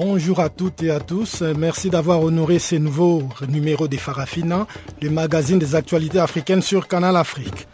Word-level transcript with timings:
Bonjour 0.00 0.38
à 0.38 0.48
toutes 0.48 0.84
et 0.84 0.92
à 0.92 1.00
tous. 1.00 1.42
Merci 1.42 1.90
d'avoir 1.90 2.22
honoré 2.22 2.60
ces 2.60 2.78
nouveaux 2.78 3.24
numéros 3.48 3.88
des 3.88 3.96
Farafina, 3.96 4.64
le 5.02 5.10
magazine 5.10 5.58
des 5.58 5.74
actualités 5.74 6.20
africaines 6.20 6.62
sur 6.62 6.86
Canal 6.86 7.16
Afrique. 7.16 7.66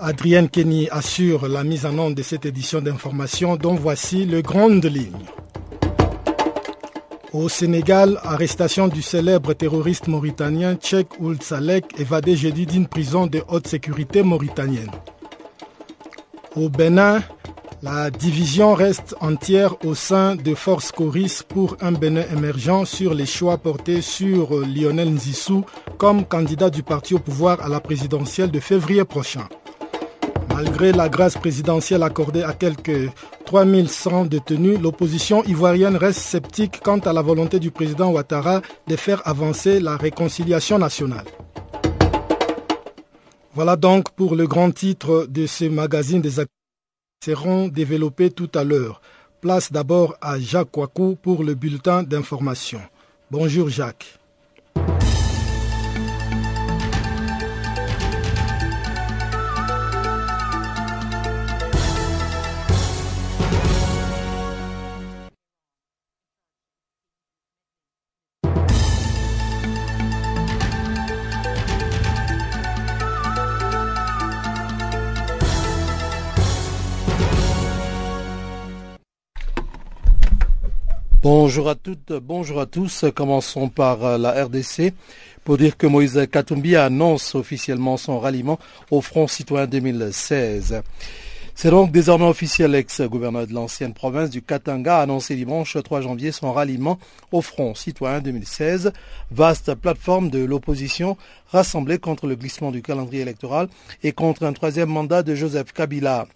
Adrienne 0.00 0.48
Kenny 0.48 0.88
assure 0.90 1.48
la 1.48 1.62
mise 1.62 1.84
en 1.84 1.98
œuvre 1.98 2.14
de 2.14 2.22
cette 2.22 2.46
édition 2.46 2.80
d'information 2.80 3.56
dont 3.56 3.74
voici 3.74 4.24
le 4.24 4.40
grandes 4.40 4.86
lignes. 4.86 5.26
Au 7.34 7.50
Sénégal, 7.50 8.18
arrestation 8.22 8.88
du 8.88 9.02
célèbre 9.02 9.52
terroriste 9.52 10.08
mauritanien 10.08 10.76
Tchèque 10.76 11.20
Ould 11.20 11.42
Salek, 11.42 11.84
évadé 12.00 12.36
jeudi 12.36 12.64
d'une 12.64 12.86
prison 12.86 13.26
de 13.26 13.42
haute 13.48 13.66
sécurité 13.66 14.22
mauritanienne. 14.22 14.92
Au 16.56 16.70
Bénin, 16.70 17.20
la 17.82 18.10
division 18.10 18.74
reste 18.74 19.14
entière 19.20 19.74
au 19.84 19.94
sein 19.94 20.36
de 20.36 20.54
Force 20.54 20.92
Coris 20.92 21.42
pour 21.48 21.76
un 21.80 21.92
Bénin 21.92 22.24
émergent 22.30 22.84
sur 22.84 23.14
les 23.14 23.26
choix 23.26 23.56
portés 23.56 24.02
sur 24.02 24.50
Lionel 24.60 25.10
Nzissou 25.10 25.64
comme 25.96 26.24
candidat 26.26 26.68
du 26.68 26.82
parti 26.82 27.14
au 27.14 27.18
pouvoir 27.18 27.60
à 27.62 27.68
la 27.68 27.80
présidentielle 27.80 28.50
de 28.50 28.60
février 28.60 29.04
prochain. 29.04 29.48
Malgré 30.54 30.92
la 30.92 31.08
grâce 31.08 31.38
présidentielle 31.38 32.02
accordée 32.02 32.42
à 32.42 32.52
quelques 32.52 33.10
3100 33.46 34.26
détenus, 34.26 34.78
l'opposition 34.78 35.42
ivoirienne 35.44 35.96
reste 35.96 36.20
sceptique 36.20 36.80
quant 36.82 36.98
à 36.98 37.14
la 37.14 37.22
volonté 37.22 37.58
du 37.58 37.70
président 37.70 38.10
Ouattara 38.10 38.60
de 38.88 38.96
faire 38.96 39.22
avancer 39.26 39.80
la 39.80 39.96
réconciliation 39.96 40.78
nationale. 40.78 41.24
Voilà 43.54 43.76
donc 43.76 44.10
pour 44.10 44.36
le 44.36 44.46
grand 44.46 44.70
titre 44.70 45.26
de 45.28 45.46
ce 45.46 45.64
magazine 45.64 46.20
des 46.20 46.40
activités 46.40 46.59
seront 47.22 47.68
développés 47.68 48.30
tout 48.30 48.48
à 48.54 48.64
l'heure. 48.64 49.02
Place 49.42 49.70
d'abord 49.70 50.16
à 50.22 50.40
Jacques 50.40 50.74
Wakou 50.74 51.18
pour 51.20 51.44
le 51.44 51.54
bulletin 51.54 52.02
d'information. 52.02 52.80
Bonjour 53.30 53.68
Jacques. 53.68 54.19
Bonjour 81.32 81.68
à 81.68 81.76
toutes, 81.76 82.12
bonjour 82.12 82.60
à 82.60 82.66
tous. 82.66 83.04
Commençons 83.14 83.68
par 83.68 84.04
euh, 84.04 84.18
la 84.18 84.46
RDC 84.46 84.92
pour 85.44 85.58
dire 85.58 85.76
que 85.76 85.86
Moïse 85.86 86.26
Katumbi 86.28 86.74
annonce 86.74 87.36
officiellement 87.36 87.96
son 87.96 88.18
ralliement 88.18 88.58
au 88.90 89.00
Front 89.00 89.28
citoyen 89.28 89.68
2016. 89.68 90.82
C'est 91.54 91.70
donc 91.70 91.92
désormais 91.92 92.26
officiel. 92.26 92.72
L'ex-gouverneur 92.72 93.46
de 93.46 93.54
l'ancienne 93.54 93.94
province 93.94 94.30
du 94.30 94.42
Katanga 94.42 94.98
a 94.98 95.02
annoncé 95.02 95.36
dimanche 95.36 95.76
3 95.80 96.00
janvier 96.00 96.32
son 96.32 96.52
ralliement 96.52 96.98
au 97.30 97.42
Front 97.42 97.76
citoyen 97.76 98.18
2016, 98.20 98.90
vaste 99.30 99.72
plateforme 99.76 100.30
de 100.30 100.44
l'opposition 100.44 101.16
rassemblée 101.52 101.98
contre 101.98 102.26
le 102.26 102.34
glissement 102.34 102.72
du 102.72 102.82
calendrier 102.82 103.22
électoral 103.22 103.68
et 104.02 104.10
contre 104.10 104.42
un 104.42 104.52
troisième 104.52 104.88
mandat 104.88 105.22
de 105.22 105.36
Joseph 105.36 105.72
Kabila. 105.72 106.26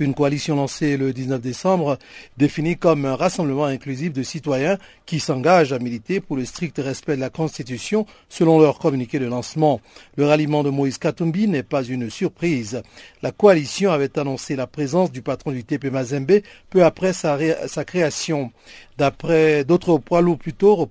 Une 0.00 0.12
coalition 0.12 0.56
lancée 0.56 0.96
le 0.96 1.12
19 1.12 1.40
décembre 1.40 1.98
définie 2.36 2.76
comme 2.76 3.04
un 3.04 3.14
rassemblement 3.14 3.66
inclusif 3.66 4.12
de 4.12 4.24
citoyens 4.24 4.76
qui 5.06 5.20
s'engagent 5.20 5.72
à 5.72 5.78
militer 5.78 6.20
pour 6.20 6.36
le 6.36 6.44
strict 6.44 6.78
respect 6.78 7.14
de 7.14 7.20
la 7.20 7.30
Constitution 7.30 8.04
selon 8.28 8.58
leur 8.58 8.80
communiqué 8.80 9.20
de 9.20 9.26
lancement. 9.26 9.80
Le 10.16 10.26
ralliement 10.26 10.64
de 10.64 10.70
Moïse 10.70 10.98
Katumbi 10.98 11.46
n'est 11.46 11.62
pas 11.62 11.84
une 11.84 12.10
surprise. 12.10 12.82
La 13.22 13.30
coalition 13.30 13.92
avait 13.92 14.18
annoncé 14.18 14.56
la 14.56 14.66
présence 14.66 15.12
du 15.12 15.22
patron 15.22 15.52
du 15.52 15.62
TP 15.62 15.92
Mazembe 15.92 16.40
peu 16.70 16.84
après 16.84 17.12
sa, 17.12 17.38
sa 17.68 17.84
création. 17.84 18.50
D'après 18.98 19.64
d'autres 19.64 19.98
poids 19.98 20.22
lourds 20.22 20.38
plutôt, 20.38 20.90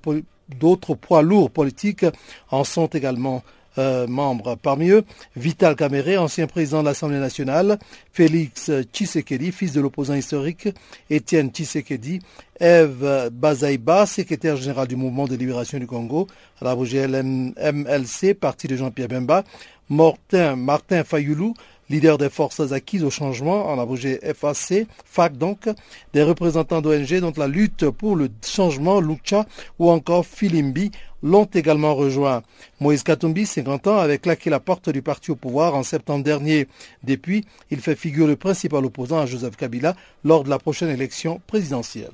d'autres 0.60 0.96
poids 0.96 1.22
lourds 1.22 1.52
politiques 1.52 2.06
en 2.52 2.64
sont 2.64 2.88
également 2.88 3.44
euh, 3.78 4.08
membres. 4.08 4.56
Parmi 4.56 4.90
eux, 4.90 5.04
Vital 5.36 5.76
Kamere, 5.76 6.22
ancien 6.22 6.48
président 6.48 6.82
de 6.82 6.88
l'Assemblée 6.88 7.20
nationale, 7.20 7.80
Félix 8.12 8.72
Tshisekedi, 8.92 9.52
fils 9.52 9.74
de 9.74 9.82
l'opposant 9.82 10.16
historique, 10.16 10.70
Étienne 11.10 11.50
Tshisekedi, 11.50 12.20
Eve 12.60 13.30
Bazaïba, 13.32 14.06
secrétaire 14.06 14.58
général 14.58 14.88
du 14.88 14.96
mouvement 14.96 15.28
de 15.28 15.36
libération 15.36 15.80
du 15.80 15.88
Congo, 15.88 16.28
à 16.62 16.66
la 16.66 16.76
MLC, 17.24 18.34
parti 18.34 18.68
de 18.68 18.76
Jean-Pierre 18.76 19.08
Bemba, 19.08 19.44
Martin, 19.90 20.56
Martin 20.56 21.04
Fayoulou, 21.04 21.54
leader 21.90 22.18
des 22.18 22.30
forces 22.30 22.72
acquises 22.72 23.04
au 23.04 23.10
changement, 23.10 23.68
en 23.68 23.80
abrégé 23.80 24.20
FAC, 24.34 24.88
FAC 25.06 25.38
donc, 25.38 25.70
des 26.14 26.24
représentants 26.24 26.82
d'ONG 26.82 27.20
dont 27.20 27.34
la 27.36 27.48
lutte 27.48 27.90
pour 27.90 28.16
le 28.16 28.30
changement, 28.46 29.00
Lucha 29.00 29.46
ou 29.80 29.90
encore 29.90 30.26
Filimbi, 30.26 30.92
l'ont 31.24 31.46
également 31.46 31.96
rejoint. 31.96 32.44
Moïse 32.80 33.02
Katumbi, 33.02 33.46
50 33.46 33.88
ans, 33.88 33.98
avait 33.98 34.20
claqué 34.20 34.50
la 34.50 34.60
porte 34.60 34.90
du 34.90 35.02
parti 35.02 35.32
au 35.32 35.36
pouvoir 35.36 35.74
en 35.74 35.84
septembre 35.84 36.24
dernier. 36.24 36.68
Depuis, 37.04 37.46
il 37.72 37.80
fait 37.80 37.96
figure 37.96 38.28
le 38.28 38.36
principal 38.36 38.86
opposant 38.86 39.20
à 39.20 39.26
Joseph 39.26 39.56
Kabila 39.56 39.96
lors 40.24 40.44
de 40.44 40.50
la 40.50 40.60
prochaine 40.60 40.90
élection 40.90 41.42
présidentielle. 41.48 42.12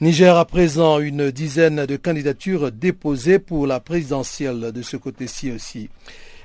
Niger 0.00 0.36
à 0.36 0.44
présent 0.44 0.98
une 0.98 1.30
dizaine 1.30 1.86
de 1.86 1.96
candidatures 1.96 2.72
déposées 2.72 3.38
pour 3.38 3.68
la 3.68 3.78
présidentielle 3.78 4.72
de 4.72 4.82
ce 4.82 4.96
côté-ci 4.96 5.52
aussi. 5.52 5.90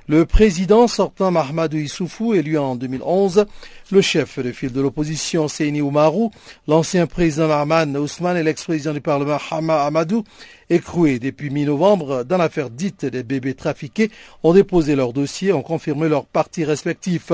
Le 0.10 0.26
président 0.26 0.88
sortant 0.88 1.32
Mahmoud 1.32 1.74
Issoufou, 1.74 2.34
élu 2.34 2.58
en 2.58 2.78
2011, 2.78 3.46
le 3.92 4.00
chef 4.00 4.40
de 4.40 4.54
file 4.54 4.72
de 4.72 4.80
l'opposition 4.80 5.50
Seini 5.50 5.82
Oumarou, 5.82 6.32
l'ancien 6.66 7.08
président 7.08 7.50
Arman 7.50 7.98
Ousmane 7.98 8.38
et 8.38 8.44
l'ex-président 8.44 8.94
du 8.94 9.02
Parlement 9.02 9.38
Hama 9.52 9.84
Amadou, 9.84 10.24
écroués 10.70 11.20
depuis 11.20 11.50
mi-novembre 11.50 12.24
dans 12.24 12.38
l'affaire 12.38 12.70
dite 12.70 13.04
des 13.06 13.24
bébés 13.24 13.54
trafiqués, 13.54 14.10
ont 14.44 14.54
déposé 14.54 14.96
leur 14.96 15.12
dossier, 15.12 15.52
ont 15.52 15.62
confirmé 15.62 16.08
leurs 16.08 16.26
partis 16.26 16.64
respectifs. 16.64 17.34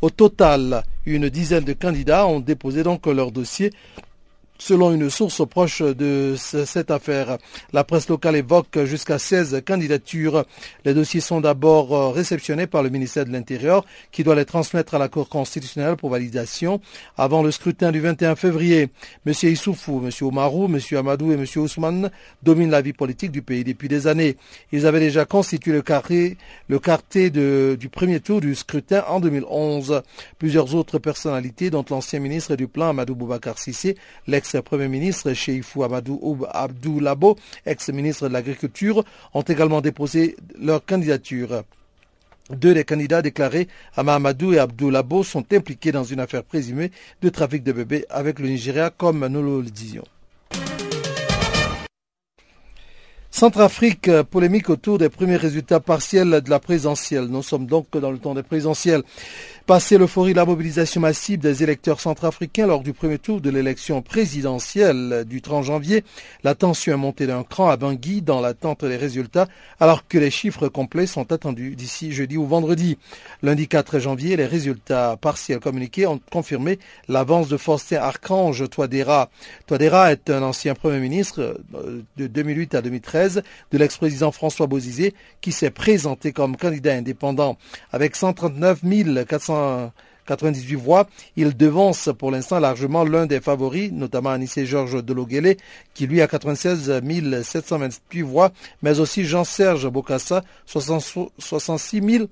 Au 0.00 0.08
total, 0.08 0.84
une 1.04 1.28
dizaine 1.28 1.64
de 1.64 1.74
candidats 1.74 2.26
ont 2.26 2.40
déposé 2.40 2.82
donc 2.82 3.06
leur 3.06 3.30
dossier 3.30 3.72
Selon 4.58 4.90
une 4.92 5.10
source 5.10 5.46
proche 5.46 5.82
de 5.82 6.34
cette 6.36 6.90
affaire, 6.90 7.36
la 7.72 7.84
presse 7.84 8.08
locale 8.08 8.36
évoque 8.36 8.84
jusqu'à 8.84 9.18
16 9.18 9.62
candidatures. 9.66 10.44
Les 10.84 10.94
dossiers 10.94 11.20
sont 11.20 11.42
d'abord 11.42 11.94
euh, 11.94 12.10
réceptionnés 12.10 12.66
par 12.66 12.82
le 12.82 12.88
ministère 12.88 13.26
de 13.26 13.32
l'Intérieur 13.32 13.84
qui 14.12 14.24
doit 14.24 14.34
les 14.34 14.46
transmettre 14.46 14.94
à 14.94 14.98
la 14.98 15.08
Cour 15.08 15.28
constitutionnelle 15.28 15.96
pour 15.96 16.10
validation 16.10 16.80
avant 17.18 17.42
le 17.42 17.50
scrutin 17.50 17.92
du 17.92 18.00
21 18.00 18.34
février. 18.34 18.88
M. 19.26 19.32
Issoufou, 19.42 20.02
M. 20.02 20.10
Omarou, 20.22 20.66
M. 20.66 20.78
Amadou 20.98 21.32
et 21.32 21.34
M. 21.34 21.44
Ousmane 21.56 22.10
dominent 22.42 22.70
la 22.70 22.80
vie 22.80 22.94
politique 22.94 23.32
du 23.32 23.42
pays 23.42 23.62
depuis 23.62 23.88
des 23.88 24.06
années. 24.06 24.36
Ils 24.72 24.86
avaient 24.86 25.00
déjà 25.00 25.26
constitué 25.26 25.72
le 25.72 25.82
carré, 25.82 26.38
le 26.68 26.78
quartier 26.78 27.30
du 27.30 27.88
premier 27.90 28.20
tour 28.20 28.40
du 28.40 28.54
scrutin 28.54 29.04
en 29.08 29.20
2011. 29.20 30.02
Plusieurs 30.38 30.74
autres 30.74 30.98
personnalités, 30.98 31.68
dont 31.68 31.84
l'ancien 31.90 32.20
ministre 32.20 32.56
du 32.56 32.68
Plan 32.68 32.88
Amadou 32.88 33.14
Boubacar 33.14 33.58
Sissé, 33.58 33.96
l'ex 34.26 34.45
ex-premier 34.54 34.88
ministre 34.88 35.32
Cheifou 35.32 35.82
Amadou 35.82 36.46
Abdou 36.50 37.00
Labo, 37.00 37.36
ex-ministre 37.64 38.28
de 38.28 38.32
l'Agriculture, 38.32 39.04
ont 39.34 39.42
également 39.42 39.80
déposé 39.80 40.36
leur 40.60 40.84
candidature. 40.84 41.64
Deux 42.50 42.74
des 42.74 42.84
candidats 42.84 43.22
déclarés, 43.22 43.66
Amadou 43.96 44.52
et 44.52 44.58
Abdou 44.58 44.90
Labo, 44.90 45.24
sont 45.24 45.44
impliqués 45.52 45.90
dans 45.90 46.04
une 46.04 46.20
affaire 46.20 46.44
présumée 46.44 46.92
de 47.22 47.28
trafic 47.28 47.64
de 47.64 47.72
bébés 47.72 48.06
avec 48.08 48.38
le 48.38 48.48
Nigeria, 48.48 48.90
comme 48.90 49.26
nous 49.26 49.42
le 49.62 49.62
disions. 49.68 50.04
Centrafrique, 53.36 54.10
polémique 54.30 54.70
autour 54.70 54.96
des 54.96 55.10
premiers 55.10 55.36
résultats 55.36 55.78
partiels 55.78 56.40
de 56.40 56.48
la 56.48 56.58
présidentielle. 56.58 57.24
Nous 57.24 57.42
sommes 57.42 57.66
donc 57.66 57.90
dans 57.90 58.10
le 58.10 58.16
temps 58.16 58.32
des 58.32 58.42
présidentielles. 58.42 59.02
Passé 59.66 59.98
l'euphorie 59.98 60.30
de 60.30 60.36
la 60.36 60.44
mobilisation 60.44 61.00
massive 61.00 61.40
des 61.40 61.64
électeurs 61.64 61.98
centrafricains 61.98 62.68
lors 62.68 62.84
du 62.84 62.92
premier 62.92 63.18
tour 63.18 63.40
de 63.40 63.50
l'élection 63.50 64.00
présidentielle 64.00 65.24
du 65.26 65.42
30 65.42 65.64
janvier, 65.64 66.04
la 66.44 66.54
tension 66.54 66.92
est 66.92 66.96
montée 66.96 67.26
d'un 67.26 67.42
cran 67.42 67.68
à 67.68 67.76
Bangui 67.76 68.22
dans 68.22 68.40
l'attente 68.40 68.84
des 68.84 68.96
résultats 68.96 69.48
alors 69.80 70.06
que 70.06 70.18
les 70.18 70.30
chiffres 70.30 70.68
complets 70.68 71.08
sont 71.08 71.32
attendus 71.32 71.74
d'ici 71.74 72.12
jeudi 72.12 72.36
ou 72.36 72.46
vendredi. 72.46 72.96
Lundi 73.42 73.66
4 73.66 73.98
janvier, 73.98 74.36
les 74.36 74.46
résultats 74.46 75.16
partiels 75.20 75.58
communiqués 75.58 76.06
ont 76.06 76.20
confirmé 76.30 76.78
l'avance 77.08 77.48
de 77.48 77.56
Faustin 77.56 77.96
Archange 77.96 78.70
Touadéra. 78.70 79.30
Touadéra 79.66 80.12
est 80.12 80.30
un 80.30 80.44
ancien 80.44 80.76
premier 80.76 81.00
ministre 81.00 81.56
euh, 81.74 82.02
de 82.16 82.28
2008 82.28 82.76
à 82.76 82.82
2013 82.82 83.42
de 83.72 83.78
l'ex-président 83.78 84.30
François 84.30 84.68
Bozizé 84.68 85.12
qui 85.40 85.50
s'est 85.50 85.70
présenté 85.70 86.30
comme 86.30 86.56
candidat 86.56 86.92
indépendant 86.92 87.58
avec 87.90 88.14
139 88.14 88.82
400 89.26 89.55
98 90.26 90.74
voix. 90.74 91.08
Il 91.36 91.56
devance 91.56 92.10
pour 92.18 92.30
l'instant 92.30 92.58
largement 92.58 93.04
l'un 93.04 93.26
des 93.26 93.40
favoris, 93.40 93.92
notamment 93.92 94.30
Anissé 94.30 94.66
Georges 94.66 95.02
Deloguele, 95.02 95.56
qui 95.94 96.06
lui 96.06 96.20
a 96.20 96.26
96 96.26 97.00
728 97.42 98.22
voix, 98.22 98.52
mais 98.82 99.00
aussi 99.00 99.24
Jean-Serge 99.24 99.88
Bokassa, 99.88 100.42
66 100.66 102.02
000 102.02 102.26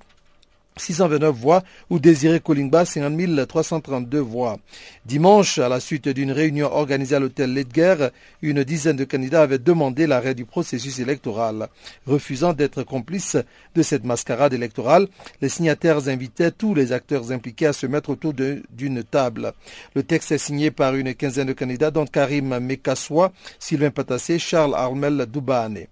629 0.77 1.35
voix 1.35 1.63
ou 1.91 1.99
Désiré 1.99 2.41
Kolingba 2.41 2.85
50 2.85 3.47
332 3.47 4.19
voix. 4.19 4.59
Dimanche, 5.07 5.59
à 5.59 5.69
la 5.69 5.81
suite 5.81 6.09
d'une 6.09 6.33
réunion 6.33 6.67
organisée 6.73 7.15
à 7.15 7.21
l'hôtel 7.21 7.55
Ledger, 7.55 8.09
une 8.43 8.65
dizaine 8.65 8.97
de 8.97 9.05
candidats 9.05 9.43
avaient 9.43 9.59
demandé 9.59 10.07
l'arrêt 10.07 10.35
du 10.35 10.45
processus 10.45 10.99
électoral. 10.99 11.69
Refusant 12.07 12.53
d'être 12.53 12.83
complices 12.83 13.37
de 13.75 13.83
cette 13.83 14.05
mascarade 14.05 14.53
électorale, 14.53 15.07
les 15.41 15.49
signataires 15.49 16.09
invitaient 16.09 16.51
tous 16.51 16.75
les 16.75 16.93
acteurs 16.93 17.31
impliqués 17.31 17.67
à 17.67 17.73
se 17.73 17.87
mettre 17.87 18.11
autour 18.11 18.35
d'une 18.35 19.05
table. 19.05 19.53
Le 19.95 20.03
texte 20.03 20.33
est 20.33 20.39
signé 20.39 20.71
par 20.71 20.95
une 20.95 21.15
quinzaine 21.15 21.49
de 21.49 21.53
candidats 21.53 21.91
dont 21.91 22.07
Karim 22.07 22.59
Mekassoua, 22.59 23.33
Sylvain 23.59 23.91
Patassé, 23.91 24.39
Charles 24.39 24.75
Armel 24.75 25.27
Doubane. 25.27 25.87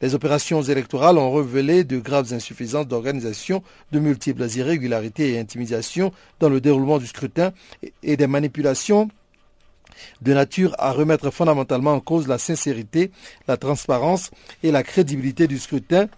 Les 0.00 0.14
opérations 0.14 0.62
électorales 0.62 1.18
ont 1.18 1.32
révélé 1.32 1.84
de 1.84 1.98
graves 1.98 2.32
insuffisances 2.32 2.86
d'organisation, 2.86 3.62
de 3.92 3.98
multiples 3.98 4.46
irrégularités 4.56 5.32
et 5.32 5.38
intimidations 5.38 6.12
dans 6.40 6.48
le 6.48 6.60
déroulement 6.60 6.98
du 6.98 7.06
scrutin 7.06 7.52
et 8.02 8.16
des 8.16 8.26
manipulations 8.26 9.08
de 10.22 10.32
nature 10.32 10.74
à 10.78 10.92
remettre 10.92 11.30
fondamentalement 11.30 11.94
en 11.94 12.00
cause 12.00 12.28
la 12.28 12.38
sincérité, 12.38 13.10
la 13.48 13.56
transparence 13.56 14.30
et 14.62 14.70
la 14.70 14.82
crédibilité 14.82 15.46
du 15.48 15.58
scrutin 15.58 16.08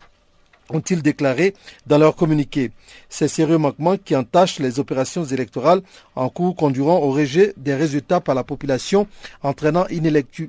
ont-ils 0.72 1.02
déclaré 1.02 1.54
dans 1.86 1.98
leur 1.98 2.14
communiqué. 2.14 2.70
Ces 3.08 3.28
sérieux 3.28 3.58
manquements 3.58 3.96
qui 3.96 4.14
entachent 4.14 4.60
les 4.60 4.78
opérations 4.78 5.24
électorales 5.24 5.82
en 6.14 6.28
cours 6.28 6.54
conduiront 6.54 7.02
au 7.02 7.10
rejet 7.10 7.54
des 7.56 7.74
résultats 7.74 8.20
par 8.20 8.34
la 8.34 8.44
population, 8.44 9.08
entraînant 9.42 9.86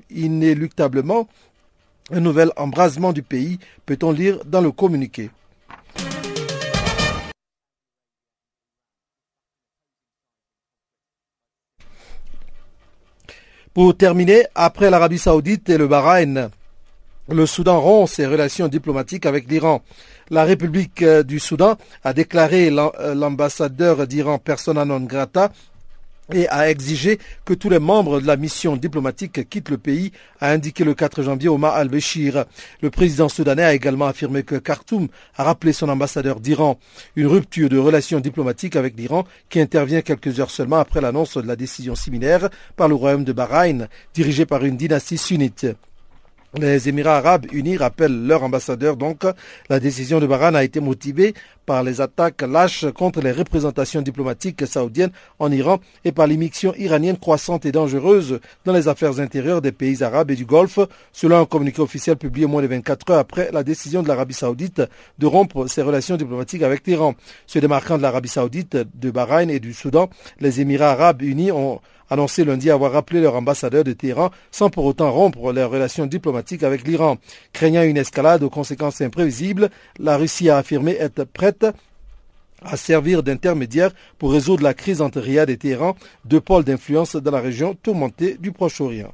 inéluctablement 0.10 1.28
un 2.12 2.20
nouvel 2.20 2.52
embrasement 2.58 3.14
du 3.14 3.24
pays, 3.24 3.60
peut-on 3.86 4.12
lire 4.12 4.40
dans 4.46 4.62
le 4.62 4.72
communiqué. 4.72 5.30
Pour 13.74 13.96
terminer, 13.96 14.46
après 14.54 14.90
l'Arabie 14.90 15.18
saoudite 15.18 15.70
et 15.70 15.78
le 15.78 15.88
Bahreïn, 15.88 16.50
le 17.30 17.46
Soudan 17.46 17.80
rompt 17.80 18.10
ses 18.10 18.26
relations 18.26 18.68
diplomatiques 18.68 19.26
avec 19.26 19.50
l'Iran. 19.50 19.82
La 20.30 20.44
République 20.44 21.04
du 21.04 21.40
Soudan 21.40 21.78
a 22.04 22.14
déclaré 22.14 22.70
l'ambassadeur 22.70 24.08
d'Iran 24.08 24.40
persona 24.40 24.84
non 24.84 25.00
grata 25.02 25.52
et 26.34 26.48
a 26.50 26.70
exigé 26.70 27.20
que 27.46 27.54
tous 27.54 27.70
les 27.70 27.80
membres 27.80 28.22
de 28.22 28.28
la 28.28 28.38
mission 28.38 28.76
diplomatique 28.76 29.50
quittent 29.50 29.70
le 29.70 29.78
pays, 29.78 30.12
a 30.40 30.52
indiqué 30.52 30.84
le 30.84 30.94
4 30.94 31.24
janvier 31.24 31.50
Omar 31.50 31.76
al-Béchir. 31.76 32.46
Le 32.82 32.90
président 32.90 33.30
soudanais 33.30 33.64
a 33.64 33.74
également 33.74 34.06
affirmé 34.06 34.44
que 34.44 34.56
Khartoum 34.56 35.08
a 35.36 35.44
rappelé 35.44 35.74
son 35.74 35.90
ambassadeur 35.90 36.40
d'Iran. 36.40 36.80
Une 37.16 37.28
rupture 37.28 37.70
de 37.70 37.78
relations 37.78 38.20
diplomatiques 38.20 38.76
avec 38.76 38.98
l'Iran 38.98 39.26
qui 39.50 39.60
intervient 39.60 40.02
quelques 40.02 40.40
heures 40.40 40.52
seulement 40.52 40.78
après 40.78 41.02
l'annonce 41.02 41.38
de 41.38 41.48
la 41.48 41.56
décision 41.56 41.96
similaire 41.96 42.50
par 42.76 42.88
le 42.88 42.96
royaume 42.96 43.24
de 43.24 43.34
Bahreïn, 43.34 43.88
dirigé 44.14 44.46
par 44.46 44.64
une 44.64 44.78
dynastie 44.78 45.18
sunnite. 45.18 45.68
Les 46.60 46.90
Émirats 46.90 47.16
arabes 47.16 47.46
unis 47.54 47.78
rappellent 47.78 48.28
leur 48.28 48.44
ambassadeur 48.44 48.98
donc 48.98 49.24
la 49.70 49.80
décision 49.80 50.20
de 50.20 50.28
Bahreïn 50.28 50.54
a 50.54 50.66
été 50.66 50.82
motivée 50.82 51.34
par 51.66 51.82
les 51.82 52.02
attaques 52.02 52.42
lâches 52.42 52.86
contre 52.94 53.22
les 53.22 53.32
représentations 53.32 54.02
diplomatiques 54.02 54.68
saoudiennes 54.68 55.12
en 55.40 55.50
Iran 55.50 55.80
et 56.04 56.12
par 56.12 56.28
l'immixtion 56.28 56.74
iranienne 56.76 57.18
croissante 57.18 57.66
et 57.66 57.72
dangereuse 57.72 58.42
dans 58.66 58.74
les 58.74 58.90
affaires 58.90 59.22
intérieures 59.22 59.62
des 59.62 59.72
pays 59.72 60.04
arabes 60.04 60.32
et 60.32 60.36
du 60.36 60.44
Golfe, 60.44 60.80
selon 61.14 61.40
un 61.40 61.46
communiqué 61.46 61.82
officiel 61.82 62.18
publié 62.18 62.48
moins 62.48 62.62
de 62.62 62.68
24 62.68 63.12
heures 63.12 63.20
après 63.20 63.50
la 63.54 63.64
décision 63.64 64.04
de 64.04 64.10
l'Arabie 64.10 64.34
saoudite 64.34 64.82
de 65.20 65.26
rompre 65.28 65.68
ses 65.68 65.84
relations 65.84 66.18
diplomatiques 66.18 66.64
avec 66.64 66.86
l'Iran. 66.86 67.16
Se 67.48 67.60
démarquant 67.60 67.98
de 67.98 68.02
l'Arabie 68.02 68.28
saoudite, 68.28 68.76
de 68.94 69.10
Bahreïn 69.10 69.50
et 69.50 69.62
du 69.62 69.74
Soudan, 69.74 70.10
les 70.42 70.60
Émirats 70.60 70.92
arabes 70.92 71.22
unis 71.22 71.54
ont 71.54 71.80
annoncé 72.12 72.44
lundi 72.44 72.70
avoir 72.70 72.92
rappelé 72.92 73.22
leur 73.22 73.36
ambassadeur 73.36 73.84
de 73.84 73.94
Téhéran 73.94 74.30
sans 74.52 74.70
pour 74.70 74.86
autant 74.86 75.12
rompre 75.12 75.52
leurs 75.52 75.72
relations 75.72 76.06
diplomatiques 76.06 76.62
avec 76.62 76.88
l'Iran. 76.88 77.18
Craignant 77.54 77.82
une 77.82 77.98
escalade 77.98 78.44
aux 78.44 78.50
conséquences 78.50 79.02
imprévisibles, 79.02 79.72
la 79.98 80.18
Russie 80.18 80.50
a 80.50 80.58
affirmé 80.58 80.92
être 81.00 81.24
prête 81.24 81.66
à 82.62 82.78
servir 82.78 83.24
d'intermédiaire 83.24 83.92
pour 84.20 84.34
résoudre 84.34 84.64
la 84.64 84.76
crise 84.76 85.02
entre 85.02 85.20
Riyad 85.20 85.50
et 85.50 85.58
Téhéran, 85.58 85.96
deux 86.26 86.42
pôles 86.42 86.66
d'influence 86.66 87.16
dans 87.16 87.32
la 87.32 87.40
région 87.40 87.74
tourmentée 87.74 88.38
du 88.40 88.52
Proche-Orient. 88.52 89.14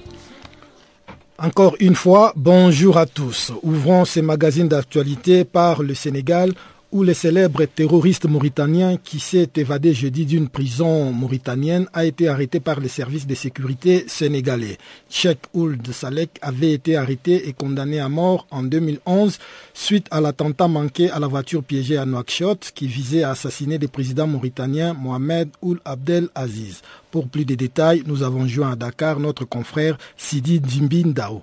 Encore 1.43 1.75
une 1.79 1.95
fois, 1.95 2.33
bonjour 2.35 2.99
à 2.99 3.07
tous. 3.07 3.51
Ouvrons 3.63 4.05
ces 4.05 4.21
magazines 4.21 4.67
d'actualité 4.67 5.43
par 5.43 5.81
le 5.81 5.95
Sénégal 5.95 6.53
où 6.91 7.01
le 7.03 7.15
célèbre 7.15 7.65
terroriste 7.65 8.25
mauritanien 8.25 8.97
qui 9.03 9.19
s'est 9.19 9.49
évadé 9.55 9.91
jeudi 9.95 10.27
d'une 10.27 10.49
prison 10.49 11.11
mauritanienne 11.11 11.87
a 11.93 12.05
été 12.05 12.27
arrêté 12.27 12.59
par 12.59 12.79
les 12.79 12.89
services 12.89 13.25
de 13.25 13.33
sécurité 13.33 14.03
sénégalais. 14.07 14.77
Cheikh 15.09 15.39
Ould 15.55 15.91
Salek 15.91 16.37
avait 16.43 16.73
été 16.73 16.95
arrêté 16.95 17.47
et 17.47 17.53
condamné 17.53 17.99
à 17.99 18.07
mort 18.09 18.45
en 18.51 18.61
2011 18.61 19.39
suite 19.73 20.05
à 20.11 20.21
l'attentat 20.21 20.67
manqué 20.67 21.09
à 21.09 21.17
la 21.19 21.25
voiture 21.27 21.63
piégée 21.63 21.97
à 21.97 22.05
Nouakchott 22.05 22.71
qui 22.75 22.85
visait 22.85 23.23
à 23.23 23.31
assassiner 23.31 23.79
le 23.79 23.87
président 23.87 24.27
mauritanien 24.27 24.93
Mohamed 24.93 25.49
Ould 25.63 25.79
Abdel 25.85 26.27
Aziz. 26.35 26.81
Pour 27.11 27.27
plus 27.27 27.45
de 27.45 27.55
détails, 27.55 28.03
nous 28.05 28.23
avons 28.23 28.47
joint 28.47 28.71
à 28.71 28.75
Dakar 28.75 29.19
notre 29.19 29.45
confrère 29.45 29.97
Sidi 30.15 30.61
Djimbin 30.65 31.11
Dao. 31.11 31.41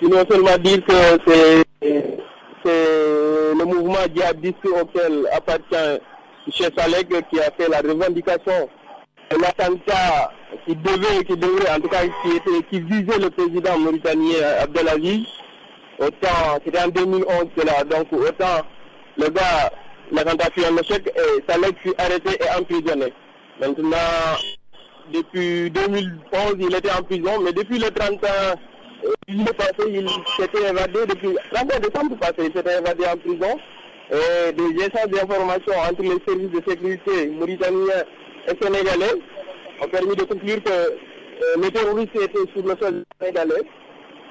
seulement 0.00 0.58
dire 0.58 0.84
que 0.84 1.18
c'est 1.26 1.64
le 3.58 3.64
mouvement 3.64 4.04
djihadiste 4.14 4.66
auquel 4.66 5.26
appartient 5.32 5.74
M. 5.74 6.00
Salek 6.76 7.08
qui 7.30 7.40
a 7.40 7.50
fait 7.56 7.68
la 7.68 7.78
revendication 7.78 8.68
l'attentat 9.30 10.32
qui 10.66 10.74
devait, 10.76 11.24
qui 11.24 11.36
devrait, 11.36 11.70
en 11.70 11.80
tout 11.80 11.88
cas, 11.88 12.02
qui 12.70 12.80
visait 12.80 13.18
le 13.18 13.30
président 13.30 13.78
mauritanien 13.78 14.38
Abdelaziz. 14.62 15.26
Autant, 15.98 16.58
c'était 16.64 16.80
en 16.80 16.88
2011 16.88 17.46
là, 17.64 17.84
donc 17.84 18.06
autant 18.12 18.62
le 19.16 19.28
gars 19.30 19.72
l'attentat 20.12 20.48
fut 20.54 20.64
un 20.64 20.76
échec 20.76 21.12
et 21.16 21.42
Salek 21.50 21.76
fut 21.82 21.94
arrêté 21.98 22.38
et 22.40 22.60
emprisonné. 22.60 23.12
Maintenant, 23.60 23.96
depuis 25.12 25.70
2011, 25.70 26.56
il 26.58 26.74
était 26.74 26.90
en 26.90 27.02
prison, 27.02 27.40
mais 27.42 27.52
depuis 27.52 27.78
le 27.78 27.90
31 27.90 28.30
juillet 29.28 29.52
passé, 29.56 29.88
il 29.88 30.08
s'était 30.36 30.68
évadé, 30.70 31.06
depuis 31.06 31.28
le 31.28 31.38
31 31.52 31.80
décembre 31.80 32.16
passé, 32.18 32.34
il 32.38 32.52
s'était 32.52 32.78
évadé 32.78 33.04
en 33.04 33.16
prison. 33.16 33.58
Des 34.10 34.84
échanges 34.84 35.10
d'informations 35.10 35.78
entre 35.88 36.02
les 36.02 36.18
services 36.26 36.50
de 36.50 36.62
sécurité 36.66 37.26
mauritaniens 37.28 38.04
et 38.46 38.64
sénégalais 38.64 39.20
ont 39.82 39.88
permis 39.88 40.16
de 40.16 40.24
conclure 40.24 40.62
que 40.62 40.70
euh, 40.70 41.62
les 41.62 41.70
terroristes 41.70 42.16
étaient 42.16 42.50
sur 42.54 42.66
le 42.66 42.74
sol 42.80 43.04
sénégalais. 43.20 43.62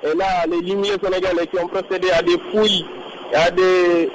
Et 0.04 0.18
là, 0.18 0.46
les 0.50 0.62
limiers 0.62 0.96
sénégalais 1.02 1.48
qui 1.48 1.60
ont 1.60 1.68
procédé 1.68 2.10
à 2.12 2.22
des 2.22 2.38
fouilles, 2.52 2.86
à 3.34 3.52
des 3.52 4.10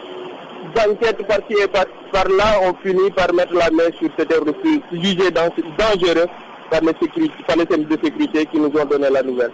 enquêtes 0.88 1.26
par-ci 1.26 1.54
et 1.62 1.68
par-là 1.68 2.60
ont 2.64 2.74
fini 2.82 3.10
par 3.10 3.32
mettre 3.32 3.54
la 3.54 3.70
main 3.70 3.90
sur 3.98 4.08
ces 4.18 4.26
terroristes 4.26 4.56
jugés 4.92 5.30
dangereux 5.30 6.26
par 6.72 6.80
les, 6.80 7.28
par 7.46 7.56
les 7.56 7.66
services 7.66 7.88
de 7.88 7.98
sécurité 8.02 8.46
qui 8.46 8.58
nous 8.58 8.66
ont 8.68 8.84
donné 8.86 9.08
la 9.10 9.22
nouvelle. 9.22 9.50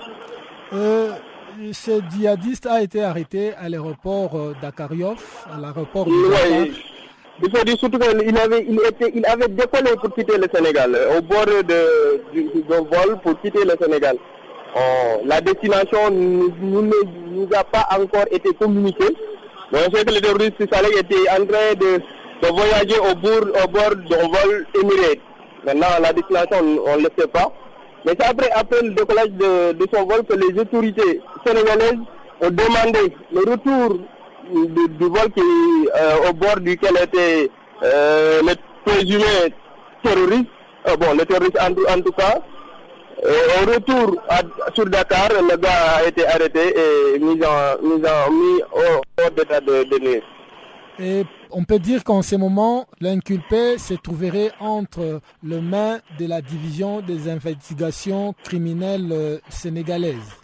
Euh, 0.73 1.11
ce 1.73 2.01
djihadiste 2.11 2.67
a 2.67 2.81
été 2.83 3.03
arrêté 3.03 3.53
à 3.59 3.69
l'aéroport 3.69 4.37
euh, 4.37 4.55
d'Akariov, 4.63 5.23
à 5.53 5.59
l'aéroport 5.61 6.05
de 6.07 6.11
Oui, 6.11 6.73
il 7.43 7.51
faut 7.57 7.65
dire 7.65 7.77
surtout 7.79 7.99
qu'il 7.99 8.39
avait, 8.39 8.67
il 8.69 8.81
était, 8.89 9.13
il 9.15 9.27
avait 9.27 9.49
décollé 9.49 9.91
pour 10.01 10.15
quitter 10.15 10.37
le 10.39 10.47
Sénégal, 10.53 10.97
au 11.17 11.23
bord 11.23 11.47
de, 11.47 12.23
d'un 12.69 12.83
vol 12.83 13.19
pour 13.23 13.41
quitter 13.41 13.65
le 13.65 13.75
Sénégal. 13.81 14.17
Oh, 14.77 15.23
la 15.25 15.41
destination 15.41 16.11
ne 16.11 16.49
nous, 16.61 17.49
a 17.57 17.65
pas 17.65 17.89
encore 17.99 18.27
été 18.31 18.51
communiquée. 18.55 19.17
Mais 19.73 19.79
on 19.87 19.95
sait 19.95 20.05
que 20.05 20.15
le 20.15 20.21
terroriste 20.21 20.73
Saleh 20.73 20.91
était 20.99 21.29
en 21.31 21.47
train 21.47 21.75
de, 21.79 22.01
de 22.43 22.49
voyager 22.53 22.99
au 22.99 23.15
bord, 23.15 23.65
au 23.65 23.69
bord 23.69 23.97
d'un 24.09 24.29
vol 24.29 24.67
émiré. 24.81 25.21
Maintenant, 25.69 26.01
la 26.01 26.15
destination, 26.15 26.65
on 26.87 26.97
ne 26.97 27.03
le 27.03 27.11
sait 27.19 27.27
pas. 27.29 27.53
Mais 28.07 28.13
c'est 28.19 28.27
après, 28.27 28.51
après 28.53 28.81
le 28.83 28.91
décollage 28.93 29.29
de, 29.33 29.87
son 29.93 30.07
vol 30.07 30.25
que 30.25 30.33
les 30.35 30.59
autorités 30.59 31.21
sénégalaises 31.45 31.99
ont 32.41 32.49
demandé 32.51 33.15
le 33.31 33.41
retour 33.41 33.99
du, 34.51 35.05
vol 35.05 35.31
qui, 35.37 35.43
euh, 35.95 36.31
au 36.31 36.33
bord 36.33 36.59
duquel 36.61 36.97
était 37.03 37.51
euh, 37.83 38.41
le 38.43 38.55
présumé 38.87 39.25
terroriste, 40.03 40.47
euh, 40.89 40.97
bon, 40.97 41.13
le 41.19 41.27
terroriste 41.27 41.59
en, 41.61 42.01
tout 42.01 42.13
cas. 42.13 42.39
Au 43.23 43.71
retour 43.71 44.17
sur 44.75 44.87
Dakar, 44.87 45.29
le 45.51 45.57
gars 45.59 45.97
a 45.99 46.05
été 46.07 46.25
arrêté 46.27 46.61
et 47.15 47.19
mis 47.19 47.39
en, 47.45 47.83
mis 47.83 48.03
en, 48.07 48.31
mis 48.31 48.63
au 48.73 49.31
d'état 49.37 49.61
de, 49.61 49.85
on 51.51 51.65
peut 51.65 51.79
dire 51.79 52.05
qu'en 52.05 52.23
ce 52.23 52.37
moment, 52.37 52.87
l'inculpé 53.01 53.79
se 53.79 53.95
trouverait 53.95 54.51
entre 54.61 55.21
les 55.43 55.61
mains 55.61 55.99
de 56.19 56.27
la 56.27 56.41
division 56.41 57.01
des 57.01 57.29
investigations 57.29 58.35
criminelles 58.45 59.09
euh, 59.13 59.39
sénégalaises. 59.49 60.37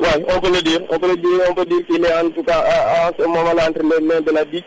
Oui, 0.00 0.08
on 0.28 0.40
peut 0.40 0.52
le 0.52 0.62
dire. 0.62 0.80
On 0.90 0.98
peut 0.98 1.08
le 1.08 1.16
dire, 1.16 1.40
on 1.50 1.54
peut 1.54 1.64
dire 1.64 1.86
qu'il 1.86 2.04
est 2.04 2.14
en 2.14 2.30
tout 2.30 2.42
cas 2.42 2.64
à, 2.66 3.10
ce 3.18 3.24
moment-là 3.24 3.68
entre 3.70 3.82
les 3.82 4.04
mains 4.06 4.20
de 4.20 4.30
la 4.30 4.44
DIC. 4.44 4.64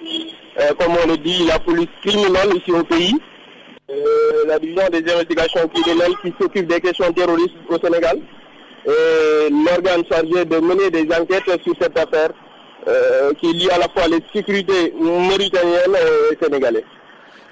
Euh, 0.59 0.73
comme 0.79 0.93
on 1.03 1.07
le 1.07 1.17
dit, 1.17 1.45
la 1.45 1.59
police 1.59 1.87
criminelle 2.03 2.55
ici 2.57 2.71
au 2.71 2.83
pays. 2.83 3.15
Euh, 3.91 4.45
la 4.47 4.59
division 4.59 4.83
des 4.91 4.99
investigations 5.11 5.67
criminelles 5.67 6.13
qui 6.21 6.33
s'occupe 6.39 6.67
des 6.67 6.79
questions 6.79 7.11
terroristes 7.13 7.55
au 7.69 7.77
Sénégal. 7.79 8.19
L'organe 8.85 10.03
chargé 10.09 10.45
de 10.45 10.57
mener 10.57 10.89
des 10.89 11.07
enquêtes 11.15 11.61
sur 11.63 11.73
cette 11.79 11.97
affaire 11.97 12.31
euh, 12.89 13.33
qui 13.39 13.53
lie 13.53 13.69
à 13.69 13.77
la 13.77 13.87
fois 13.89 14.07
les 14.07 14.19
sécurités 14.33 14.93
mauritaniennes 14.99 15.95
et 16.31 16.43
sénégalaises. 16.43 16.83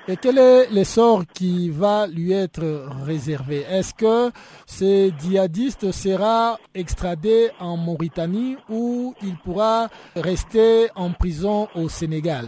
Et 0.10 0.16
quel 0.16 0.38
est 0.38 0.72
le 0.72 0.86
sort 0.86 1.24
qui 1.34 1.70
va 1.70 2.08
lui 2.08 2.32
être 2.32 2.64
réservé? 3.06 3.66
Est-ce 3.70 3.94
que 3.94 4.32
ce 4.66 5.12
djihadiste 5.20 5.92
sera 5.92 6.58
extradé 6.74 7.50
en 7.60 7.76
Mauritanie 7.76 8.56
ou 8.70 9.14
il 9.22 9.36
pourra 9.44 9.90
rester 10.16 10.88
en 10.96 11.12
prison 11.12 11.68
au 11.76 11.90
Sénégal? 11.90 12.46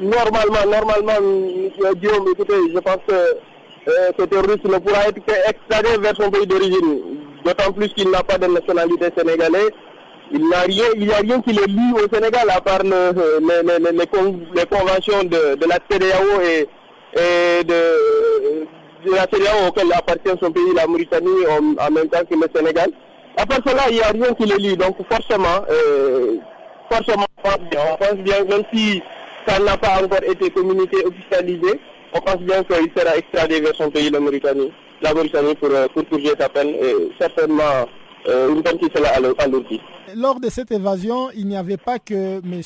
Normalement, 0.00 0.66
normalement, 0.68 1.92
Guillaume, 1.94 2.26
écoutez, 2.32 2.54
je 2.74 2.78
pense 2.80 2.98
que 3.06 3.12
euh, 3.14 4.10
ce 4.18 4.24
terroriste 4.24 4.64
ne 4.64 4.78
pourra 4.78 5.06
être 5.06 5.22
extradé 5.48 5.96
vers 6.00 6.16
son 6.16 6.28
pays 6.28 6.46
d'origine, 6.46 6.98
d'autant 7.44 7.70
plus 7.70 7.88
qu'il 7.90 8.10
n'a 8.10 8.24
pas 8.24 8.36
de 8.36 8.46
nationalité 8.46 9.10
sénégalaise. 9.16 9.70
Il 10.32 10.40
n'y 10.46 10.54
a 10.54 10.60
rien, 10.60 10.84
il 10.96 11.12
a 11.12 11.16
rien 11.18 11.40
qui 11.42 11.52
le 11.52 11.64
lie 11.66 11.92
au 11.92 12.12
Sénégal 12.12 12.48
à 12.50 12.60
part 12.60 12.82
le, 12.82 13.12
les, 13.40 13.62
les, 13.62 13.78
les, 13.78 13.98
les, 13.98 14.66
conventions 14.66 15.22
de, 15.24 15.66
la 15.68 15.78
CDAO 15.88 16.40
et, 16.42 16.68
et 17.14 17.64
de, 17.64 18.66
la 19.14 19.26
CDAO 19.30 19.68
auquel 19.68 19.92
appartient 19.92 20.38
son 20.40 20.50
pays, 20.50 20.74
la 20.74 20.86
Mauritanie, 20.86 21.46
en, 21.48 21.90
même 21.90 22.08
temps 22.08 22.24
que 22.28 22.34
le 22.34 22.48
Sénégal. 22.54 22.90
À 23.36 23.44
part 23.44 23.58
cela, 23.66 23.82
il 23.90 23.96
n'y 23.96 24.02
a 24.02 24.08
rien 24.08 24.32
qui 24.34 24.46
le 24.46 24.56
lie. 24.56 24.76
Donc 24.76 24.96
forcément, 25.10 25.64
euh, 25.70 26.36
forcément, 26.90 27.26
on 27.38 27.48
pense 27.48 27.60
bien, 27.70 27.80
on 27.92 27.96
pense 27.96 28.16
bien, 28.16 28.44
même 28.44 28.64
si 28.72 29.02
ça 29.46 29.58
n'a 29.58 29.76
pas 29.76 30.02
encore 30.02 30.24
été 30.26 30.50
communiqué, 30.50 31.04
officialisé, 31.04 31.78
on 32.14 32.20
pense 32.20 32.38
bien 32.38 32.62
qu'il 32.64 32.90
sera 32.96 33.16
extradé 33.16 33.60
vers 33.60 33.74
son 33.74 33.90
pays, 33.90 34.08
la 34.08 34.20
Mauritanie, 34.20 34.72
la 35.02 35.12
Mauritanie 35.12 35.54
pour, 35.56 35.68
pour 35.92 36.04
purger 36.06 36.32
sa 36.38 36.48
peine 36.48 36.68
et 36.68 37.10
certainement 37.20 37.62
euh, 37.62 37.84
une 38.26 38.62
alourdie. 39.38 39.80
Lors 40.16 40.38
de 40.38 40.48
cette 40.48 40.70
évasion, 40.70 41.30
il 41.34 41.46
n'y 41.48 41.56
avait 41.56 41.76
pas 41.76 41.98
que 41.98 42.38
M. 42.44 42.62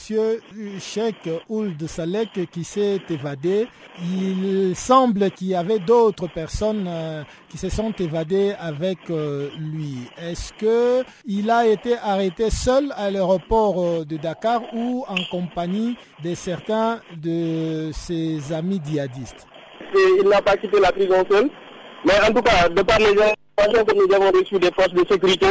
Cheikh 0.80 1.30
Ould 1.48 1.86
Salek 1.86 2.50
qui 2.50 2.62
s'est 2.62 3.00
évadé. 3.08 3.68
Il 4.02 4.74
semble 4.76 5.30
qu'il 5.30 5.48
y 5.48 5.54
avait 5.54 5.78
d'autres 5.78 6.28
personnes 6.28 6.84
euh, 6.86 7.22
qui 7.48 7.56
se 7.56 7.68
sont 7.70 7.92
évadées 7.92 8.54
avec 8.60 8.98
euh, 9.10 9.48
lui. 9.58 9.96
Est-ce 10.20 10.52
que 10.52 11.04
il 11.26 11.50
a 11.50 11.66
été 11.66 11.96
arrêté 11.96 12.50
seul 12.50 12.92
à 12.96 13.10
l'aéroport 13.10 13.82
euh, 13.82 14.04
de 14.04 14.16
Dakar 14.16 14.62
ou 14.74 15.04
en 15.08 15.16
compagnie 15.30 15.96
de 16.22 16.34
certains 16.34 17.00
de 17.16 17.90
ses 17.92 18.52
amis 18.52 18.80
djihadistes? 18.84 19.46
Il 19.94 20.28
n'a 20.28 20.42
pas 20.42 20.56
quitté 20.56 20.78
la 20.80 20.92
prison 20.92 21.24
seul, 21.30 21.48
mais 22.04 22.12
en 22.28 22.32
tout 22.32 22.42
cas, 22.42 22.68
de 22.68 22.82
par 22.82 22.98
les 22.98 23.14
informations 23.58 23.84
que 23.84 23.94
nous 23.94 24.14
avons 24.14 24.30
reçues 24.38 24.58
des 24.58 24.70
forces 24.72 24.92
de 24.92 25.04
sécurité, 25.10 25.46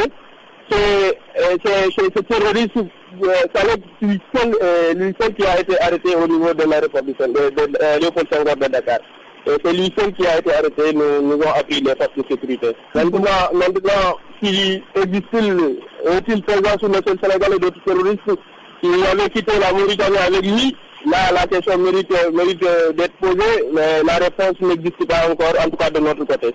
c'est 0.70 1.18
ce 1.34 2.20
terroriste 2.20 2.76
euh, 2.76 3.32
Salek 3.54 3.80
lui 4.02 4.20
seul, 4.34 4.54
euh, 4.62 4.92
lui 4.94 5.14
seul 5.18 5.34
qui 5.34 5.44
a 5.46 5.60
été 5.60 5.80
arrêté 5.80 6.14
au 6.14 6.26
niveau 6.28 6.52
de 6.52 6.64
l'aéroport 6.64 7.02
de, 7.02 7.12
de, 7.12 7.50
de, 7.50 7.66
de 7.66 8.66
de 8.66 8.68
Dakar. 8.72 8.98
C'est 9.46 9.72
lui 9.72 9.92
seul 9.98 10.12
qui 10.12 10.26
a 10.26 10.38
été 10.38 10.52
arrêté, 10.52 10.92
nous, 10.92 11.22
nous 11.22 11.32
avons 11.42 11.50
appris 11.52 11.80
les 11.80 11.94
forces 11.94 12.14
de 12.16 12.24
sécurité. 12.30 12.76
Maintenant, 12.94 13.30
maintenant 13.54 14.18
s'il 14.42 14.82
existe-t-il, 14.94 15.78
est-il 16.12 16.42
présent 16.42 16.78
sur 16.78 16.88
le 16.88 17.00
sol 17.06 17.16
sénégalais 17.22 17.58
d'autres 17.58 17.82
terroristes 17.84 18.30
qui 18.82 18.88
avaient 19.10 19.30
quitté 19.30 19.52
la 19.58 19.72
Mauritanie 19.72 20.18
avec 20.18 20.42
lui? 20.42 20.76
Là, 21.06 21.32
la 21.32 21.46
question 21.46 21.78
mérite, 21.78 22.12
mérite 22.34 22.60
d'être 22.94 23.14
posée, 23.20 23.64
mais 23.72 24.02
la 24.04 24.16
réponse 24.16 24.60
n'existe 24.60 25.06
pas 25.08 25.30
encore, 25.30 25.54
en 25.64 25.70
tout 25.70 25.76
cas 25.76 25.90
de 25.90 26.00
notre 26.00 26.24
côté. 26.24 26.54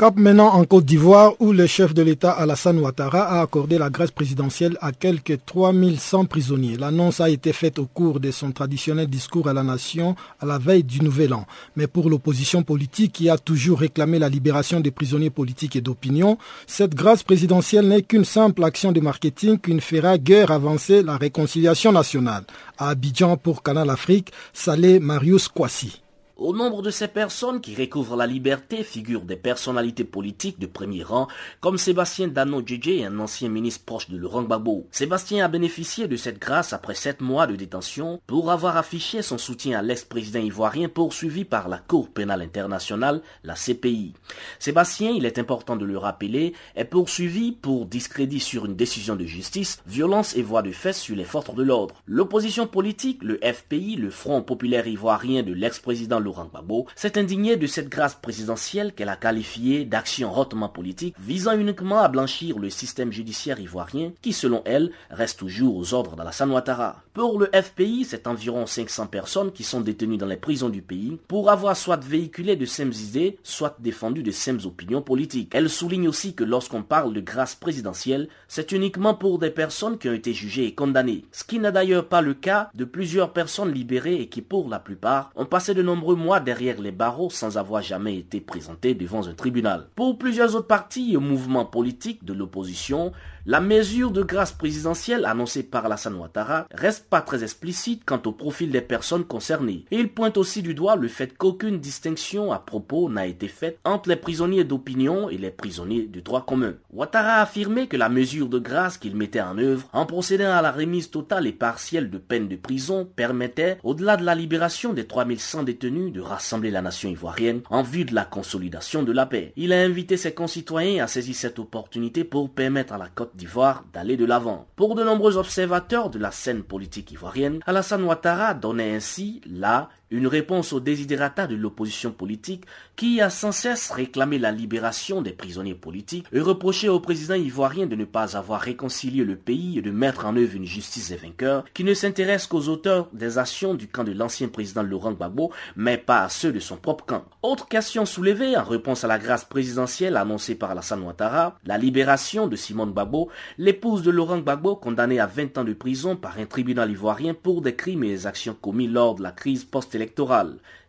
Cap 0.00 0.16
maintenant 0.16 0.54
en 0.54 0.64
Côte 0.64 0.86
d'Ivoire 0.86 1.34
où 1.40 1.52
le 1.52 1.66
chef 1.66 1.92
de 1.92 2.00
l'État 2.00 2.30
Alassane 2.30 2.78
Ouattara 2.78 3.20
a 3.20 3.42
accordé 3.42 3.76
la 3.76 3.90
grâce 3.90 4.10
présidentielle 4.10 4.78
à 4.80 4.92
quelques 4.92 5.44
3100 5.44 6.24
prisonniers. 6.24 6.78
L'annonce 6.78 7.20
a 7.20 7.28
été 7.28 7.52
faite 7.52 7.78
au 7.78 7.84
cours 7.84 8.18
de 8.18 8.30
son 8.30 8.50
traditionnel 8.50 9.08
discours 9.08 9.46
à 9.46 9.52
la 9.52 9.62
nation 9.62 10.16
à 10.40 10.46
la 10.46 10.56
veille 10.56 10.84
du 10.84 11.02
Nouvel 11.02 11.34
An. 11.34 11.44
Mais 11.76 11.86
pour 11.86 12.08
l'opposition 12.08 12.62
politique 12.62 13.12
qui 13.12 13.28
a 13.28 13.36
toujours 13.36 13.80
réclamé 13.80 14.18
la 14.18 14.30
libération 14.30 14.80
des 14.80 14.90
prisonniers 14.90 15.28
politiques 15.28 15.76
et 15.76 15.82
d'opinion, 15.82 16.38
cette 16.66 16.94
grâce 16.94 17.22
présidentielle 17.22 17.86
n'est 17.86 18.00
qu'une 18.00 18.24
simple 18.24 18.64
action 18.64 18.92
de 18.92 19.00
marketing 19.00 19.58
qui 19.58 19.74
ne 19.74 19.80
fera 19.80 20.16
guère 20.16 20.50
avancer 20.50 21.02
la 21.02 21.18
réconciliation 21.18 21.92
nationale. 21.92 22.44
À 22.78 22.88
Abidjan 22.88 23.36
pour 23.36 23.62
Canal 23.62 23.90
Afrique, 23.90 24.32
Salé 24.54 24.98
Marius 24.98 25.48
Kwasi. 25.48 26.00
Au 26.40 26.54
nombre 26.54 26.80
de 26.80 26.88
ces 26.88 27.08
personnes 27.08 27.60
qui 27.60 27.74
recouvrent 27.74 28.16
la 28.16 28.26
liberté 28.26 28.82
figurent 28.82 29.26
des 29.26 29.36
personnalités 29.36 30.04
politiques 30.04 30.58
de 30.58 30.64
premier 30.64 31.02
rang, 31.02 31.28
comme 31.60 31.76
Sébastien 31.76 32.28
Dano 32.28 32.62
Djedje, 32.64 33.04
un 33.04 33.18
ancien 33.18 33.50
ministre 33.50 33.84
proche 33.84 34.08
de 34.08 34.16
Laurent 34.16 34.44
Gbagbo. 34.44 34.86
Sébastien 34.90 35.44
a 35.44 35.48
bénéficié 35.48 36.08
de 36.08 36.16
cette 36.16 36.38
grâce 36.38 36.72
après 36.72 36.94
sept 36.94 37.20
mois 37.20 37.46
de 37.46 37.56
détention 37.56 38.22
pour 38.26 38.50
avoir 38.50 38.78
affiché 38.78 39.20
son 39.20 39.36
soutien 39.36 39.78
à 39.78 39.82
l'ex-président 39.82 40.40
ivoirien 40.40 40.88
poursuivi 40.88 41.44
par 41.44 41.68
la 41.68 41.76
Cour 41.76 42.08
pénale 42.08 42.40
internationale, 42.40 43.20
la 43.44 43.52
CPI. 43.52 44.14
Sébastien, 44.58 45.10
il 45.10 45.26
est 45.26 45.38
important 45.38 45.76
de 45.76 45.84
le 45.84 45.98
rappeler, 45.98 46.54
est 46.74 46.86
poursuivi 46.86 47.52
pour 47.52 47.84
discrédit 47.84 48.40
sur 48.40 48.64
une 48.64 48.76
décision 48.76 49.14
de 49.14 49.26
justice, 49.26 49.82
violence 49.86 50.34
et 50.34 50.42
voie 50.42 50.62
de 50.62 50.72
fait 50.72 50.94
sur 50.94 51.16
les 51.16 51.24
forces 51.24 51.54
de 51.54 51.62
l'ordre. 51.62 51.96
L'opposition 52.06 52.66
politique, 52.66 53.22
le 53.22 53.38
FPI, 53.42 53.96
le 53.96 54.08
Front 54.08 54.40
populaire 54.40 54.86
ivoirien 54.86 55.42
de 55.42 55.52
l'ex-président 55.52 56.18
Laurent 56.30 56.86
s'est 56.94 57.18
indignée 57.18 57.56
de 57.56 57.66
cette 57.66 57.88
grâce 57.88 58.14
présidentielle 58.14 58.92
qu'elle 58.92 59.08
a 59.08 59.16
qualifiée 59.16 59.84
d'action 59.84 60.36
hautement 60.36 60.68
politique 60.68 61.16
visant 61.18 61.58
uniquement 61.58 62.00
à 62.00 62.08
blanchir 62.08 62.58
le 62.58 62.70
système 62.70 63.12
judiciaire 63.12 63.58
ivoirien 63.58 64.12
qui, 64.22 64.32
selon 64.32 64.62
elle, 64.64 64.92
reste 65.10 65.40
toujours 65.40 65.76
aux 65.76 65.94
ordres 65.94 66.16
d'Alassane 66.16 66.52
Ouattara. 66.52 67.02
Pour 67.20 67.38
le 67.38 67.50
FPI, 67.52 68.06
c'est 68.06 68.26
environ 68.26 68.64
500 68.64 69.08
personnes 69.08 69.52
qui 69.52 69.62
sont 69.62 69.82
détenues 69.82 70.16
dans 70.16 70.24
les 70.24 70.38
prisons 70.38 70.70
du 70.70 70.80
pays 70.80 71.18
pour 71.28 71.50
avoir 71.50 71.76
soit 71.76 72.02
véhiculé 72.02 72.56
de 72.56 72.66
mêmes 72.78 72.94
idées, 72.94 73.38
soit 73.42 73.76
défendu 73.78 74.22
de 74.22 74.32
mêmes 74.46 74.60
opinions 74.64 75.02
politiques. 75.02 75.50
Elle 75.54 75.68
souligne 75.68 76.08
aussi 76.08 76.32
que 76.32 76.44
lorsqu'on 76.44 76.82
parle 76.82 77.12
de 77.12 77.20
grâce 77.20 77.54
présidentielle, 77.54 78.30
c'est 78.48 78.72
uniquement 78.72 79.12
pour 79.12 79.38
des 79.38 79.50
personnes 79.50 79.98
qui 79.98 80.08
ont 80.08 80.14
été 80.14 80.32
jugées 80.32 80.64
et 80.64 80.74
condamnées. 80.74 81.26
Ce 81.30 81.44
qui 81.44 81.58
n'a 81.58 81.72
d'ailleurs 81.72 82.08
pas 82.08 82.22
le 82.22 82.32
cas 82.32 82.70
de 82.74 82.86
plusieurs 82.86 83.34
personnes 83.34 83.70
libérées 83.70 84.22
et 84.22 84.28
qui, 84.30 84.40
pour 84.40 84.70
la 84.70 84.78
plupart, 84.78 85.30
ont 85.36 85.44
passé 85.44 85.74
de 85.74 85.82
nombreux 85.82 86.16
mois 86.16 86.40
derrière 86.40 86.80
les 86.80 86.90
barreaux 86.90 87.28
sans 87.28 87.58
avoir 87.58 87.82
jamais 87.82 88.16
été 88.16 88.40
présentées 88.40 88.94
devant 88.94 89.28
un 89.28 89.34
tribunal. 89.34 89.88
Pour 89.94 90.16
plusieurs 90.16 90.56
autres 90.56 90.68
partis 90.68 91.12
et 91.12 91.18
mouvements 91.18 91.66
politiques 91.66 92.24
de 92.24 92.32
l'opposition, 92.32 93.12
la 93.50 93.60
mesure 93.60 94.12
de 94.12 94.22
grâce 94.22 94.52
présidentielle 94.52 95.24
annoncée 95.24 95.64
par 95.64 95.84
Alassane 95.84 96.14
Ouattara 96.14 96.68
reste 96.70 97.08
pas 97.10 97.20
très 97.20 97.42
explicite 97.42 98.04
quant 98.06 98.22
au 98.24 98.30
profil 98.30 98.70
des 98.70 98.80
personnes 98.80 99.24
concernées. 99.24 99.86
Et 99.90 99.96
il 99.96 100.12
pointe 100.12 100.36
aussi 100.36 100.62
du 100.62 100.72
doigt 100.72 100.94
le 100.94 101.08
fait 101.08 101.36
qu'aucune 101.36 101.80
distinction 101.80 102.52
à 102.52 102.60
propos 102.60 103.08
n'a 103.08 103.26
été 103.26 103.48
faite 103.48 103.80
entre 103.84 104.08
les 104.08 104.14
prisonniers 104.14 104.62
d'opinion 104.62 105.30
et 105.30 105.36
les 105.36 105.50
prisonniers 105.50 106.02
du 106.02 106.22
droit 106.22 106.46
commun. 106.46 106.74
Ouattara 106.92 107.38
a 107.38 107.42
affirmé 107.42 107.88
que 107.88 107.96
la 107.96 108.08
mesure 108.08 108.48
de 108.48 108.60
grâce 108.60 108.98
qu'il 108.98 109.16
mettait 109.16 109.40
en 109.40 109.58
œuvre 109.58 109.88
en 109.92 110.06
procédant 110.06 110.52
à 110.52 110.62
la 110.62 110.70
remise 110.70 111.10
totale 111.10 111.48
et 111.48 111.52
partielle 111.52 112.08
de 112.08 112.18
peine 112.18 112.46
de 112.46 112.54
prison 112.54 113.04
permettait, 113.04 113.78
au-delà 113.82 114.16
de 114.16 114.24
la 114.24 114.36
libération 114.36 114.92
des 114.92 115.08
3100 115.08 115.64
détenus, 115.64 116.12
de 116.12 116.20
rassembler 116.20 116.70
la 116.70 116.82
nation 116.82 117.10
ivoirienne 117.10 117.62
en 117.68 117.82
vue 117.82 118.04
de 118.04 118.14
la 118.14 118.26
consolidation 118.26 119.02
de 119.02 119.10
la 119.10 119.26
paix. 119.26 119.52
Il 119.56 119.72
a 119.72 119.82
invité 119.82 120.16
ses 120.16 120.34
concitoyens 120.34 121.02
à 121.02 121.08
saisir 121.08 121.34
cette 121.34 121.58
opportunité 121.58 122.22
pour 122.22 122.48
permettre 122.50 122.92
à 122.92 122.98
la 122.98 123.08
Côte 123.08 123.39
d'Ivoire 123.40 123.84
d'aller 123.94 124.18
de 124.18 124.26
l'avant. 124.26 124.66
Pour 124.76 124.94
de 124.94 125.02
nombreux 125.02 125.38
observateurs 125.38 126.10
de 126.10 126.18
la 126.18 126.30
scène 126.30 126.62
politique 126.62 127.10
ivoirienne, 127.10 127.60
Alassane 127.66 128.04
Ouattara 128.04 128.52
donnait 128.52 128.94
ainsi, 128.94 129.40
là, 129.46 129.88
une 130.10 130.26
réponse 130.26 130.72
aux 130.72 130.80
désiderata 130.80 131.46
de 131.46 131.54
l'opposition 131.54 132.10
politique 132.10 132.64
qui 132.96 133.20
a 133.20 133.30
sans 133.30 133.52
cesse 133.52 133.90
réclamé 133.90 134.38
la 134.38 134.50
libération 134.50 135.22
des 135.22 135.32
prisonniers 135.32 135.74
politiques 135.74 136.26
et 136.32 136.40
reproché 136.40 136.88
au 136.88 137.00
président 137.00 137.34
ivoirien 137.34 137.86
de 137.86 137.96
ne 137.96 138.04
pas 138.04 138.36
avoir 138.36 138.60
réconcilié 138.60 139.24
le 139.24 139.36
pays 139.36 139.78
et 139.78 139.82
de 139.82 139.90
mettre 139.90 140.26
en 140.26 140.36
œuvre 140.36 140.56
une 140.56 140.64
justice 140.64 141.10
des 141.10 141.16
vainqueurs 141.16 141.64
qui 141.74 141.84
ne 141.84 141.94
s'intéresse 141.94 142.46
qu'aux 142.46 142.68
auteurs 142.68 143.08
des 143.12 143.38
actions 143.38 143.74
du 143.74 143.86
camp 143.88 144.04
de 144.04 144.12
l'ancien 144.12 144.48
président 144.48 144.82
Laurent 144.82 145.12
Gbagbo 145.12 145.52
mais 145.76 145.96
pas 145.96 146.22
à 146.22 146.28
ceux 146.28 146.52
de 146.52 146.60
son 146.60 146.76
propre 146.76 147.04
camp. 147.04 147.24
Autre 147.42 147.68
question 147.68 148.04
soulevée 148.04 148.56
en 148.56 148.64
réponse 148.64 149.04
à 149.04 149.08
la 149.08 149.18
grâce 149.18 149.44
présidentielle 149.44 150.16
annoncée 150.16 150.56
par 150.56 150.72
Alassane 150.72 151.02
Ouattara, 151.02 151.56
la 151.64 151.78
libération 151.78 152.48
de 152.48 152.56
Simone 152.56 152.90
Gbagbo, 152.92 153.30
l'épouse 153.58 154.02
de 154.02 154.10
Laurent 154.10 154.38
Gbagbo 154.38 154.76
condamnée 154.76 155.20
à 155.20 155.26
20 155.26 155.58
ans 155.58 155.64
de 155.64 155.72
prison 155.72 156.16
par 156.16 156.38
un 156.38 156.46
tribunal 156.46 156.90
ivoirien 156.90 157.34
pour 157.34 157.62
des 157.62 157.76
crimes 157.76 158.04
et 158.04 158.08
des 158.08 158.26
actions 158.26 158.56
commis 158.60 158.88
lors 158.88 159.14
de 159.14 159.22
la 159.22 159.32
crise 159.32 159.64
post 159.64 159.94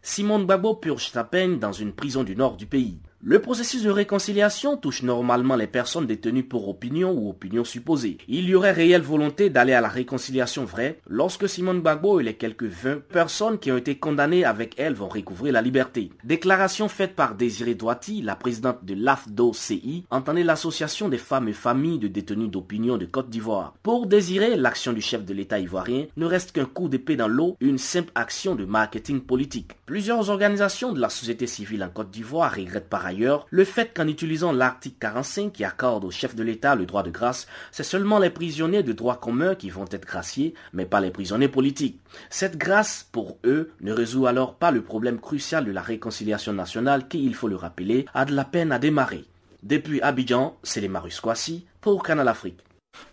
Simone 0.01 0.45
Gbagbo 0.45 0.75
purge 0.75 1.09
sa 1.09 1.23
peine 1.23 1.59
dans 1.59 1.73
une 1.73 1.93
prison 1.93 2.23
du 2.23 2.35
nord 2.35 2.57
du 2.57 2.65
pays. 2.65 2.99
Le 3.23 3.39
processus 3.39 3.83
de 3.83 3.91
réconciliation 3.91 4.77
touche 4.77 5.03
normalement 5.03 5.55
les 5.55 5.67
personnes 5.67 6.07
détenues 6.07 6.41
pour 6.41 6.67
opinion 6.67 7.11
ou 7.11 7.29
opinion 7.29 7.63
supposée. 7.63 8.17
Il 8.27 8.49
y 8.49 8.55
aurait 8.55 8.71
réelle 8.71 9.03
volonté 9.03 9.51
d'aller 9.51 9.73
à 9.73 9.81
la 9.81 9.89
réconciliation 9.89 10.65
vraie 10.65 10.99
lorsque 11.07 11.47
Simone 11.47 11.81
Gbagbo 11.81 12.19
et 12.19 12.23
les 12.23 12.33
quelques 12.33 12.63
20 12.63 13.03
personnes 13.09 13.59
qui 13.59 13.71
ont 13.71 13.77
été 13.77 13.93
condamnées 13.93 14.43
avec 14.43 14.73
elle 14.79 14.95
vont 14.95 15.07
recouvrir 15.07 15.53
la 15.53 15.61
liberté. 15.61 16.09
Déclaration 16.23 16.87
faite 16.87 17.15
par 17.15 17.35
Désiré 17.35 17.75
Douati, 17.75 18.23
la 18.23 18.35
présidente 18.35 18.83
de 18.85 18.95
l'AFDO-CI, 18.95 20.05
entendait 20.09 20.43
l'association 20.43 21.07
des 21.07 21.19
femmes 21.19 21.47
et 21.47 21.53
familles 21.53 21.99
de 21.99 22.07
détenus 22.07 22.49
d'opinion 22.49 22.97
de 22.97 23.05
Côte 23.05 23.29
d'Ivoire. 23.29 23.75
Pour 23.83 24.07
Désiré, 24.07 24.55
l'action 24.55 24.93
du 24.93 25.01
chef 25.01 25.25
de 25.25 25.35
l'État 25.35 25.59
ivoirien 25.59 26.07
ne 26.17 26.25
reste 26.25 26.53
qu'un 26.53 26.65
coup 26.65 26.89
d'épée 26.89 27.17
dans 27.17 27.27
l'eau, 27.27 27.55
une 27.61 27.77
simple 27.77 28.11
action 28.15 28.55
de 28.55 28.65
marketing 28.65 29.21
politique. 29.21 29.73
Plusieurs 29.85 30.31
organisations 30.31 30.91
de 30.91 30.99
la 30.99 31.09
société 31.09 31.45
civile 31.45 31.83
en 31.83 31.89
Côte 31.89 32.09
d'Ivoire 32.09 32.55
regrettent 32.55 32.89
par 32.89 33.05
ailleurs 33.05 33.10
le 33.49 33.63
fait 33.63 33.93
qu'en 33.95 34.07
utilisant 34.07 34.51
l'article 34.51 34.97
45 34.99 35.51
qui 35.51 35.63
accorde 35.63 36.05
au 36.05 36.11
chef 36.11 36.35
de 36.35 36.43
l'État 36.43 36.75
le 36.75 36.85
droit 36.85 37.03
de 37.03 37.11
grâce, 37.11 37.47
c'est 37.71 37.83
seulement 37.83 38.19
les 38.19 38.29
prisonniers 38.29 38.83
de 38.83 38.93
droit 38.93 39.19
commun 39.19 39.55
qui 39.55 39.69
vont 39.69 39.85
être 39.91 40.05
graciés, 40.05 40.53
mais 40.73 40.85
pas 40.85 41.01
les 41.01 41.11
prisonniers 41.11 41.47
politiques. 41.47 41.99
Cette 42.29 42.57
grâce, 42.57 43.07
pour 43.11 43.37
eux, 43.45 43.71
ne 43.81 43.93
résout 43.93 44.27
alors 44.27 44.55
pas 44.55 44.71
le 44.71 44.81
problème 44.81 45.19
crucial 45.19 45.65
de 45.65 45.71
la 45.71 45.81
réconciliation 45.81 46.53
nationale 46.53 47.07
qui, 47.07 47.23
il 47.23 47.35
faut 47.35 47.47
le 47.47 47.55
rappeler, 47.55 48.05
a 48.13 48.25
de 48.25 48.33
la 48.33 48.45
peine 48.45 48.71
à 48.71 48.79
démarrer. 48.79 49.25
Depuis 49.63 50.01
Abidjan, 50.01 50.57
c'est 50.63 50.81
les 50.81 50.87
Marius 50.87 51.19
Kwasi 51.19 51.65
pour 51.81 52.03
Canal 52.03 52.27
Afrique. 52.27 52.59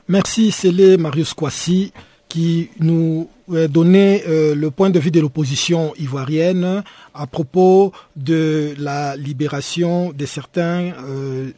Merci, 0.09 0.51
c'est 0.51 0.73
les 0.73 0.97
Marius 0.97 1.35
Kwasi 1.35 1.93
qui 2.29 2.71
nous 2.79 3.29
donné 3.69 4.23
euh, 4.27 4.55
le 4.55 4.71
point 4.71 4.91
de 4.91 4.99
vue 4.99 5.11
de 5.11 5.21
l'opposition 5.21 5.95
ivoirienne 5.99 6.83
à 7.15 7.27
propos 7.27 7.93
de 8.17 8.75
la 8.79 9.17
libération 9.17 10.13
de 10.13 10.27
certains 10.27 10.93
euh, 11.05 11.51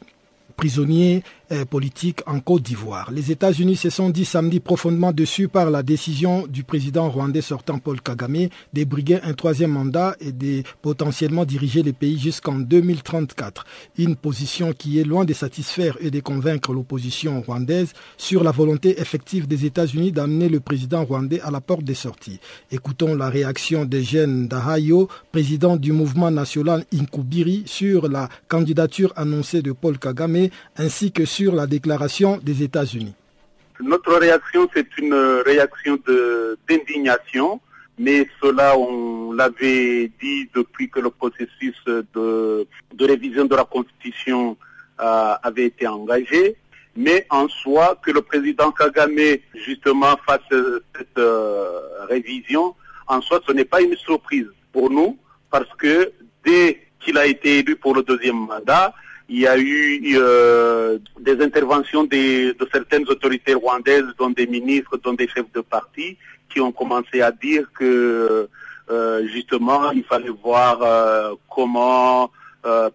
prisonniers 0.56 1.22
euh, 1.22 1.39
politique 1.68 2.20
en 2.26 2.40
Côte 2.40 2.62
d'Ivoire. 2.62 3.10
Les 3.10 3.32
États-Unis 3.32 3.76
se 3.76 3.90
sont 3.90 4.10
dit 4.10 4.24
samedi 4.24 4.60
profondément 4.60 5.12
dessus 5.12 5.48
par 5.48 5.70
la 5.70 5.82
décision 5.82 6.46
du 6.46 6.64
président 6.64 7.08
rwandais 7.08 7.40
sortant 7.40 7.78
Paul 7.78 8.00
Kagame 8.00 8.48
d'ébriguer 8.72 9.18
un 9.22 9.34
troisième 9.34 9.72
mandat 9.72 10.16
et 10.20 10.32
de 10.32 10.62
potentiellement 10.82 11.44
diriger 11.44 11.82
le 11.82 11.92
pays 11.92 12.18
jusqu'en 12.18 12.58
2034. 12.58 13.64
Une 13.98 14.16
position 14.16 14.72
qui 14.72 14.98
est 14.98 15.04
loin 15.04 15.24
de 15.24 15.32
satisfaire 15.32 15.96
et 16.00 16.10
de 16.10 16.20
convaincre 16.20 16.72
l'opposition 16.72 17.40
rwandaise 17.40 17.92
sur 18.16 18.44
la 18.44 18.50
volonté 18.50 19.00
effective 19.00 19.46
des 19.46 19.64
États-Unis 19.64 20.12
d'amener 20.12 20.48
le 20.48 20.60
président 20.60 21.04
rwandais 21.04 21.40
à 21.40 21.50
la 21.50 21.60
porte 21.60 21.84
des 21.84 21.94
sorties. 21.94 22.40
Écoutons 22.70 23.14
la 23.14 23.28
réaction 23.28 23.88
jeunes 24.00 24.48
d'Ahayo, 24.48 25.08
président 25.32 25.76
du 25.76 25.92
mouvement 25.92 26.30
national 26.30 26.84
Inkubiri, 26.92 27.62
sur 27.66 28.08
la 28.08 28.28
candidature 28.48 29.12
annoncée 29.16 29.62
de 29.62 29.72
Paul 29.72 29.98
Kagame 29.98 30.48
ainsi 30.76 31.12
que 31.12 31.24
sur 31.24 31.39
sur 31.40 31.54
la 31.54 31.66
déclaration 31.66 32.36
des 32.36 32.62
États-Unis 32.62 33.14
Notre 33.80 34.14
réaction, 34.16 34.68
c'est 34.74 34.90
une 34.98 35.14
réaction 35.46 35.98
d'indignation, 36.68 37.62
mais 37.98 38.28
cela, 38.42 38.76
on 38.76 39.32
l'avait 39.32 40.10
dit 40.20 40.50
depuis 40.54 40.90
que 40.90 41.00
le 41.00 41.08
processus 41.08 41.78
de, 41.86 42.66
révision 43.00 43.46
de 43.46 43.56
la 43.56 43.64
Constitution 43.64 44.58
euh, 45.00 45.34
avait 45.42 45.68
été 45.72 45.86
engagé. 45.86 46.56
Mais 46.94 47.26
en 47.30 47.48
soi, 47.48 47.98
que 48.04 48.10
le 48.10 48.20
président 48.20 48.70
Kagame, 48.70 49.38
justement, 49.66 50.14
fasse 50.26 50.50
cette 50.94 51.18
euh, 51.18 52.04
révision, 52.14 52.74
en 53.06 53.22
soi, 53.22 53.40
ce 53.46 53.52
n'est 53.52 53.70
pas 53.74 53.80
une 53.80 53.96
surprise 53.96 54.48
pour 54.74 54.90
nous, 54.90 55.16
parce 55.50 55.72
que 55.78 56.12
dès 56.44 56.82
qu'il 57.00 57.16
a 57.16 57.24
été 57.24 57.60
élu 57.60 57.76
pour 57.76 57.94
le 57.94 58.02
deuxième 58.02 58.40
mandat, 58.52 58.92
il 59.30 59.38
y 59.38 59.46
a 59.46 59.56
eu 59.56 60.02
euh, 60.16 60.98
des 61.20 61.40
interventions 61.40 62.02
de 62.02 62.56
certaines 62.72 63.08
autorités 63.08 63.54
rwandaises, 63.54 64.12
dont 64.18 64.30
des 64.30 64.48
ministres, 64.48 64.96
dont 64.96 65.12
des 65.12 65.28
chefs 65.28 65.52
de 65.54 65.60
parti, 65.60 66.16
qui 66.52 66.60
ont 66.60 66.72
commencé 66.72 67.22
à 67.22 67.30
dire 67.30 67.64
que 67.72 68.48
euh, 68.90 69.26
justement 69.28 69.92
il 69.92 70.02
fallait 70.02 70.34
voir 70.42 70.82
euh, 70.82 71.34
comment 71.48 72.32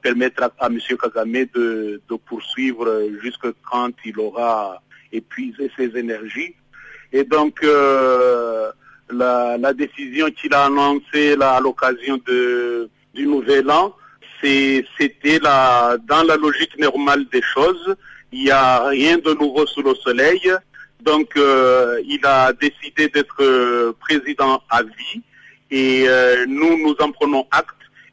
permettre 0.02 0.43
à, 0.60 0.67
M. 0.67 0.78
Kagame 1.02 1.45
de, 1.54 2.02
poursuivre 2.28 2.86
jusque 3.24 3.48
quand 3.71 3.93
il 4.04 4.19
aura 4.19 4.80
épuisé 5.12 5.71
ses 5.76 5.98
énergies. 5.98 6.54
Et 7.13 7.24
donc 7.24 7.63
la, 7.63 9.58
la, 9.58 9.74
décision 9.74 10.30
qu'il 10.30 10.54
a 10.54 10.65
annoncée 10.65 11.36
là, 11.36 11.54
à 11.54 11.60
l'occasion 11.62 12.19
du 13.15 13.26
Nouvel 13.26 13.71
An, 13.71 13.95
c'était 14.41 15.39
dans 15.39 16.24
la 16.28 16.36
logique 16.36 16.78
normale 16.78 17.26
des 17.32 17.41
choses. 17.41 17.95
Il 18.32 18.43
n'y 18.43 18.52
a 18.52 18.88
rien 18.88 19.17
de 19.17 19.34
nouveau 19.34 19.65
sous 19.65 19.82
le 19.82 19.95
soleil. 19.95 20.52
Donc, 21.02 21.38
euh, 21.38 22.02
il 22.06 22.19
a 22.24 22.52
décidé 22.54 23.08
d'être 23.10 23.41
euh, 23.41 23.93
président 24.00 24.62
à 24.69 24.82
vie 24.82 25.21
et 25.69 26.06
euh, 26.08 26.45
nous, 26.48 26.78
nous 26.78 26.95
en 27.00 27.12
prenons 27.12 27.45
acte. 27.52 27.69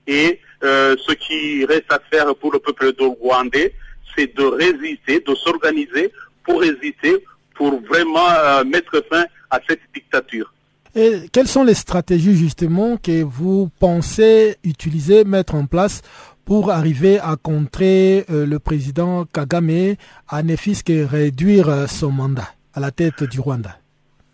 Et 0.06 0.40
ce 0.62 1.12
qui 1.14 1.64
reste 1.64 1.92
à 1.92 2.00
faire 2.10 2.36
pour 2.36 2.52
le 2.52 2.60
peuple 2.60 2.92
de 2.92 3.02
Rwandais, 3.02 3.74
c'est 4.14 4.32
de 4.36 4.44
résister, 4.44 5.18
de 5.20 5.34
s'organiser 5.34 6.12
pour 6.44 6.60
résister, 6.60 7.24
pour 7.56 7.80
vraiment 7.82 8.64
mettre 8.64 9.04
fin 9.10 9.24
à 9.50 9.58
cette 9.68 9.80
dictature. 9.92 10.52
Et 10.94 11.22
quelles 11.32 11.48
sont 11.48 11.64
les 11.64 11.74
stratégies 11.74 12.36
justement 12.36 12.98
que 12.98 13.22
vous 13.22 13.70
pensez 13.80 14.56
utiliser, 14.62 15.24
mettre 15.24 15.54
en 15.54 15.64
place 15.64 16.02
pour 16.44 16.70
arriver 16.70 17.18
à 17.18 17.36
contrer 17.42 18.26
euh, 18.30 18.44
le 18.44 18.58
président 18.58 19.24
Kagame 19.24 19.94
à 20.28 20.42
ne 20.42 20.54
que 20.54 21.04
réduire 21.06 21.70
euh, 21.70 21.86
son 21.86 22.10
mandat 22.10 22.48
à 22.74 22.80
la 22.80 22.90
tête 22.90 23.24
du 23.24 23.40
Rwanda? 23.40 23.78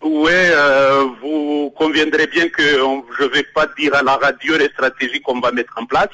Oui, 0.01 0.31
euh, 0.33 1.05
vous 1.21 1.71
conviendrez 1.77 2.27
bien 2.27 2.49
que 2.49 2.61
je 2.61 3.23
ne 3.23 3.29
vais 3.29 3.45
pas 3.55 3.67
dire 3.77 3.95
à 3.95 4.03
la 4.03 4.17
radio 4.17 4.57
les 4.57 4.67
stratégies 4.67 5.21
qu'on 5.21 5.39
va 5.39 5.53
mettre 5.53 5.73
en 5.77 5.85
place, 5.85 6.09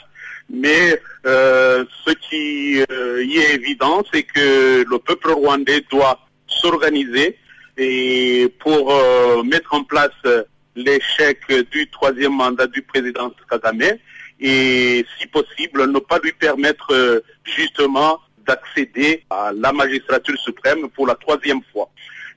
mais 0.53 1.01
euh, 1.25 1.85
ce 2.05 2.11
qui 2.11 2.75
y 2.77 3.37
est 3.37 3.55
évident, 3.55 4.03
c'est 4.13 4.23
que 4.23 4.85
le 4.87 4.97
peuple 4.99 5.31
rwandais 5.31 5.83
doit 5.89 6.19
s'organiser 6.47 7.35
et 7.77 8.53
pour 8.59 8.91
euh, 8.91 9.43
mettre 9.43 9.73
en 9.73 9.83
place 9.83 10.11
l'échec 10.75 11.39
du 11.71 11.89
troisième 11.89 12.33
mandat 12.33 12.67
du 12.67 12.81
président 12.81 13.31
Kagame 13.49 13.97
et 14.39 15.05
si 15.17 15.27
possible 15.27 15.89
ne 15.89 15.99
pas 15.99 16.19
lui 16.19 16.33
permettre 16.33 17.23
justement 17.43 18.19
d'accéder 18.45 19.23
à 19.29 19.51
la 19.53 19.71
magistrature 19.71 20.37
suprême 20.39 20.89
pour 20.89 21.07
la 21.07 21.15
troisième 21.15 21.61
fois. 21.71 21.89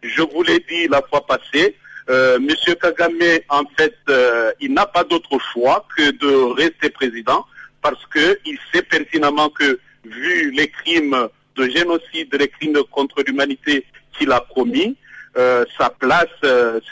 Je 0.02 0.22
vous 0.22 0.42
l'ai 0.42 0.60
dit 0.60 0.88
la 0.88 1.02
fois 1.02 1.26
passée, 1.26 1.76
euh, 2.08 2.38
Monsieur 2.38 2.74
Kagame, 2.76 3.40
en 3.50 3.64
fait, 3.76 3.96
euh, 4.08 4.52
il 4.60 4.72
n'a 4.72 4.86
pas 4.86 5.04
d'autre 5.04 5.38
choix 5.52 5.86
que 5.96 6.10
de 6.10 6.54
rester 6.54 6.88
président 6.88 7.44
parce 7.82 8.02
qu'il 8.06 8.58
sait 8.72 8.82
pertinemment 8.82 9.50
que, 9.50 9.78
vu 10.04 10.50
les 10.52 10.68
crimes 10.68 11.28
de 11.56 11.68
génocide, 11.68 12.34
les 12.38 12.48
crimes 12.48 12.78
contre 12.90 13.22
l'humanité 13.26 13.84
qu'il 14.16 14.32
a 14.32 14.42
euh, 14.56 14.92
sa 15.76 15.90
place, 15.90 16.26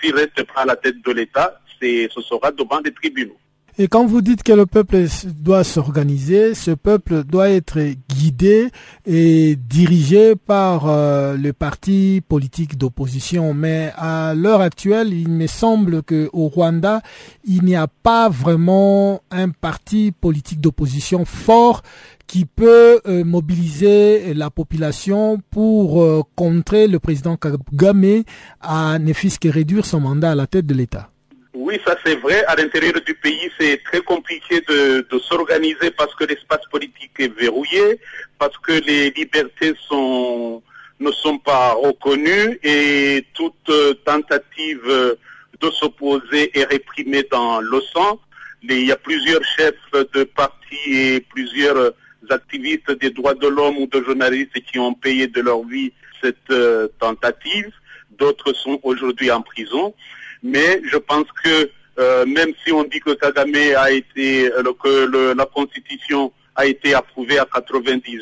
s'il 0.00 0.14
reste 0.14 0.44
à 0.54 0.64
la 0.64 0.76
tête 0.76 1.02
de 1.04 1.12
l'État, 1.12 1.60
ce 1.80 2.20
sera 2.22 2.50
devant 2.52 2.80
les 2.80 2.92
tribunaux. 2.92 3.38
Et 3.78 3.88
quand 3.88 4.06
vous 4.06 4.22
dites 4.22 4.42
que 4.42 4.54
le 4.54 4.64
peuple 4.64 5.04
doit 5.38 5.62
s'organiser, 5.62 6.54
ce 6.54 6.70
peuple 6.70 7.24
doit 7.24 7.50
être 7.50 7.78
guidé 8.08 8.70
et 9.04 9.54
dirigé 9.54 10.34
par 10.34 10.88
euh, 10.88 11.36
le 11.36 11.52
parti 11.52 12.22
politique 12.26 12.78
d'opposition. 12.78 13.52
Mais 13.52 13.92
à 13.98 14.32
l'heure 14.34 14.62
actuelle, 14.62 15.12
il 15.12 15.28
me 15.28 15.46
semble 15.46 16.02
qu'au 16.02 16.48
Rwanda, 16.48 17.02
il 17.44 17.64
n'y 17.64 17.76
a 17.76 17.86
pas 17.86 18.30
vraiment 18.30 19.20
un 19.30 19.50
parti 19.50 20.10
politique 20.10 20.62
d'opposition 20.62 21.26
fort 21.26 21.82
qui 22.26 22.46
peut 22.46 23.02
euh, 23.06 23.24
mobiliser 23.24 24.32
la 24.32 24.48
population 24.48 25.38
pour 25.50 26.02
euh, 26.02 26.22
contrer 26.34 26.88
le 26.88 26.98
président 26.98 27.36
Kagame 27.36 28.22
à 28.62 28.98
ne 28.98 29.12
fût 29.12 29.28
que 29.38 29.48
réduire 29.48 29.84
son 29.84 30.00
mandat 30.00 30.30
à 30.30 30.34
la 30.34 30.46
tête 30.46 30.64
de 30.64 30.72
l'État. 30.72 31.10
Oui, 31.58 31.80
ça 31.86 31.96
c'est 32.04 32.16
vrai. 32.16 32.44
À 32.44 32.54
l'intérieur 32.54 33.00
du 33.00 33.14
pays, 33.14 33.50
c'est 33.58 33.82
très 33.82 34.02
compliqué 34.02 34.60
de, 34.68 35.18
s'organiser 35.26 35.90
parce 35.90 36.14
que 36.14 36.24
l'espace 36.24 36.60
politique 36.70 37.12
est 37.18 37.34
verrouillé, 37.34 37.98
parce 38.38 38.58
que 38.58 38.72
les 38.72 39.08
libertés 39.12 39.70
ne 39.70 41.10
sont 41.12 41.38
pas 41.38 41.72
reconnues 41.72 42.60
et 42.62 43.24
toute 43.32 43.70
tentative 44.04 45.16
de 45.62 45.70
s'opposer 45.70 46.50
est 46.58 46.64
réprimée 46.64 47.26
dans 47.32 47.62
le 47.62 47.80
sang. 47.80 48.20
Il 48.62 48.84
y 48.84 48.92
a 48.92 48.96
plusieurs 48.96 49.42
chefs 49.42 49.92
de 50.12 50.24
partis 50.24 50.90
et 50.92 51.20
plusieurs 51.20 51.94
activistes 52.28 52.90
des 53.00 53.08
droits 53.08 53.34
de 53.34 53.48
l'homme 53.48 53.78
ou 53.78 53.86
de 53.86 54.02
journalistes 54.02 54.60
qui 54.70 54.78
ont 54.78 54.92
payé 54.92 55.26
de 55.26 55.40
leur 55.40 55.64
vie 55.64 55.90
cette 56.20 56.50
euh, 56.50 56.88
tentative. 57.00 57.72
D'autres 58.18 58.52
sont 58.52 58.78
aujourd'hui 58.82 59.30
en 59.30 59.40
prison. 59.40 59.94
Mais 60.42 60.80
je 60.90 60.96
pense 60.96 61.26
que 61.42 61.70
euh, 61.98 62.26
même 62.26 62.52
si 62.64 62.72
on 62.72 62.84
dit 62.84 63.00
que 63.00 63.14
Kagame 63.14 63.54
a 63.76 63.90
été, 63.90 64.52
euh, 64.52 64.62
que 64.82 65.34
la 65.34 65.46
constitution 65.46 66.30
a 66.54 66.66
été 66.66 66.92
approuvée 66.94 67.38
à 67.38 67.44
98%, 67.44 68.20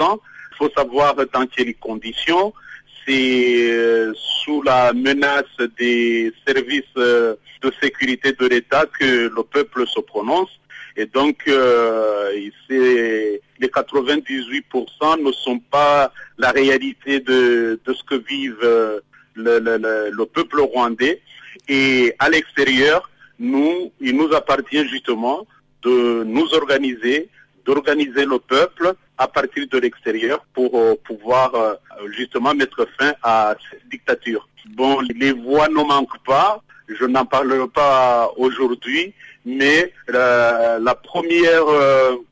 il 0.00 0.20
faut 0.56 0.68
savoir 0.76 1.14
dans 1.14 1.46
quelles 1.46 1.74
conditions. 1.76 2.52
C'est 3.06 3.70
euh, 3.70 4.12
sous 4.14 4.60
la 4.62 4.92
menace 4.92 5.44
des 5.78 6.32
services 6.46 6.82
de 6.94 7.38
sécurité 7.80 8.32
de 8.32 8.46
l'État 8.46 8.84
que 8.98 9.30
le 9.34 9.42
peuple 9.42 9.86
se 9.86 10.00
prononce. 10.00 10.50
Et 10.98 11.06
donc, 11.06 11.44
les 11.46 13.40
98% 13.60 15.22
ne 15.22 15.32
sont 15.32 15.58
pas 15.58 16.12
la 16.38 16.50
réalité 16.50 17.20
de, 17.20 17.78
ce 17.86 18.02
que 18.04 18.14
vive 18.14 18.58
le 19.36 20.24
peuple 20.24 20.60
rwandais. 20.60 21.22
Et 21.68 22.14
à 22.18 22.28
l'extérieur, 22.28 23.08
nous, 23.38 23.92
il 24.00 24.16
nous 24.16 24.32
appartient 24.34 24.86
justement 24.88 25.46
de 25.82 26.24
nous 26.24 26.52
organiser, 26.54 27.28
d'organiser 27.64 28.24
le 28.24 28.38
peuple 28.38 28.94
à 29.18 29.28
partir 29.28 29.66
de 29.68 29.78
l'extérieur 29.78 30.44
pour 30.54 30.78
euh, 30.78 30.94
pouvoir 31.04 31.54
euh, 31.54 31.74
justement 32.10 32.54
mettre 32.54 32.86
fin 32.98 33.12
à 33.22 33.54
cette 33.70 33.88
dictature. 33.88 34.48
Bon, 34.70 35.00
les 35.14 35.32
voix 35.32 35.68
ne 35.68 35.82
manquent 35.82 36.22
pas, 36.24 36.62
je 36.88 37.04
n'en 37.04 37.24
parlerai 37.24 37.68
pas 37.68 38.30
aujourd'hui, 38.36 39.14
mais 39.44 39.92
euh, 40.12 40.78
la, 40.80 40.94
première 40.94 41.64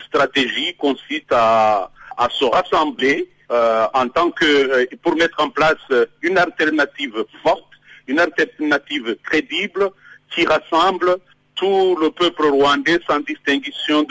stratégie 0.06 0.74
consiste 0.74 1.32
à, 1.32 1.90
à 2.16 2.28
se 2.30 2.44
rassembler 2.44 3.28
en 3.50 4.08
tant 4.08 4.30
que 4.32 4.94
pour 4.96 5.14
mettre 5.14 5.40
en 5.40 5.48
place 5.48 5.84
une 6.22 6.38
alternative 6.38 7.24
forte 7.42 7.73
une 8.06 8.18
alternative 8.18 9.16
crédible 9.22 9.90
qui 10.34 10.44
rassemble 10.44 11.16
tout 11.54 11.96
le 12.00 12.10
peuple 12.10 12.46
rwandais 12.46 13.00
sans 13.06 13.20
distinction 13.20 14.02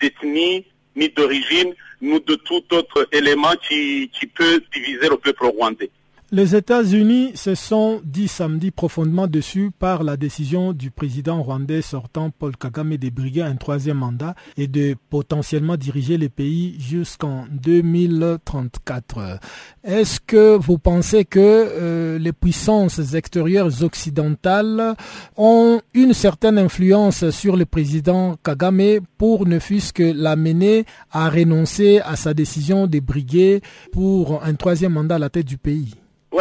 d'ethnie 0.00 0.64
ni 0.96 1.08
d'origine, 1.08 1.74
ni 2.00 2.20
de 2.20 2.34
tout 2.36 2.62
autre 2.72 3.08
élément 3.12 3.54
qui, 3.68 4.10
qui 4.12 4.26
peut 4.26 4.62
diviser 4.72 5.08
le 5.08 5.16
peuple 5.16 5.46
rwandais. 5.46 5.90
Les 6.34 6.56
États-Unis 6.56 7.30
se 7.36 7.54
sont 7.54 8.00
dit 8.04 8.26
samedi 8.26 8.72
profondément 8.72 9.28
dessus 9.28 9.70
par 9.70 10.02
la 10.02 10.16
décision 10.16 10.72
du 10.72 10.90
président 10.90 11.40
rwandais 11.40 11.80
sortant 11.80 12.30
Paul 12.30 12.56
Kagame 12.56 12.96
de 12.96 13.08
briguer 13.08 13.42
un 13.42 13.54
troisième 13.54 13.98
mandat 13.98 14.34
et 14.56 14.66
de 14.66 14.96
potentiellement 15.10 15.76
diriger 15.76 16.18
le 16.18 16.28
pays 16.28 16.74
jusqu'en 16.80 17.44
2034. 17.52 19.38
Est-ce 19.84 20.18
que 20.18 20.56
vous 20.56 20.76
pensez 20.76 21.24
que 21.24 21.38
euh, 21.38 22.18
les 22.18 22.32
puissances 22.32 23.14
extérieures 23.14 23.84
occidentales 23.84 24.96
ont 25.36 25.80
une 25.94 26.14
certaine 26.14 26.58
influence 26.58 27.30
sur 27.30 27.56
le 27.56 27.64
président 27.64 28.34
Kagame 28.42 28.98
pour 29.18 29.46
ne 29.46 29.60
fût-ce 29.60 29.92
que 29.92 30.12
l'amener 30.12 30.84
à 31.12 31.30
renoncer 31.30 32.00
à 32.00 32.16
sa 32.16 32.34
décision 32.34 32.88
de 32.88 32.98
briguer 32.98 33.60
pour 33.92 34.42
un 34.42 34.54
troisième 34.54 34.94
mandat 34.94 35.14
à 35.14 35.20
la 35.20 35.30
tête 35.30 35.46
du 35.46 35.58
pays? 35.58 35.94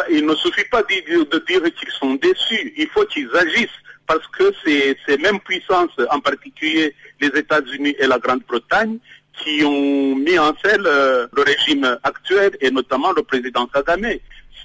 Il 0.10 0.26
ne 0.26 0.36
suffit 0.36 0.66
pas 0.66 0.82
de 0.84 1.40
dire, 1.46 1.64
qu'ils 1.74 1.92
sont 2.00 2.16
déçus, 2.16 2.74
il 2.78 2.88
faut 2.88 3.06
qu'ils 3.06 3.30
agissent 3.36 3.70
parce 4.08 4.26
que 4.28 4.54
c'est 4.64 4.98
ces 5.08 5.18
mêmes 5.18 5.40
puissances, 5.40 5.92
en 6.10 6.20
particulier 6.20 6.94
les 7.22 7.28
États-Unis 7.28 7.96
et 8.00 8.08
la 8.08 8.20
Grande-Bretagne, 8.20 8.98
qui 9.42 9.64
ont 9.64 10.16
mis 10.16 10.38
en 10.38 10.54
scène 10.64 10.84
euh, 10.86 11.28
le 11.34 11.42
régime 11.42 11.98
actuel 12.04 12.52
et 12.62 12.70
notamment 12.70 13.12
le 13.14 13.24
président 13.24 13.66
Kagame. 13.68 14.14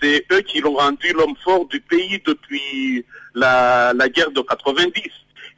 C'est 0.01 0.25
eux 0.33 0.41
qui 0.43 0.61
l'ont 0.61 0.75
rendu 0.75 1.13
l'homme 1.13 1.35
fort 1.43 1.67
du 1.67 1.81
pays 1.81 2.21
depuis 2.25 3.05
la, 3.35 3.93
guerre 4.09 4.31
de 4.31 4.41
90. 4.41 5.03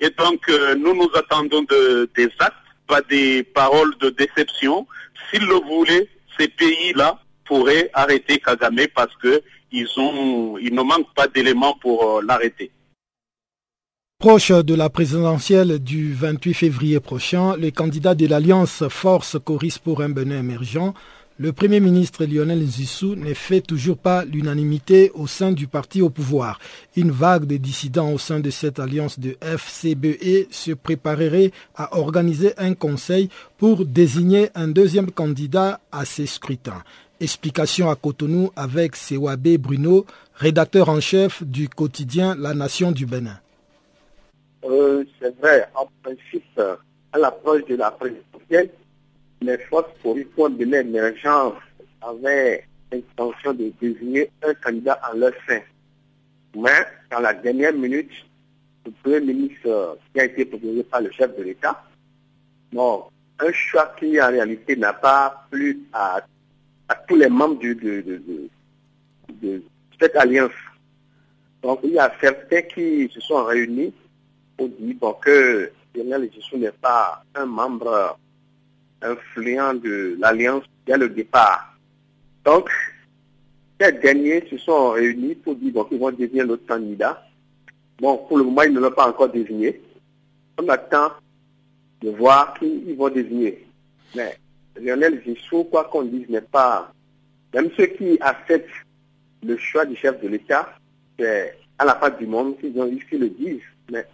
Et 0.00 0.10
donc, 0.10 0.48
euh, 0.48 0.74
nous 0.76 0.94
nous 0.94 1.10
attendons 1.14 1.62
des 1.62 2.28
actes, 2.38 2.54
pas 2.86 3.02
des 3.02 3.42
paroles 3.42 3.96
de 3.98 4.10
déception. 4.10 4.86
S'ils 5.30 5.46
le 5.46 5.56
voulaient, 5.56 6.08
ces 6.38 6.48
pays-là 6.48 7.18
pourraient 7.44 7.90
arrêter 7.94 8.38
Kagame 8.38 8.86
parce 8.94 9.14
que 9.16 9.42
ils, 9.72 9.88
ont, 9.98 10.58
il 10.58 10.74
ne 10.74 10.82
manque 10.82 11.12
pas 11.14 11.28
d'éléments 11.28 11.76
pour 11.80 12.18
euh, 12.18 12.22
l'arrêter. 12.26 12.70
Proche 14.18 14.50
de 14.50 14.74
la 14.74 14.90
présidentielle 14.90 15.78
du 15.78 16.12
28 16.12 16.52
février 16.52 17.00
prochain, 17.00 17.56
les 17.56 17.72
candidats 17.72 18.14
de 18.14 18.26
l'Alliance 18.26 18.84
Force 18.88 19.38
Coris 19.42 19.78
pour 19.78 20.02
un 20.02 20.10
Benin 20.10 20.40
émergent, 20.40 20.92
le 21.42 21.54
Premier 21.54 21.80
ministre 21.80 22.26
Lionel 22.26 22.62
Zissou 22.66 23.14
ne 23.16 23.32
fait 23.32 23.62
toujours 23.62 23.96
pas 23.96 24.26
l'unanimité 24.26 25.10
au 25.14 25.26
sein 25.26 25.52
du 25.52 25.66
parti 25.66 26.02
au 26.02 26.10
pouvoir. 26.10 26.58
Une 26.96 27.10
vague 27.10 27.46
de 27.46 27.56
dissidents 27.56 28.12
au 28.12 28.18
sein 28.18 28.40
de 28.40 28.50
cette 28.50 28.78
alliance 28.78 29.18
de 29.18 29.38
FCBE 29.40 30.48
se 30.50 30.72
préparerait 30.72 31.50
à 31.74 31.96
organiser 31.96 32.52
un 32.58 32.74
conseil 32.74 33.30
pour 33.56 33.86
désigner 33.86 34.50
un 34.54 34.68
deuxième 34.68 35.10
candidat 35.10 35.80
à 35.90 36.04
ces 36.04 36.26
scrutins. 36.26 36.82
Explication 37.20 37.90
à 37.90 37.96
Cotonou 37.96 38.50
avec 38.56 38.96
Sewabe 38.96 39.58
Bruno, 39.58 40.06
rédacteur 40.34 40.88
en 40.88 41.00
chef 41.00 41.42
du 41.42 41.68
quotidien 41.68 42.34
La 42.38 42.54
Nation 42.54 42.92
du 42.92 43.04
Bénin. 43.04 43.38
Euh, 44.64 45.04
c'est 45.20 45.38
vrai, 45.38 45.68
en 45.74 45.86
principe, 46.02 46.60
à 47.12 47.18
l'approche 47.18 47.66
de 47.66 47.76
la 47.76 47.90
présidentielle, 47.90 48.70
les 49.42 49.58
forces 49.58 49.92
politiques 50.02 50.58
de 50.58 50.64
l'émergence 50.64 51.54
avaient 52.00 52.64
l'intention 52.90 53.52
de 53.52 53.70
désigner 53.80 54.30
un 54.42 54.54
candidat 54.54 54.98
en 55.12 55.16
leur 55.18 55.32
sein. 55.46 55.60
Mais 56.56 56.86
dans 57.10 57.20
la 57.20 57.34
dernière 57.34 57.74
minute, 57.74 58.10
le 58.86 58.92
Premier 59.02 59.20
ministre 59.20 59.98
qui 60.12 60.20
a 60.20 60.24
été 60.24 60.46
proposé 60.46 60.82
par 60.84 61.02
le 61.02 61.10
chef 61.12 61.36
de 61.36 61.42
l'État, 61.42 61.84
un 62.76 63.52
choix 63.52 63.94
qui 63.98 64.20
en 64.20 64.28
réalité 64.28 64.76
n'a 64.76 64.92
pas 64.92 65.46
plu 65.50 65.80
à 65.92 66.20
à 66.90 66.96
tous 67.06 67.14
les 67.14 67.28
membres 67.28 67.60
de, 67.60 68.20
cette 70.00 70.16
alliance. 70.16 70.50
Donc 71.62 71.78
il 71.84 71.92
y 71.92 71.98
a 71.98 72.12
certains 72.20 72.62
qui 72.62 73.08
se 73.14 73.20
sont 73.20 73.44
réunis 73.44 73.92
pour 74.56 74.68
dire 74.68 74.96
que 75.22 75.70
Lionel 75.94 76.28
Jissou 76.32 76.56
n'est 76.56 76.72
pas 76.72 77.22
un 77.36 77.46
membre 77.46 78.18
influent 79.02 79.74
de 79.74 80.16
l'Alliance 80.18 80.64
dès 80.84 80.98
le 80.98 81.08
départ. 81.08 81.76
Donc, 82.44 82.68
ces 83.80 83.92
derniers 83.92 84.44
se 84.50 84.58
sont 84.58 84.90
réunis 84.90 85.36
pour 85.36 85.54
dire 85.54 85.86
qu'ils 85.88 85.98
vont 85.98 86.10
devenir 86.10 86.46
notre 86.46 86.66
candidat. 86.66 87.24
Bon, 88.00 88.18
pour 88.18 88.38
le 88.38 88.44
moment, 88.44 88.62
ils 88.62 88.72
ne 88.72 88.80
l'ont 88.80 88.90
pas 88.90 89.08
encore 89.08 89.28
désigné. 89.28 89.80
On 90.58 90.68
attend 90.68 91.12
de 92.02 92.10
voir 92.10 92.54
qui 92.58 92.84
ils 92.86 92.96
vont 92.96 93.08
désigner. 93.08 93.66
Mais 94.14 94.38
Lionel 94.80 95.22
Zissou, 95.26 95.64
quoi 95.64 95.84
qu'on 95.84 96.02
dise, 96.02 96.28
n'est 96.28 96.40
pas... 96.40 96.92
Même 97.54 97.70
ceux 97.76 97.86
qui 97.86 98.18
acceptent 98.20 98.68
le 99.42 99.56
choix 99.56 99.84
du 99.84 99.96
chef 99.96 100.20
de 100.22 100.28
l'État, 100.28 100.74
c'est 101.18 101.56
à 101.78 101.84
la 101.84 101.94
face 101.96 102.18
du 102.18 102.26
monde 102.26 102.58
qu'ils 102.58 102.78
ont 102.78 102.86
ils 102.86 103.18
le 103.18 103.28
disent. 103.30 103.60
Mais 103.90 104.06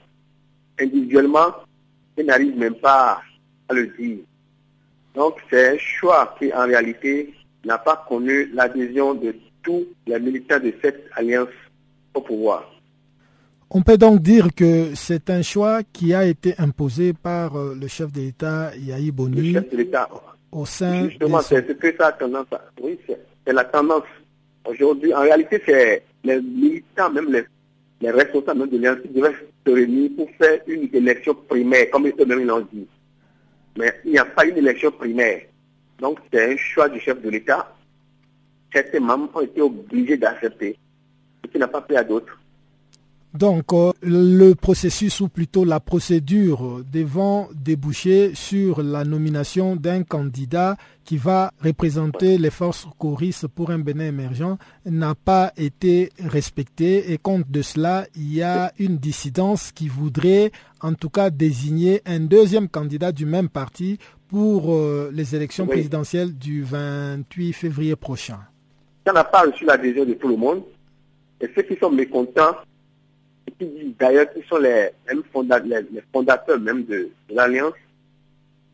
individuellement, 0.80 1.54
ils 2.16 2.24
n'arrivent 2.24 2.56
même 2.56 2.76
pas 2.76 3.20
à 3.68 3.74
le 3.74 3.88
dire. 3.98 4.18
Donc 5.14 5.36
c'est 5.50 5.74
un 5.74 5.78
choix 5.78 6.34
qui 6.38 6.52
en 6.52 6.66
réalité 6.66 7.34
n'a 7.64 7.78
pas 7.78 8.04
connu 8.08 8.50
l'adhésion 8.52 9.14
de 9.14 9.34
tous 9.62 9.84
les 10.06 10.20
militants 10.20 10.60
de 10.60 10.72
cette 10.80 11.04
alliance 11.14 11.48
au 12.14 12.20
pouvoir. 12.20 12.70
On 13.70 13.82
peut 13.82 13.98
donc 13.98 14.22
dire 14.22 14.54
que 14.54 14.94
c'est 14.94 15.28
un 15.28 15.42
choix 15.42 15.82
qui 15.82 16.14
a 16.14 16.24
été 16.24 16.54
imposé 16.58 17.12
par 17.12 17.58
euh, 17.58 17.76
le 17.78 17.88
chef 17.88 18.12
de 18.12 18.20
l'État 18.20 18.70
Yahi 18.76 19.10
Boni 19.10 19.52
le 19.52 19.60
chef 19.60 19.70
de 19.70 19.76
l'État. 19.76 20.08
Au 20.56 20.64
sein 20.64 21.08
Justement, 21.08 21.40
c'est 21.42 21.66
ce 21.68 21.72
que 21.74 21.94
ça 21.96 22.08
a 22.08 22.12
tendance 22.12 22.46
à... 22.50 22.64
Oui, 22.80 22.98
c'est 23.06 23.52
la 23.52 23.64
tendance. 23.64 24.04
Aujourd'hui, 24.64 25.14
en 25.14 25.20
réalité, 25.20 25.62
c'est 25.64 26.02
les 26.24 26.40
militants, 26.40 27.10
même 27.10 27.30
les, 27.30 27.44
les 28.00 28.10
responsables 28.10 28.68
de 28.70 28.78
l'Alliance 28.78 29.02
qui 29.02 29.08
devaient 29.08 29.34
se 29.66 29.70
réunir 29.70 30.10
pour 30.16 30.28
faire 30.38 30.60
une 30.66 30.88
élection 30.92 31.34
primaire, 31.34 31.90
comme 31.90 32.06
eux-mêmes 32.06 32.46
l'ont 32.46 32.66
dit. 32.72 32.86
Mais 33.78 33.92
il 34.04 34.12
n'y 34.12 34.18
a 34.18 34.24
pas 34.24 34.46
une 34.46 34.56
élection 34.56 34.90
primaire. 34.90 35.42
Donc, 36.00 36.18
c'est 36.32 36.52
un 36.52 36.56
choix 36.56 36.88
du 36.88 37.00
chef 37.00 37.20
de 37.20 37.28
l'État. 37.28 37.74
Certains 38.72 39.00
membres 39.00 39.30
ont 39.34 39.40
été 39.42 39.60
obligés 39.60 40.16
d'accepter, 40.16 40.78
ce 41.44 41.50
qui 41.50 41.58
n'a 41.58 41.68
pas 41.68 41.82
pris 41.82 41.96
à 41.96 42.04
d'autres. 42.04 42.38
Donc, 43.38 43.72
euh, 43.72 43.92
le 44.02 44.54
processus 44.54 45.20
ou 45.20 45.28
plutôt 45.28 45.64
la 45.64 45.78
procédure 45.78 46.82
devant 46.90 47.48
déboucher 47.54 48.34
sur 48.34 48.82
la 48.82 49.04
nomination 49.04 49.76
d'un 49.76 50.04
candidat 50.04 50.76
qui 51.04 51.18
va 51.18 51.52
représenter 51.62 52.38
les 52.38 52.50
forces 52.50 52.86
choristes 52.98 53.46
pour 53.46 53.70
un 53.70 53.78
Bénin 53.78 54.06
émergent 54.06 54.56
n'a 54.86 55.14
pas 55.14 55.52
été 55.56 56.10
respectée 56.18 57.12
et 57.12 57.18
compte 57.18 57.50
de 57.50 57.60
cela, 57.62 58.06
il 58.16 58.34
y 58.34 58.42
a 58.42 58.72
une 58.78 58.96
dissidence 58.96 59.70
qui 59.70 59.88
voudrait 59.88 60.50
en 60.80 60.94
tout 60.94 61.10
cas 61.10 61.28
désigner 61.28 62.00
un 62.06 62.20
deuxième 62.20 62.68
candidat 62.68 63.12
du 63.12 63.26
même 63.26 63.50
parti 63.50 63.98
pour 64.28 64.74
euh, 64.74 65.10
les 65.12 65.36
élections 65.36 65.66
présidentielles 65.66 66.36
du 66.36 66.62
28 66.62 67.52
février 67.52 67.96
prochain. 67.96 68.38
Ça 69.06 69.12
n'a 69.12 69.24
pas 69.24 69.42
reçu 69.42 69.64
l'adhésion 69.64 70.04
de 70.04 70.14
tout 70.14 70.28
le 70.28 70.36
monde 70.36 70.62
et 71.40 71.48
ceux 71.54 71.62
qui 71.62 71.76
sont 71.76 71.90
mécontents 71.90 72.56
d'ailleurs, 73.98 74.26
ils 74.36 74.44
sont 74.44 74.58
les, 74.58 74.90
fondateurs, 76.12 76.60
même 76.60 76.84
de, 76.84 77.10
l'Alliance. 77.30 77.74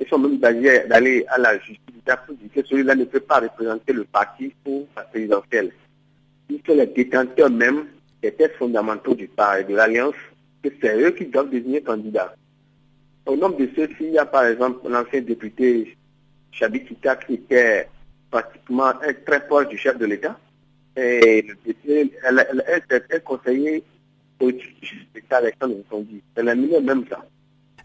Ils 0.00 0.08
sont 0.08 0.18
même 0.18 0.38
d'aller 0.38 1.24
à 1.28 1.38
la 1.38 1.58
justice 1.58 1.78
pour 2.26 2.34
dire 2.34 2.48
que 2.54 2.64
celui-là 2.66 2.94
ne 2.94 3.04
peut 3.04 3.20
pas 3.20 3.40
représenter 3.40 3.92
le 3.92 4.04
parti 4.04 4.52
pour 4.64 4.86
la 4.96 5.02
présidentielle. 5.02 5.72
Ils 6.48 6.60
sont 6.66 6.74
les 6.74 6.86
détenteurs 6.86 7.50
même 7.50 7.86
des 8.22 8.32
textes 8.32 8.56
fondamentaux 8.56 9.14
du 9.14 9.28
parti 9.28 9.64
de 9.64 9.76
l'Alliance, 9.76 10.14
que 10.62 10.70
c'est 10.80 11.00
eux 11.00 11.10
qui 11.10 11.26
doivent 11.26 11.50
devenir 11.50 11.84
candidats. 11.84 12.34
Au 13.26 13.36
nombre 13.36 13.58
de 13.58 13.68
ceux-ci, 13.76 13.96
il 14.00 14.12
y 14.12 14.18
a 14.18 14.26
par 14.26 14.46
exemple 14.46 14.88
l'ancien 14.88 15.20
député 15.20 15.96
Chabi 16.50 16.84
Kita 16.84 17.16
qui 17.16 17.34
était 17.34 17.88
pratiquement 18.30 18.92
très 19.26 19.46
proche 19.46 19.68
du 19.68 19.78
chef 19.78 19.96
de 19.98 20.06
l'État. 20.06 20.38
Et 20.96 21.46
elle, 21.88 22.46
elle, 23.08 23.22
conseiller 23.22 23.84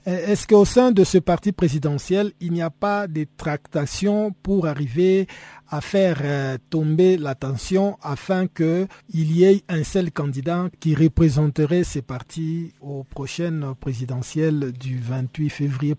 est-ce 0.08 0.48
qu'au 0.48 0.64
sein 0.64 0.92
de 0.92 1.04
ce 1.04 1.18
parti 1.18 1.52
présidentiel, 1.52 2.32
il 2.40 2.54
n'y 2.54 2.62
a 2.62 2.70
pas 2.70 3.08
de 3.08 3.26
tractations 3.36 4.32
pour 4.42 4.66
arriver 4.66 5.28
à 5.70 5.82
faire 5.82 6.22
euh, 6.24 6.58
tomber 6.70 7.18
la 7.18 7.36
tension 7.36 7.98
afin 8.02 8.48
qu'il 8.48 8.88
y 9.12 9.44
ait 9.44 9.64
un 9.68 9.84
seul 9.84 10.12
candidat 10.12 10.70
qui 10.80 10.96
représenterait 10.96 11.84
ces 11.84 12.02
partis 12.02 12.72
aux 12.80 13.04
prochaines 13.04 13.74
présidentielles 13.82 14.72
du 14.72 14.98
28 14.98 15.50
février? 15.50 15.96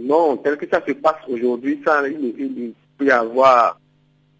Non, 0.00 0.38
tel 0.38 0.56
que 0.56 0.66
ça 0.70 0.82
se 0.86 0.92
passe 0.92 1.20
aujourd'hui, 1.28 1.78
il, 2.08 2.72
peut 2.96 3.04
y 3.04 3.10
avoir 3.10 3.78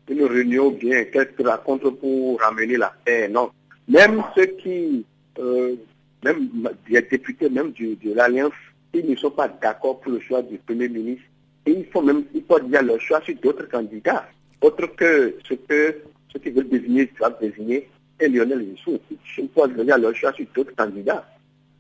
une 0.09 0.24
réunion 0.24 0.70
bien 0.70 1.04
quelques 1.04 1.46
rencontres 1.46 1.90
pour 1.90 2.40
ramener 2.40 2.78
la 2.78 2.94
paix. 3.04 3.28
Non. 3.28 3.50
Même 3.88 4.22
ceux 4.35 4.46
qui 4.46 5.04
euh, 5.38 5.77
même 6.25 6.49
des 6.88 7.03
députés 7.03 7.49
même 7.49 7.72
de 7.72 8.14
l'Alliance, 8.14 8.53
ils 8.94 9.09
ne 9.09 9.16
sont 9.16 9.31
pas 9.31 9.49
d'accord 9.49 10.01
pour 10.01 10.12
le 10.12 10.20
choix 10.20 10.42
du 10.42 10.59
Premier 10.59 10.88
ministre. 10.88 11.25
Et 11.66 11.72
il 11.72 11.87
faut 11.87 12.03
même, 12.03 12.25
il 12.35 12.42
faut 12.44 12.61
dire 12.61 12.83
leur 12.83 13.01
choix 13.01 13.20
sur 13.22 13.35
d'autres 13.37 13.68
candidats, 13.68 14.29
autres 14.61 14.87
que 14.96 15.37
ce 15.49 15.55
que 15.55 15.96
ceux 16.33 16.38
qui 16.38 16.51
veulent 16.51 16.68
désigner 16.68 17.11
doivent 17.18 17.38
désigner, 17.40 17.88
et 18.20 18.29
Lionel 18.29 18.64
Zissou. 18.64 18.99
Il 19.38 19.49
faut 19.55 19.66
dire 19.66 19.99
leur 19.99 20.14
choix 20.14 20.33
sur 20.33 20.46
d'autres 20.55 20.75
candidats. 20.75 21.27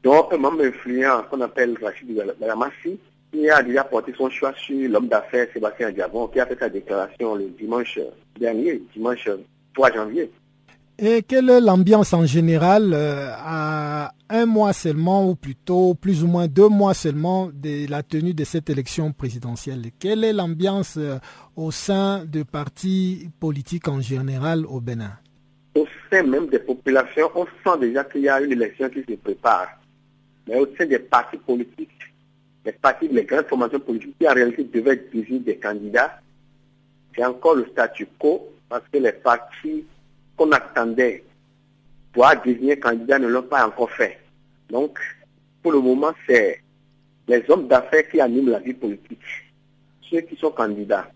Donc, 0.02 0.32
un 0.32 0.36
membre 0.36 0.64
influent 0.64 1.22
qu'on 1.30 1.40
appelle 1.40 1.76
Rachid 1.80 2.08
Balamassi, 2.38 2.98
qui 3.32 3.48
a 3.50 3.62
déjà 3.62 3.84
porté 3.84 4.12
son 4.16 4.30
choix 4.30 4.52
sur 4.54 4.88
l'homme 4.88 5.08
d'affaires 5.08 5.48
Sébastien 5.52 5.90
Diabon, 5.90 6.28
qui 6.28 6.40
a 6.40 6.46
fait 6.46 6.58
sa 6.58 6.68
déclaration 6.68 7.34
le 7.34 7.46
dimanche 7.48 7.98
dernier, 8.38 8.82
dimanche 8.94 9.28
3 9.74 9.92
janvier. 9.92 10.30
Et 10.98 11.22
quelle 11.22 11.50
est 11.50 11.60
l'ambiance 11.60 12.14
en 12.14 12.24
général 12.24 12.94
euh, 12.94 13.28
à 13.36 14.12
un 14.30 14.46
mois 14.46 14.72
seulement, 14.72 15.28
ou 15.28 15.34
plutôt 15.34 15.94
plus 15.94 16.24
ou 16.24 16.26
moins 16.26 16.48
deux 16.48 16.70
mois 16.70 16.94
seulement 16.94 17.50
de 17.52 17.88
la 17.90 18.02
tenue 18.02 18.32
de 18.32 18.44
cette 18.44 18.70
élection 18.70 19.12
présidentielle? 19.12 19.90
Quelle 19.98 20.24
est 20.24 20.32
l'ambiance 20.32 20.96
euh, 20.96 21.18
au 21.54 21.70
sein 21.70 22.24
des 22.24 22.44
partis 22.44 23.28
politiques 23.38 23.88
en 23.88 24.00
général 24.00 24.64
au 24.64 24.80
Bénin? 24.80 25.12
Au 25.74 25.86
sein 26.10 26.22
même 26.22 26.46
des 26.46 26.60
populations, 26.60 27.30
on 27.34 27.44
sent 27.44 27.78
déjà 27.78 28.02
qu'il 28.04 28.22
y 28.22 28.30
a 28.30 28.40
une 28.40 28.52
élection 28.52 28.88
qui 28.88 29.04
se 29.06 29.16
prépare. 29.16 29.68
Mais 30.48 30.58
au 30.58 30.66
sein 30.78 30.86
des 30.86 30.98
partis 30.98 31.36
politiques, 31.36 31.90
les 32.64 32.72
partis, 32.72 33.08
les 33.08 33.24
grandes 33.24 33.48
formations 33.48 33.80
politiques 33.80 34.16
qui 34.18 34.26
en 34.26 34.32
réalité 34.32 34.64
devaient 34.64 35.04
désigner 35.12 35.40
des 35.40 35.56
candidats, 35.58 36.20
c'est 37.14 37.24
encore 37.24 37.54
le 37.54 37.66
statu 37.66 38.08
quo 38.18 38.48
parce 38.70 38.84
que 38.90 38.96
les 38.96 39.12
partis 39.12 39.84
qu'on 40.36 40.52
attendait 40.52 41.24
pour 42.12 42.26
désigner 42.44 42.78
candidat 42.78 43.18
ne 43.18 43.28
l'ont 43.28 43.42
pas 43.42 43.66
encore 43.66 43.90
fait. 43.90 44.18
Donc, 44.70 44.98
pour 45.62 45.72
le 45.72 45.80
moment, 45.80 46.12
c'est 46.26 46.62
les 47.28 47.44
hommes 47.48 47.68
d'affaires 47.68 48.08
qui 48.08 48.20
animent 48.20 48.50
la 48.50 48.58
vie 48.58 48.74
politique, 48.74 49.18
ceux 50.08 50.20
qui 50.20 50.36
sont 50.36 50.50
candidats. 50.50 51.10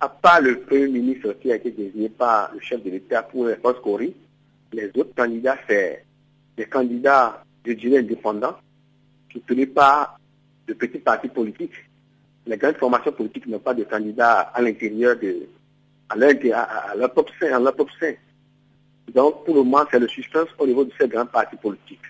À 0.00 0.08
part 0.08 0.40
le 0.40 0.60
Premier 0.60 0.88
ministre 0.88 1.32
qui 1.40 1.50
a 1.50 1.56
été 1.56 1.70
désigné 1.72 2.08
par 2.08 2.52
le 2.54 2.60
chef 2.60 2.82
de 2.84 2.90
l'État 2.90 3.22
pour 3.22 3.46
les 3.46 3.56
forces 3.56 3.80
Cori, 3.80 4.14
les 4.72 4.88
autres 4.88 5.14
candidats, 5.16 5.58
c'est 5.68 6.04
des 6.56 6.66
candidats, 6.66 7.42
je 7.64 7.72
dirais, 7.72 7.98
indépendants, 7.98 8.56
qui 9.30 9.42
ne 9.48 9.64
pas 9.64 10.18
de 10.66 10.74
petits 10.74 10.98
partis 10.98 11.28
politiques. 11.28 11.74
Les 12.46 12.56
grandes 12.56 12.76
formations 12.76 13.12
politiques 13.12 13.46
n'ont 13.46 13.58
pas 13.58 13.74
de 13.74 13.84
candidats 13.84 14.40
à 14.40 14.62
l'intérieur 14.62 15.16
de, 15.18 15.48
à 16.08 16.16
leur, 16.16 16.32
à, 16.54 16.94
leur 16.94 17.12
propre 17.12 17.32
sein. 17.38 18.14
Donc, 19.14 19.44
pour 19.44 19.54
le 19.54 19.62
moment, 19.62 19.84
c'est 19.90 19.98
le 19.98 20.08
suspense 20.08 20.48
au 20.58 20.66
niveau 20.66 20.84
de 20.84 20.92
ces 20.98 21.08
grands 21.08 21.26
partis 21.26 21.56
politiques. 21.56 22.00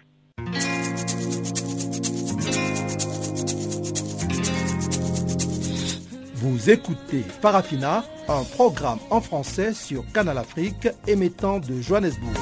Vous 6.35 6.71
écoutez 6.71 7.23
Farafina, 7.23 8.05
un 8.29 8.45
programme 8.45 8.99
en 9.11 9.21
français 9.21 9.73
sur 9.73 10.05
Canal 10.13 10.39
Afrique 10.39 10.89
émettant 11.07 11.59
de 11.59 11.81
Johannesburg. 11.81 12.33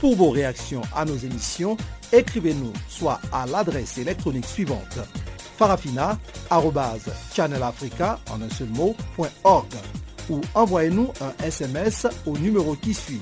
Pour 0.00 0.16
vos 0.16 0.30
réactions 0.30 0.82
à 0.94 1.04
nos 1.04 1.16
émissions, 1.16 1.76
écrivez-nous 2.12 2.72
soit 2.88 3.20
à 3.32 3.46
l'adresse 3.46 3.98
électronique 3.98 4.46
suivante 4.46 4.98
farafina.channelafrica 5.56 8.18
en 8.30 8.42
un 8.42 8.50
seul 8.50 8.68
ou 10.30 10.40
envoyez-nous 10.54 11.12
un 11.20 11.44
SMS 11.44 12.06
au 12.26 12.36
numéro 12.38 12.74
qui 12.74 12.94
suit 12.94 13.20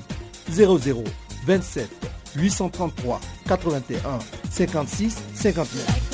00 0.49 1.03
27 1.45 1.89
833 2.35 3.19
81 3.47 4.19
56 4.49 5.17
59. 5.33 6.11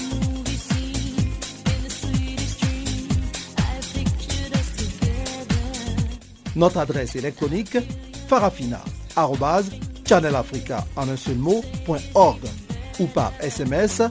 Notre 6.56 6.80
adresse 6.80 7.16
électronique 7.16 7.78
farafina 8.28 8.84
channelafrica 10.08 10.86
en 10.96 11.10
un 11.10 11.18
seul 11.18 11.38
mot.org 11.38 12.40
ou 13.00 13.06
par 13.08 13.32
SMS 13.42 14.02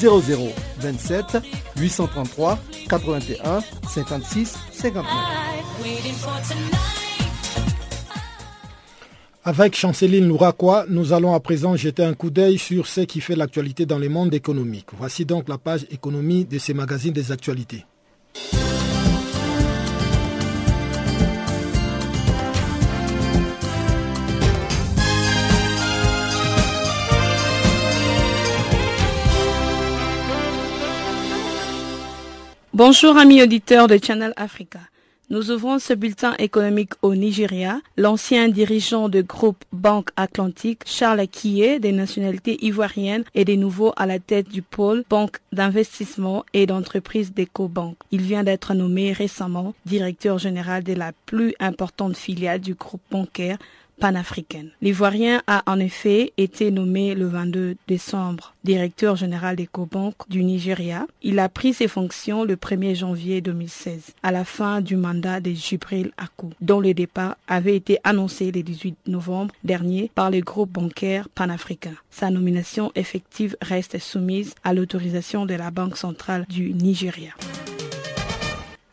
0027 0.00 1.38
833 1.76 2.58
81 2.88 3.62
56 3.88 4.54
59. 4.72 5.43
Avec 9.46 9.76
Chanceline 9.76 10.26
Louraquois, 10.26 10.86
nous 10.88 11.12
allons 11.12 11.34
à 11.34 11.40
présent 11.40 11.76
jeter 11.76 12.02
un 12.02 12.14
coup 12.14 12.30
d'œil 12.30 12.56
sur 12.58 12.86
ce 12.86 13.02
qui 13.02 13.20
fait 13.20 13.36
l'actualité 13.36 13.84
dans 13.84 13.98
le 13.98 14.08
monde 14.08 14.32
économique. 14.32 14.86
Voici 14.96 15.26
donc 15.26 15.48
la 15.48 15.58
page 15.58 15.86
économie 15.90 16.46
de 16.46 16.58
ces 16.58 16.72
magazines 16.72 17.12
des 17.12 17.30
actualités. 17.30 17.84
Bonjour 32.72 33.16
amis 33.18 33.42
auditeurs 33.42 33.86
de 33.86 33.98
Channel 34.02 34.32
Africa. 34.36 34.80
Nous 35.30 35.50
ouvrons 35.50 35.78
ce 35.78 35.94
bulletin 35.94 36.34
économique 36.38 36.92
au 37.00 37.14
Nigeria. 37.14 37.80
L'ancien 37.96 38.50
dirigeant 38.50 39.08
du 39.08 39.22
groupe 39.22 39.64
Banque 39.72 40.10
Atlantique, 40.16 40.82
Charles 40.84 41.20
Akiyé, 41.20 41.80
des 41.80 41.92
nationalités 41.92 42.62
ivoiriennes, 42.62 43.24
est 43.34 43.46
de 43.46 43.54
nouveau 43.54 43.94
à 43.96 44.04
la 44.04 44.18
tête 44.18 44.50
du 44.50 44.60
pôle 44.60 45.02
banque 45.08 45.38
d'investissement 45.50 46.44
et 46.52 46.66
d'entreprise 46.66 47.32
d'EcoBank. 47.32 47.96
Il 48.10 48.20
vient 48.20 48.44
d'être 48.44 48.74
nommé 48.74 49.12
récemment 49.12 49.72
directeur 49.86 50.36
général 50.38 50.84
de 50.84 50.92
la 50.92 51.12
plus 51.24 51.54
importante 51.58 52.18
filiale 52.18 52.60
du 52.60 52.74
groupe 52.74 53.00
bancaire 53.10 53.56
panafricaine. 54.00 54.70
L'Ivoirien 54.80 55.42
a 55.46 55.62
en 55.66 55.78
effet 55.78 56.32
été 56.36 56.70
nommé 56.70 57.14
le 57.14 57.26
22 57.26 57.76
décembre 57.88 58.54
directeur 58.64 59.16
général 59.16 59.56
d'EcoBank 59.56 60.14
du 60.28 60.42
Nigeria. 60.42 61.06
Il 61.22 61.38
a 61.38 61.48
pris 61.48 61.74
ses 61.74 61.88
fonctions 61.88 62.44
le 62.44 62.56
1er 62.56 62.94
janvier 62.94 63.40
2016, 63.40 64.12
à 64.22 64.32
la 64.32 64.44
fin 64.44 64.80
du 64.80 64.96
mandat 64.96 65.40
de 65.40 65.50
Jibril 65.50 66.12
Akou, 66.16 66.50
dont 66.60 66.80
le 66.80 66.94
départ 66.94 67.36
avait 67.46 67.76
été 67.76 67.98
annoncé 68.04 68.50
le 68.50 68.62
18 68.62 68.96
novembre 69.06 69.54
dernier 69.64 70.10
par 70.14 70.30
le 70.30 70.40
groupe 70.40 70.70
bancaire 70.70 71.28
panafricain. 71.28 71.94
Sa 72.10 72.30
nomination 72.30 72.90
effective 72.94 73.56
reste 73.60 73.98
soumise 73.98 74.54
à 74.64 74.72
l'autorisation 74.72 75.46
de 75.46 75.54
la 75.54 75.70
Banque 75.70 75.96
centrale 75.96 76.46
du 76.48 76.72
Nigeria. 76.72 77.30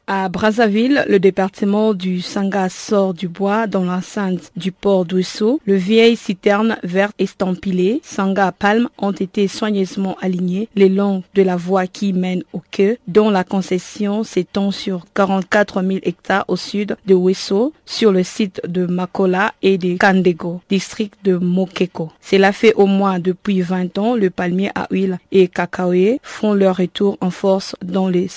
À 0.08 0.28
Brazzaville, 0.30 1.06
le 1.08 1.20
département 1.20 1.94
du 1.94 2.22
Sanga 2.22 2.70
sort 2.70 3.14
du 3.14 3.28
bois 3.28 3.68
dans 3.68 3.84
l'enceinte 3.84 4.52
du 4.56 4.72
port 4.72 5.06
d'Ouessou. 5.06 5.62
Le 5.66 5.76
vieil 5.76 6.16
citerne 6.16 6.78
verte 6.84 7.14
estampillée, 7.20 8.02
Sanga 8.04 8.52
Palme 8.52 8.90
ont 8.98 9.12
été 9.12 9.48
soigneusement 9.48 10.18
alignés 10.20 10.68
le 10.76 10.88
long 10.88 11.24
de 11.36 11.44
la 11.44 11.56
voie 11.56 11.88
qui 11.88 12.14
mène 12.14 12.44
au 12.52 12.62
quai, 12.72 13.00
dont 13.08 13.30
la 13.30 13.44
concession 13.44 14.24
s'étend 14.24 14.72
sur 14.72 15.06
44 15.14 15.82
000 15.84 16.00
hectares 16.04 16.46
au 16.48 16.56
sud 16.56 16.98
de 17.06 17.14
Ouessou, 17.14 17.72
sur 17.86 18.12
le 18.12 18.24
site 18.24 18.60
de 18.68 18.86
Makola 18.88 19.54
et 19.62 19.78
de 19.78 19.98
Kandego, 19.98 20.62
district 20.70 21.14
de 21.24 21.38
Mokeko. 21.38 22.12
Cela 22.22 22.52
fait 22.52 22.74
au 22.74 22.88
moins 22.88 23.20
depuis 23.20 23.62
20 23.62 23.98
ans, 24.00 24.16
le 24.16 24.30
palmier 24.30 24.72
à 24.76 24.88
huile 24.92 25.20
et 25.32 25.48
cacaoé 25.48 26.20
font 26.24 26.54
leur 26.54 26.78
retour 26.78 27.18
en 27.22 27.30
force 27.30 27.76
dans 27.84 28.10
les 28.10 28.28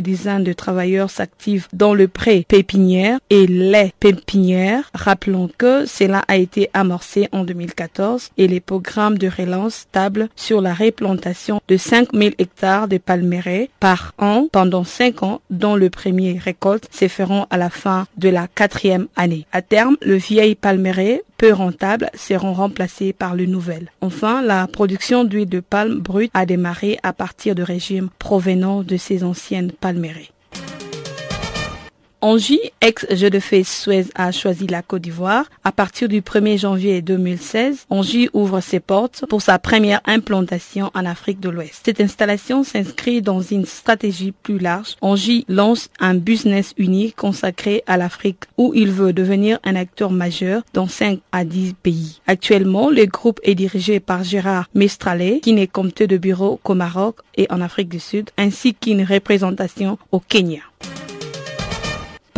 dizaines 0.00 0.39
de 0.44 0.52
travailleurs 0.52 1.10
s'activent 1.10 1.68
dans 1.72 1.94
le 1.94 2.08
pré 2.08 2.44
pépinière 2.46 3.18
et 3.30 3.46
les 3.46 3.92
pépinières. 4.00 4.90
Rappelons 4.94 5.50
que 5.56 5.86
cela 5.86 6.24
a 6.28 6.36
été 6.36 6.70
amorcé 6.74 7.28
en 7.32 7.44
2014 7.44 8.30
et 8.36 8.48
les 8.48 8.60
programmes 8.60 9.18
de 9.18 9.28
relance 9.28 9.74
stable 9.74 10.28
sur 10.36 10.60
la 10.60 10.74
replantation 10.74 11.60
de 11.68 11.76
5000 11.76 12.34
hectares 12.38 12.88
de 12.88 12.98
palmeraies 12.98 13.70
par 13.80 14.14
an 14.18 14.48
pendant 14.52 14.84
5 14.84 15.22
ans 15.22 15.40
dont 15.50 15.76
le 15.76 15.90
premier 15.90 16.38
récolte 16.38 16.88
se 16.90 17.08
feront 17.08 17.46
à 17.50 17.56
la 17.56 17.70
fin 17.70 18.06
de 18.16 18.28
la 18.28 18.46
quatrième 18.46 19.06
année. 19.16 19.46
À 19.52 19.62
terme, 19.62 19.96
le 20.02 20.16
vieil 20.16 20.54
palmeraie 20.54 21.22
peu 21.40 21.54
rentables 21.54 22.10
seront 22.12 22.52
remplacés 22.52 23.14
par 23.14 23.34
le 23.34 23.46
nouvel. 23.46 23.90
Enfin, 24.02 24.42
la 24.42 24.66
production 24.66 25.24
d'huile 25.24 25.48
de 25.48 25.60
palme 25.60 25.98
brute 25.98 26.30
a 26.34 26.44
démarré 26.44 26.98
à 27.02 27.14
partir 27.14 27.54
de 27.54 27.62
régimes 27.62 28.10
provenant 28.18 28.82
de 28.82 28.98
ces 28.98 29.24
anciennes 29.24 29.72
palmeraies. 29.72 30.32
Angie, 32.22 32.60
ex-jeu 32.82 33.30
de 33.30 33.38
fait 33.38 33.64
Suez, 33.64 34.04
a 34.14 34.30
choisi 34.30 34.66
la 34.66 34.82
Côte 34.82 35.00
d'Ivoire. 35.00 35.46
À 35.64 35.72
partir 35.72 36.06
du 36.06 36.20
1er 36.20 36.58
janvier 36.58 37.00
2016, 37.00 37.86
Angie 37.88 38.28
ouvre 38.34 38.60
ses 38.60 38.78
portes 38.78 39.24
pour 39.30 39.40
sa 39.40 39.58
première 39.58 40.02
implantation 40.04 40.90
en 40.92 41.06
Afrique 41.06 41.40
de 41.40 41.48
l'Ouest. 41.48 41.80
Cette 41.82 41.98
installation 41.98 42.62
s'inscrit 42.62 43.22
dans 43.22 43.40
une 43.40 43.64
stratégie 43.64 44.32
plus 44.32 44.58
large. 44.58 44.96
Angie 45.00 45.46
lance 45.48 45.88
un 45.98 46.14
business 46.14 46.74
unique 46.76 47.16
consacré 47.16 47.82
à 47.86 47.96
l'Afrique 47.96 48.44
où 48.58 48.74
il 48.74 48.90
veut 48.90 49.14
devenir 49.14 49.58
un 49.64 49.74
acteur 49.74 50.10
majeur 50.10 50.62
dans 50.74 50.88
5 50.88 51.20
à 51.32 51.46
10 51.46 51.72
pays. 51.82 52.20
Actuellement, 52.26 52.90
le 52.90 53.06
groupe 53.06 53.40
est 53.44 53.54
dirigé 53.54 53.98
par 53.98 54.24
Gérard 54.24 54.68
Mestralet, 54.74 55.40
qui 55.40 55.54
n'est 55.54 55.66
compté 55.66 56.06
de 56.06 56.18
bureau 56.18 56.60
qu'au 56.62 56.74
Maroc 56.74 57.16
et 57.36 57.46
en 57.48 57.62
Afrique 57.62 57.88
du 57.88 57.98
Sud, 57.98 58.28
ainsi 58.36 58.74
qu'une 58.74 59.04
représentation 59.04 59.96
au 60.12 60.20
Kenya. 60.20 60.60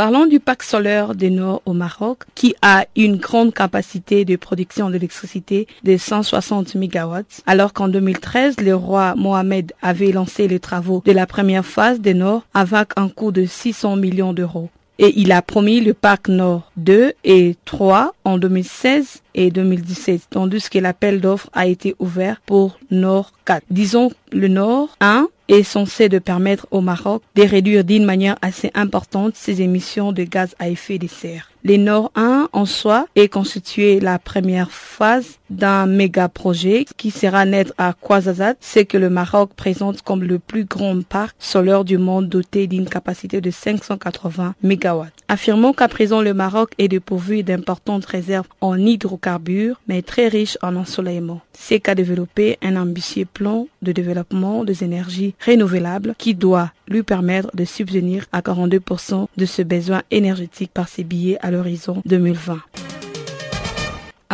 Parlons 0.03 0.27
du 0.27 0.41
parc 0.41 0.65
solaire 0.65 1.15
du 1.15 1.31
Nord 1.31 1.62
au 1.65 1.75
Maroc 1.75 2.25
qui 2.35 2.57
a 2.61 2.87
une 2.97 3.19
grande 3.19 3.55
capacité 3.55 4.25
de 4.25 4.35
production 4.35 4.91
d'électricité 4.91 5.69
de 5.85 5.97
160 5.97 6.75
MW 6.75 7.21
alors 7.47 7.73
qu'en 7.73 7.87
2013 7.87 8.59
le 8.59 8.75
roi 8.75 9.15
Mohamed 9.15 9.71
avait 9.81 10.11
lancé 10.11 10.49
les 10.49 10.59
travaux 10.59 11.05
de 11.07 11.12
la 11.12 11.29
première 11.29 11.65
phase 11.65 12.01
des 12.01 12.15
Nord 12.15 12.43
avec 12.53 12.88
un 12.97 13.09
coût 13.09 13.31
de 13.31 13.45
600 13.45 13.95
millions 13.95 14.33
d'euros. 14.33 14.71
Et 14.99 15.12
il 15.21 15.31
a 15.31 15.41
promis 15.41 15.81
le 15.81 15.95
parc 15.95 16.27
Nord 16.27 16.73
2 16.79 17.12
et 17.23 17.55
3 17.65 18.12
en 18.25 18.38
2016 18.38 19.23
et 19.35 19.53
2017, 19.53 20.23
tandis 20.31 20.69
que 20.69 20.81
l'appel 20.81 21.21
d'offres 21.21 21.49
a 21.53 21.69
été 21.69 21.95
ouvert 22.01 22.41
pour 22.45 22.77
Nord 22.91 23.31
4. 23.45 23.62
Disons 23.71 24.11
le 24.33 24.49
Nord 24.49 24.97
1 25.01 25.29
est 25.53 25.62
censé 25.62 26.09
de 26.09 26.19
permettre 26.19 26.67
au 26.71 26.81
Maroc 26.81 27.23
de 27.35 27.43
réduire 27.43 27.85
d'une 27.85 28.05
manière 28.05 28.37
assez 28.43 28.71
importante 28.75 29.35
ses 29.37 29.61
émissions 29.61 30.12
de 30.12 30.25
gaz 30.25 30.55
à 30.59 30.69
effet 30.69 30.99
de 30.99 31.07
serre. 31.07 31.51
Les 31.65 31.79
Nord 31.79 32.11
1 32.17 32.49
en 32.53 32.67
soi 32.67 33.07
est 33.15 33.29
constitué 33.29 34.01
la 34.01 34.19
première 34.19 34.73
phase 34.73 35.38
d'un 35.49 35.87
méga 35.87 36.29
projet 36.29 36.85
qui 36.97 37.12
sera 37.12 37.45
naître 37.45 37.73
à 37.79 37.93
Kwazazat, 37.93 38.55
ce 38.61 38.81
que 38.81 38.99
le 38.99 39.11
Maroc 39.11 39.51
présente 39.55 40.03
comme 40.03 40.25
le 40.25 40.41
plus 40.41 40.65
grand 40.65 41.01
parc 41.05 41.37
solaire 41.38 41.85
du 41.85 41.99
monde 41.99 42.29
doté 42.29 42.67
d'une 42.67 42.88
capacité 42.88 43.41
de 43.41 43.51
580 43.51 44.55
MW. 44.65 45.05
Affirmons 45.33 45.73
qu'à 45.73 45.88
présent 45.88 46.21
le 46.21 46.35
Maroc 46.35 46.73
est 46.77 46.88
dépourvu 46.88 47.42
d'importantes 47.42 48.05
réserves 48.05 48.49
en 48.61 48.77
hydrocarbures, 48.77 49.81
mais 49.88 50.03
très 50.03 50.29
riche 50.29 50.59
en 50.61 50.77
ensoleillement. 50.77 51.40
C'est 51.55 51.81
qu'à 51.81 51.95
développer 51.95 52.59
un 52.61 52.77
ambitieux 52.77 53.25
plan 53.25 53.66
de 53.81 53.92
développement 53.92 54.62
des 54.62 54.85
énergies 54.85 55.35
renouvelables 55.47 56.14
qui 56.18 56.35
doit 56.35 56.71
lui 56.87 57.03
permettre 57.03 57.49
de 57.57 57.64
subvenir 57.64 58.27
à 58.31 58.42
42% 58.42 59.27
de 59.35 59.47
ce 59.47 59.62
besoin 59.62 60.03
énergétique 60.11 60.71
par 60.75 60.88
ses 60.88 61.03
billets 61.03 61.38
à 61.40 61.51
l'horizon 61.51 62.03
2020. 62.05 62.59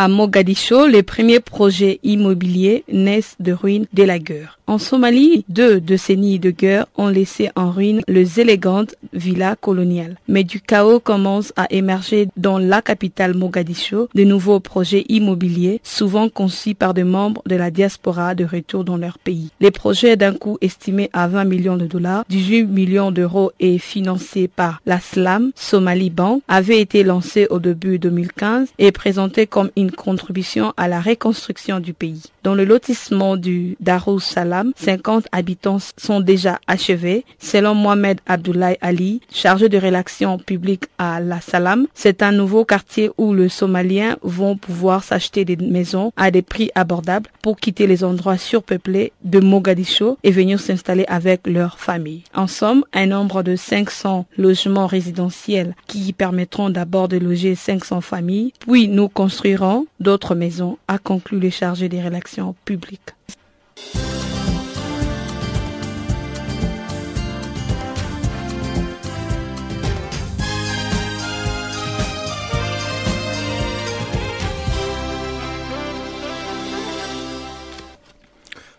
À 0.01 0.07
Mogadiscio, 0.07 0.87
les 0.87 1.03
premiers 1.03 1.41
projets 1.41 1.99
immobiliers 2.05 2.85
naissent 2.89 3.35
de 3.41 3.51
ruines 3.51 3.87
de 3.93 4.05
la 4.05 4.21
guerre. 4.21 4.61
En 4.69 4.77
Somalie, 4.77 5.47
deux 5.49 5.81
décennies 5.81 6.39
de 6.39 6.51
guerre 6.51 6.87
ont 6.99 7.09
laissé 7.09 7.49
en 7.57 7.71
ruine 7.71 8.03
les 8.07 8.39
élégantes 8.39 8.95
villas 9.15 9.57
coloniales. 9.59 10.19
Mais 10.29 10.45
du 10.45 10.61
chaos 10.61 11.01
commence 11.01 11.55
à 11.57 11.67
émerger 11.71 12.29
dans 12.37 12.59
la 12.59 12.83
capitale 12.83 13.35
Mogadiscio 13.35 14.09
de 14.15 14.25
nouveaux 14.25 14.61
projets 14.61 15.07
immobiliers, 15.09 15.81
souvent 15.83 16.29
conçus 16.29 16.75
par 16.75 16.93
des 16.93 17.03
membres 17.03 17.43
de 17.47 17.57
la 17.57 17.71
diaspora 17.71 18.35
de 18.35 18.45
retour 18.45 18.85
dans 18.85 18.99
leur 18.99 19.19
pays. 19.19 19.51
Les 19.59 19.71
projets 19.71 20.17
d'un 20.17 20.35
coût 20.35 20.59
estimé 20.61 21.09
à 21.15 21.29
20 21.29 21.45
millions 21.45 21.79
de 21.79 21.87
dollars, 21.87 22.25
18 22.29 22.67
millions 22.67 23.11
d'euros 23.11 23.51
et 23.59 23.79
financés 23.79 24.49
par 24.49 24.83
la 24.85 25.01
SLAM 25.01 25.51
Somali 25.57 26.11
Bank 26.11 26.43
avaient 26.47 26.81
été 26.81 27.03
lancés 27.05 27.47
au 27.49 27.59
début 27.59 27.99
2015 27.99 28.69
et 28.79 28.93
présentés 28.93 29.47
comme 29.47 29.71
une 29.77 29.88
une 29.89 29.93
contribution 29.93 30.75
à 30.77 30.87
la 30.87 31.01
reconstruction 31.01 31.81
du 31.81 31.95
pays. 31.95 32.25
Dans 32.43 32.55
le 32.55 32.65
lotissement 32.65 33.37
du 33.37 33.77
Darus 33.81 34.23
Salam, 34.23 34.73
50 34.77 35.27
habitants 35.33 35.79
sont 35.97 36.21
déjà 36.21 36.59
achevés. 36.67 37.25
Selon 37.39 37.75
Mohamed 37.75 38.21
Abdoulaye 38.27 38.77
Ali, 38.81 39.21
chargé 39.33 39.69
de 39.69 39.79
relations 39.79 40.39
publiques 40.39 40.85
à 40.99 41.21
La 41.21 41.41
Salam, 41.41 41.87
c'est 41.95 42.23
un 42.23 42.33
nouveau 42.33 42.65
quartier 42.65 43.11
où 43.17 43.33
les 43.33 43.49
Somaliens 43.49 44.17
vont 44.23 44.57
pouvoir 44.57 45.05
s'acheter 45.05 45.45
des 45.45 45.57
maisons 45.57 46.13
à 46.17 46.31
des 46.31 46.43
prix 46.43 46.71
abordables 46.75 47.31
pour 47.43 47.57
quitter 47.57 47.87
les 47.87 48.05
endroits 48.05 48.37
surpeuplés 48.37 49.13
de 49.25 49.41
Mogadiscio 49.41 50.19
et 50.23 50.31
venir 50.31 50.61
s'installer 50.61 51.07
avec 51.09 51.47
leur 51.47 51.79
famille. 51.79 52.25
En 52.35 52.47
somme, 52.47 52.85
un 52.93 53.07
nombre 53.07 53.43
de 53.43 53.57
500 53.57 54.27
logements 54.37 54.87
résidentiels 54.87 55.75
qui 55.87 56.13
permettront 56.13 56.69
d'abord 56.71 57.09
de 57.09 57.17
loger 57.17 57.55
500 57.55 58.01
familles, 58.01 58.53
puis 58.61 58.89
nous 58.89 59.09
construirons 59.09 59.78
d'autres 60.01 60.35
maisons, 60.35 60.79
a 60.89 60.99
conclu 60.99 61.39
le 61.39 61.51
chargé 61.51 61.89
des 61.89 62.03
relations 62.03 62.55
publiques. 62.65 63.15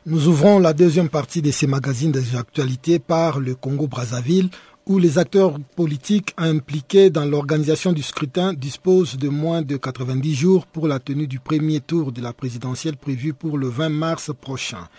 Nous 0.10 0.28
ouvrons 0.28 0.58
la 0.58 0.74
deuxième 0.74 1.08
partie 1.08 1.44
de 1.44 1.52
ces 1.52 1.68
magazines 1.68 2.12
des 2.12 2.36
actualités 2.36 2.98
par 2.98 3.40
le 3.40 3.54
Congo-Brazzaville, 3.54 4.50
où 4.90 4.98
les 4.98 5.20
acteurs 5.20 5.60
politiques 5.76 6.34
impliqués 6.36 7.12
dans 7.12 7.24
l'organisation 7.24 7.94
du 7.94 8.02
scrutin 8.02 8.54
disposent 8.54 9.18
de 9.18 9.30
moins 9.30 9.62
de 9.62 9.78
90 9.78 10.34
jours 10.34 10.66
pour 10.66 10.88
la 10.88 10.98
tenue 11.00 11.28
du 11.28 11.40
premier 11.40 11.80
tour 11.80 12.12
de 12.12 12.22
la 12.22 12.34
présidentielle 12.34 12.98
prévue 12.98 13.34
pour 13.36 13.60
le 13.60 13.68
20 13.68 13.90
mars 13.90 14.32
prochain. 14.42 14.90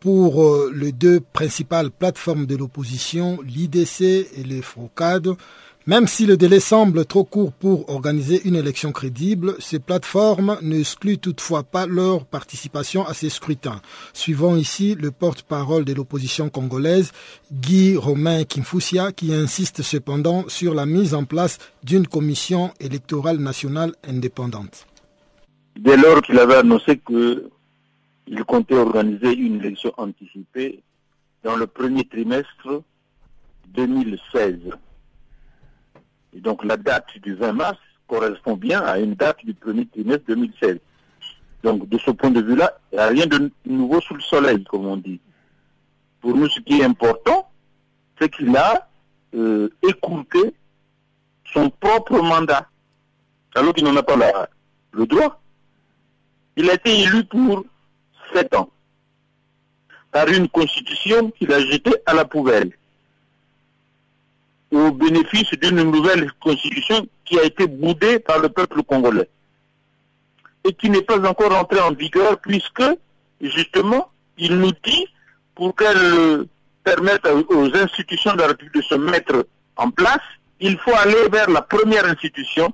Pour 0.00 0.42
euh, 0.42 0.72
les 0.74 0.92
deux 0.92 1.20
principales 1.20 1.90
plateformes 1.90 2.46
de 2.46 2.56
l'opposition, 2.56 3.38
l'IDC 3.42 4.00
et 4.00 4.44
les 4.44 4.62
FROCAD, 4.62 5.28
même 5.86 6.06
si 6.06 6.24
le 6.24 6.38
délai 6.38 6.60
semble 6.60 7.04
trop 7.04 7.24
court 7.24 7.52
pour 7.52 7.90
organiser 7.90 8.40
une 8.46 8.56
élection 8.56 8.90
crédible, 8.90 9.54
ces 9.58 9.78
plateformes 9.78 10.58
n'excluent 10.62 11.18
toutefois 11.18 11.62
pas 11.62 11.86
leur 11.86 12.24
participation 12.24 13.06
à 13.06 13.12
ces 13.12 13.28
scrutins. 13.28 13.82
Suivons 14.14 14.56
ici 14.56 14.96
le 14.98 15.10
porte-parole 15.10 15.84
de 15.84 15.92
l'opposition 15.92 16.48
congolaise, 16.48 17.12
Guy 17.52 17.96
Romain 17.96 18.44
Kimfusia, 18.44 19.12
qui 19.12 19.34
insiste 19.34 19.82
cependant 19.82 20.48
sur 20.48 20.72
la 20.72 20.86
mise 20.86 21.14
en 21.14 21.24
place 21.24 21.58
d'une 21.82 22.06
commission 22.06 22.72
électorale 22.80 23.38
nationale 23.38 23.92
indépendante. 24.08 24.86
Dès 25.78 25.98
lors 25.98 26.22
qu'il 26.22 26.38
avait 26.38 26.54
annoncé 26.54 26.98
qu'il 26.98 28.44
comptait 28.46 28.74
organiser 28.74 29.34
une 29.34 29.56
élection 29.56 29.92
anticipée 29.98 30.82
dans 31.42 31.56
le 31.56 31.66
premier 31.66 32.04
trimestre 32.04 32.82
2016. 33.74 34.60
Et 36.34 36.40
donc 36.40 36.64
la 36.64 36.76
date 36.76 37.06
du 37.22 37.34
20 37.34 37.52
mars 37.52 37.78
correspond 38.06 38.56
bien 38.56 38.80
à 38.82 38.98
une 38.98 39.14
date 39.14 39.44
du 39.44 39.54
premier 39.54 39.86
trimestre 39.86 40.24
2016. 40.28 40.78
Donc 41.62 41.88
de 41.88 41.98
ce 41.98 42.10
point 42.10 42.30
de 42.30 42.42
vue-là, 42.42 42.78
il 42.92 42.96
n'y 42.96 43.00
a 43.00 43.06
rien 43.08 43.26
de 43.26 43.50
nouveau 43.64 44.00
sous 44.00 44.14
le 44.14 44.20
soleil, 44.20 44.62
comme 44.64 44.86
on 44.86 44.96
dit. 44.96 45.20
Pour 46.20 46.36
nous, 46.36 46.48
ce 46.48 46.60
qui 46.60 46.80
est 46.80 46.84
important, 46.84 47.48
c'est 48.18 48.30
qu'il 48.30 48.54
a 48.56 48.88
euh, 49.34 49.68
écourté 49.82 50.54
son 51.52 51.70
propre 51.70 52.20
mandat, 52.20 52.68
alors 53.54 53.72
qu'il 53.72 53.84
n'en 53.84 53.96
a 53.96 54.02
pas 54.02 54.16
le 54.92 55.06
droit. 55.06 55.40
Il 56.56 56.68
a 56.70 56.74
été 56.74 57.00
élu 57.02 57.24
pour 57.24 57.64
sept 58.32 58.54
ans 58.54 58.70
par 60.12 60.28
une 60.28 60.48
constitution 60.48 61.30
qu'il 61.32 61.52
a 61.52 61.60
jetée 61.60 61.94
à 62.06 62.14
la 62.14 62.24
poubelle 62.24 62.70
au 64.70 64.90
bénéfice 64.90 65.50
d'une 65.52 65.82
nouvelle 65.82 66.30
constitution 66.40 67.06
qui 67.24 67.38
a 67.38 67.44
été 67.44 67.66
boudée 67.66 68.18
par 68.18 68.38
le 68.38 68.48
peuple 68.48 68.82
congolais 68.82 69.28
et 70.64 70.72
qui 70.72 70.90
n'est 70.90 71.02
pas 71.02 71.18
encore 71.28 71.56
entrée 71.56 71.80
en 71.80 71.92
vigueur 71.92 72.38
puisque, 72.40 72.82
justement, 73.40 74.10
il 74.38 74.56
nous 74.58 74.72
dit, 74.84 75.06
pour 75.54 75.74
qu'elle 75.76 76.46
permette 76.82 77.26
aux 77.48 77.76
institutions 77.76 78.32
de 78.34 78.40
la 78.40 78.48
République 78.48 78.74
de 78.74 78.82
se 78.82 78.94
mettre 78.94 79.46
en 79.76 79.90
place, 79.90 80.22
il 80.60 80.78
faut 80.78 80.94
aller 80.94 81.28
vers 81.30 81.50
la 81.50 81.62
première 81.62 82.06
institution, 82.06 82.72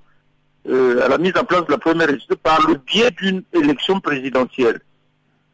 euh, 0.69 1.05
à 1.05 1.09
la 1.09 1.19
mise 1.19 1.37
en 1.37 1.45
place 1.45 1.67
de 1.67 1.73
la 1.73 1.79
première 1.79 2.09
institution, 2.09 2.37
par 2.43 2.67
le 2.67 2.75
biais 2.75 3.11
d'une 3.11 3.43
élection 3.53 4.01
présidentielle. 4.01 4.81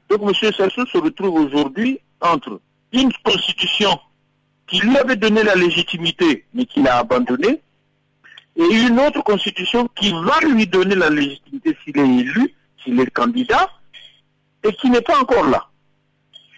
Donc 0.09 0.23
M. 0.23 0.53
Sassou 0.53 0.87
se 0.87 0.99
retrouve 0.99 1.35
aujourd'hui 1.41 2.01
entre 2.21 2.61
une 2.93 3.13
constitution 3.25 3.99
qui 4.67 4.81
lui 4.81 4.97
avait 4.97 5.17
donné 5.17 5.43
la 5.43 5.55
légitimité, 5.55 6.45
mais 6.55 6.65
qu'il 6.67 6.87
a 6.89 6.99
abandonné, 6.99 7.63
et 8.57 8.65
une 8.65 8.99
autre 9.01 9.23
constitution 9.23 9.89
qui 9.95 10.13
va 10.13 10.41
lui 10.49 10.67
donner 10.67 10.95
la 10.95 11.11
légitimité 11.11 11.77
s'il 11.85 11.99
est 11.99 12.19
élu, 12.21 12.55
s'il 12.83 12.99
est 13.01 13.11
candidat, 13.11 13.69
et 14.65 14.73
qui 14.73 14.91
n'est 14.91 15.03
pas 15.03 15.21
encore 15.21 15.47
là. 15.47 15.69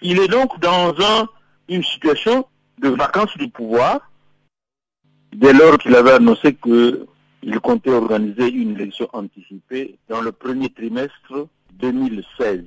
Il 0.01 0.21
est 0.21 0.29
donc 0.29 0.59
dans 0.61 0.95
un, 1.01 1.29
une 1.69 1.83
situation 1.83 2.47
de 2.79 2.89
vacances 2.89 3.37
du 3.37 3.49
pouvoir, 3.49 4.11
dès 5.33 5.53
lors 5.53 5.77
qu'il 5.79 5.95
avait 5.97 6.13
annoncé 6.13 6.55
qu'il 6.55 7.61
comptait 7.61 7.91
organiser 7.91 8.49
une 8.49 8.77
élection 8.77 9.09
anticipée 9.13 9.99
dans 10.09 10.21
le 10.21 10.33
premier 10.33 10.71
trimestre 10.71 11.49
2016. 11.75 12.63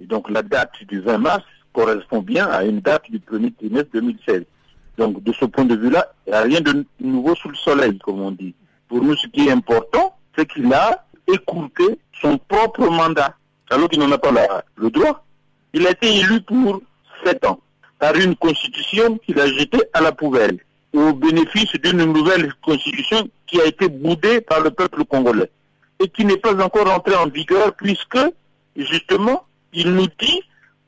Et 0.00 0.06
donc 0.06 0.30
la 0.30 0.42
date 0.42 0.84
du 0.88 1.00
20 1.00 1.18
mars 1.18 1.44
correspond 1.72 2.20
bien 2.20 2.46
à 2.46 2.64
une 2.64 2.80
date 2.80 3.10
du 3.10 3.18
premier 3.18 3.50
trimestre 3.52 3.90
2016. 3.94 4.44
Donc 4.98 5.22
de 5.22 5.32
ce 5.32 5.44
point 5.46 5.64
de 5.64 5.74
vue-là, 5.74 6.12
il 6.26 6.30
n'y 6.30 6.36
a 6.36 6.42
rien 6.42 6.60
de 6.60 6.84
nouveau 7.00 7.34
sous 7.34 7.48
le 7.48 7.56
soleil, 7.56 7.98
comme 7.98 8.20
on 8.20 8.30
dit. 8.30 8.54
Pour 8.88 9.02
nous, 9.02 9.16
ce 9.16 9.26
qui 9.28 9.48
est 9.48 9.50
important, 9.50 10.14
c'est 10.36 10.46
qu'il 10.50 10.72
a 10.72 11.04
écourté 11.32 11.98
son 12.20 12.38
propre 12.38 12.88
mandat, 12.88 13.34
alors 13.70 13.88
qu'il 13.88 14.00
n'en 14.00 14.12
a 14.12 14.18
pas 14.18 14.30
le 14.76 14.90
droit. 14.90 15.24
Il 15.72 15.86
a 15.86 15.90
été 15.90 16.14
élu 16.14 16.42
pour 16.42 16.82
sept 17.24 17.44
ans 17.46 17.60
par 17.98 18.14
une 18.16 18.36
constitution 18.36 19.16
qu'il 19.18 19.38
a 19.40 19.46
jetée 19.46 19.82
à 19.94 20.00
la 20.00 20.12
poubelle 20.12 20.58
au 20.92 21.12
bénéfice 21.14 21.72
d'une 21.82 22.04
nouvelle 22.04 22.52
constitution 22.62 23.28
qui 23.46 23.60
a 23.60 23.64
été 23.64 23.88
boudée 23.88 24.40
par 24.40 24.60
le 24.60 24.70
peuple 24.70 25.04
congolais 25.04 25.50
et 26.00 26.08
qui 26.08 26.24
n'est 26.24 26.36
pas 26.36 26.54
encore 26.62 26.90
entrée 26.92 27.14
en 27.14 27.28
vigueur 27.28 27.74
puisque, 27.74 28.18
justement, 28.76 29.44
il 29.72 29.94
nous 29.94 30.08
dit 30.18 30.42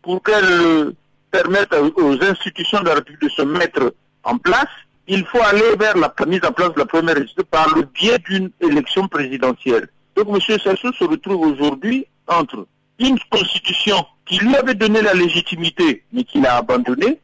pour 0.04 0.22
qu'elle 0.22 0.92
permettre 1.30 1.76
aux 1.96 2.22
institutions 2.22 2.80
de 2.80 2.86
la 2.86 2.94
République 2.94 3.22
de 3.22 3.28
se 3.30 3.42
mettre 3.42 3.94
en 4.22 4.38
place, 4.38 4.68
il 5.08 5.24
faut 5.26 5.42
aller 5.42 5.74
vers 5.78 5.96
la 5.96 6.12
mise 6.26 6.44
en 6.44 6.52
place 6.52 6.72
de 6.74 6.78
la 6.78 6.86
première 6.86 7.16
république 7.16 7.50
par 7.50 7.74
le 7.74 7.82
biais 7.82 8.18
d'une 8.18 8.50
élection 8.60 9.08
présidentielle. 9.08 9.88
Donc 10.14 10.28
M. 10.28 10.58
Sassou 10.58 10.92
se 10.92 11.04
retrouve 11.04 11.40
aujourd'hui 11.40 12.06
entre 12.28 12.66
une 12.98 13.18
constitution 13.30 14.06
qui 14.26 14.38
lui 14.38 14.54
avait 14.56 14.74
donné 14.74 15.02
la 15.02 15.14
légitimité, 15.14 16.04
mais 16.12 16.24
qu'il 16.24 16.46
a 16.46 16.56
abandonnée, 16.56 17.18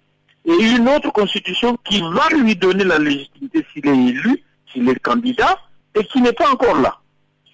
et 0.45 0.53
une 0.53 0.89
autre 0.89 1.13
constitution 1.13 1.79
qui 1.85 2.01
va 2.01 2.29
lui 2.37 2.57
donner 2.57 2.85
la 2.85 2.99
légitimité 2.99 3.65
s'il 3.73 3.87
est 3.87 4.09
élu, 4.09 4.43
s'il 4.73 4.89
est 4.89 4.99
candidat, 4.99 5.59
et 5.95 6.05
qui 6.05 6.21
n'est 6.21 6.33
pas 6.33 6.51
encore 6.51 6.81
là. 6.81 6.99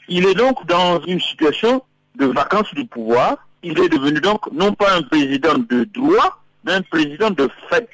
Il 0.09 0.25
est 0.27 0.35
donc 0.35 0.65
dans 0.67 1.01
une 1.03 1.21
situation 1.21 1.83
de 2.15 2.27
vacances 2.27 2.73
du 2.75 2.87
pouvoir. 2.87 3.46
Il 3.63 3.79
est 3.79 3.89
devenu 3.89 4.21
donc 4.21 4.51
non 4.53 4.73
pas 4.75 4.97
un 4.97 5.03
président 5.03 5.59
de 5.59 5.85
droit, 5.85 6.43
mais 6.65 6.73
un 6.73 6.83
président 6.83 7.31
de 7.31 7.49
fait. 7.69 7.89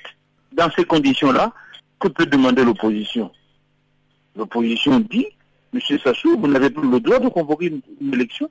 Dans 0.52 0.70
ces 0.72 0.84
conditions-là, 0.84 1.52
que 1.98 2.08
peut 2.08 2.26
demander 2.26 2.64
l'opposition? 2.64 3.30
L'opposition 4.36 5.00
dit, 5.00 5.26
M. 5.72 5.80
Sassou, 6.02 6.38
vous 6.38 6.48
n'avez 6.48 6.68
plus 6.68 6.88
le 6.90 7.00
droit 7.00 7.18
de 7.18 7.28
convoquer 7.28 7.66
une, 8.00 8.12
élection. 8.12 8.50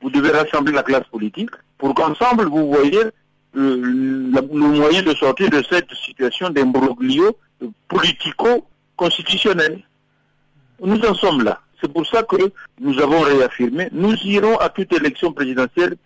Vous 0.00 0.10
devez 0.10 0.30
rassembler 0.30 0.72
la 0.72 0.82
classe 0.82 1.06
politique 1.06 1.50
pour 1.78 1.94
qu'ensemble, 1.94 2.46
vous 2.46 2.72
voyez 2.72 2.98
euh, 2.98 3.10
le, 3.54 4.40
moyen 4.42 5.02
de 5.02 5.14
sortir 5.14 5.50
de 5.50 5.62
cette 5.68 5.92
situation 5.92 6.50
d'imbroglio 6.50 7.36
politico-constitutionnel. 7.88 9.82
Nous 10.82 11.00
en 11.00 11.14
sommes 11.14 11.44
là. 11.44 11.60
C'est 11.80 11.92
pour 11.92 12.06
ça 12.06 12.22
que 12.22 12.36
nous 12.80 12.98
avons 12.98 13.20
réaffirmé, 13.20 13.88
nous 13.92 14.14
irons 14.24 14.56
à 14.56 14.68
toute 14.70 14.92
élection 14.92 15.32
présidentielle 15.32 15.96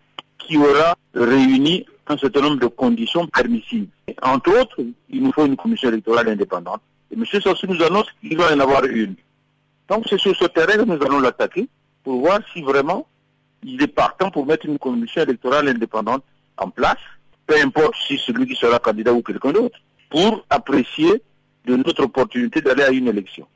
qui 0.47 0.57
aura 0.57 0.95
réuni 1.15 1.87
un 2.07 2.19
certain 2.19 2.41
nombre 2.41 2.61
de 2.61 2.67
conditions 2.67 3.27
permissibles. 3.27 3.89
Entre 4.23 4.61
autres, 4.61 4.81
il 5.09 5.23
nous 5.23 5.33
faut 5.33 5.47
une 5.47 5.57
commission 5.57 5.89
électorale 5.89 6.29
indépendante. 6.29 6.81
Et 7.11 7.15
M. 7.15 7.25
Sassou 7.25 7.67
nous 7.67 7.83
annonce 7.83 8.07
qu'il 8.21 8.37
va 8.37 8.53
en 8.53 8.61
avoir 8.61 8.85
une. 8.85 9.15
Donc 9.89 10.05
c'est 10.09 10.19
sur 10.19 10.35
ce 10.37 10.45
terrain 10.47 10.77
que 10.77 10.83
nous 10.83 11.03
allons 11.03 11.21
l'attaquer 11.21 11.69
pour 12.05 12.21
voir 12.21 12.41
si 12.53 12.63
vraiment 12.63 13.07
il 13.63 13.83
est 13.83 13.89
partant 13.89 14.31
pour 14.31 14.47
mettre 14.47 14.67
une 14.67 14.79
commission 14.79 15.23
électorale 15.23 15.69
indépendante 15.69 16.23
en 16.57 16.71
place, 16.71 16.99
peu 17.47 17.57
importe 17.61 17.95
si 18.07 18.17
celui 18.19 18.47
qui 18.47 18.55
sera 18.55 18.79
candidat 18.79 19.13
ou 19.13 19.23
quelqu'un 19.23 19.53
d'autre, 19.53 19.79
pour 20.09 20.45
apprécier 20.51 21.23
de 21.67 21.77
notre 21.77 22.05
opportunité 22.05 22.61
d'aller 22.61 22.83
à 22.83 22.91
une 22.91 23.09
élection. 23.09 23.47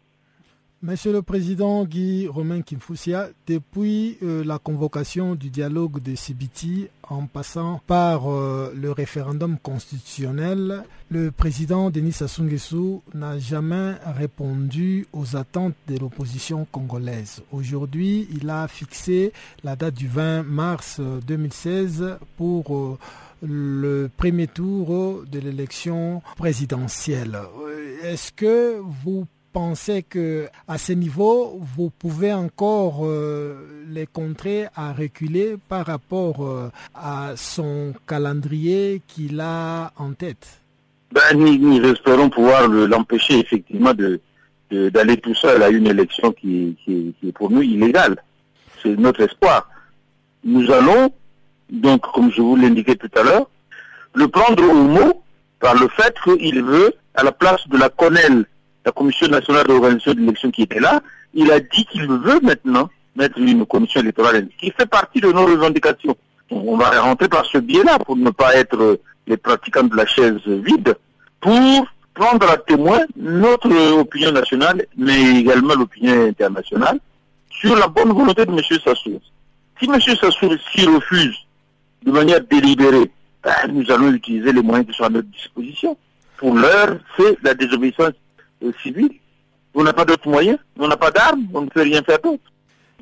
Monsieur 0.87 1.12
le 1.14 1.22
Président 1.22 1.87
Guy 1.87 2.28
Romain 2.28 2.61
Kimfoussia, 2.61 3.30
depuis 3.47 4.18
euh, 4.22 4.45
la 4.45 4.59
convocation 4.59 5.35
du 5.35 5.49
dialogue 5.49 6.03
de 6.03 6.14
Sibiti 6.14 6.89
en 7.09 7.24
passant 7.24 7.80
par 7.87 8.30
euh, 8.30 8.70
le 8.76 8.93
référendum 8.93 9.57
constitutionnel, 9.59 10.85
le 11.09 11.30
président 11.30 11.89
Denis 11.89 12.12
Sassou 12.12 13.03
n'a 13.14 13.39
jamais 13.39 13.95
répondu 14.05 15.07
aux 15.14 15.37
attentes 15.37 15.72
de 15.89 15.97
l'opposition 15.97 16.66
congolaise. 16.70 17.41
Aujourd'hui, 17.51 18.28
il 18.39 18.51
a 18.51 18.68
fixé 18.68 19.32
la 19.62 19.76
date 19.76 19.95
du 19.95 20.07
20 20.07 20.43
mars 20.43 21.01
2016 21.26 22.03
euh, 22.03 22.16
pour 22.37 22.99
le 23.43 24.11
premier 24.14 24.49
tour 24.49 25.24
de 25.24 25.39
l'élection 25.39 26.20
présidentielle. 26.37 27.39
Est-ce 28.03 28.32
que 28.32 28.78
vous 29.03 29.26
pensez 29.55 30.03
que 30.03 30.49
à 30.67 30.77
ce 30.79 30.93
niveau, 30.93 31.59
vous 31.77 31.89
pouvez 31.89 32.33
encore 32.33 33.07
euh, 33.07 33.85
les 33.89 34.07
contrer 34.07 34.67
à 34.75 34.93
reculer 34.93 35.55
par 35.69 35.87
rapport 35.87 36.45
euh, 36.45 36.71
à 36.95 37.33
son 37.37 37.95
calendrier 38.07 39.01
qu'il 39.07 39.41
a 39.41 39.93
en 39.97 40.13
tête? 40.13 40.61
Ben, 41.13 41.39
nous, 41.39 41.85
espérons 41.85 42.29
pouvoir 42.29 42.67
l'empêcher 42.69 43.39
effectivement 43.39 43.95
de 43.95 44.21
d'aller 44.71 45.17
tout 45.19 45.37
seul 45.37 45.63
à 45.63 45.69
une 45.69 45.87
élection 45.87 46.33
qui 46.33 46.77
est 47.23 47.33
pour 47.33 47.49
nous 47.49 47.63
illégale. 47.63 48.17
C'est 48.83 48.99
notre 48.99 49.21
espoir. 49.21 49.71
Nous 50.43 50.69
allons, 50.73 51.13
donc, 51.71 52.01
comme 52.13 52.33
je 52.33 52.41
vous 52.43 52.57
l'indiquais 52.57 52.97
tout 52.97 53.11
à 53.15 53.23
l'heure, 53.23 53.49
le 54.15 54.27
prendre 54.27 54.65
au 54.69 54.75
mot 54.75 55.23
par 55.61 55.75
le 55.77 55.87
fait 55.89 56.13
qu'il 56.25 56.65
veut, 56.65 56.93
à 57.15 57.23
la 57.23 57.31
place 57.31 57.69
de 57.69 57.79
la 57.79 57.89
CONEL 57.89 58.47
la 58.85 58.93
Commission 58.93 59.28
nationale 59.28 59.66
d'organisation 59.66 60.14
de 60.14 60.20
l'élection 60.20 60.51
qui 60.51 60.62
était 60.62 60.80
là, 60.80 61.01
il 61.32 61.51
a 61.51 61.61
dit 61.61 61.85
qu'il 61.87 62.07
veut 62.07 62.41
maintenant 62.43 62.89
mettre 63.16 63.39
une 63.39 63.64
commission 63.66 64.01
électorale 64.01 64.49
qui 64.59 64.70
fait 64.70 64.87
partie 64.87 65.20
de 65.20 65.30
nos 65.30 65.47
revendications. 65.47 66.16
On 66.51 66.76
va 66.76 67.01
rentrer 67.01 67.28
par 67.28 67.45
ce 67.47 67.59
biais-là 67.59 67.99
pour 68.01 68.16
ne 68.16 68.30
pas 68.30 68.55
être 68.55 68.99
les 69.26 69.37
pratiquants 69.37 69.85
de 69.85 69.97
la 69.97 70.07
chaise 70.07 70.41
vide, 70.47 70.97
pour 71.41 71.87
prendre 72.12 72.49
à 72.49 72.57
témoin 72.59 73.01
notre 73.16 73.70
opinion 73.99 74.32
nationale, 74.32 74.87
mais 74.97 75.41
également 75.41 75.74
l'opinion 75.74 76.26
internationale, 76.26 76.99
sur 77.51 77.76
la 77.76 77.89
bonne 77.89 78.12
volonté 78.12 78.45
de 78.45 78.53
M. 78.53 78.61
Sassou. 78.85 79.20
Si 79.80 79.87
M. 79.87 80.01
Sassou 80.01 80.51
s'y 80.72 80.87
refuse 80.87 81.37
de 82.05 82.12
manière 82.12 82.41
délibérée, 82.43 83.11
ben, 83.43 83.72
nous 83.72 83.91
allons 83.91 84.12
utiliser 84.12 84.53
les 84.53 84.62
moyens 84.62 84.87
qui 84.87 84.97
sont 84.97 85.05
à 85.05 85.09
notre 85.09 85.28
disposition. 85.28 85.97
Pour 86.37 86.55
l'heure, 86.55 86.99
c'est 87.16 87.39
la 87.43 87.55
désobéissance 87.55 88.12
civil. 88.83 89.11
On 89.75 89.83
n'a 89.83 89.93
pas 89.93 90.05
d'autres 90.05 90.29
moyens, 90.29 90.59
on 90.79 90.87
n'a 90.87 90.97
pas 90.97 91.11
d'armes, 91.11 91.47
on 91.53 91.63
ne 91.63 91.69
peut 91.69 91.83
rien 91.83 92.03
faire 92.03 92.19
d'autre. 92.21 92.45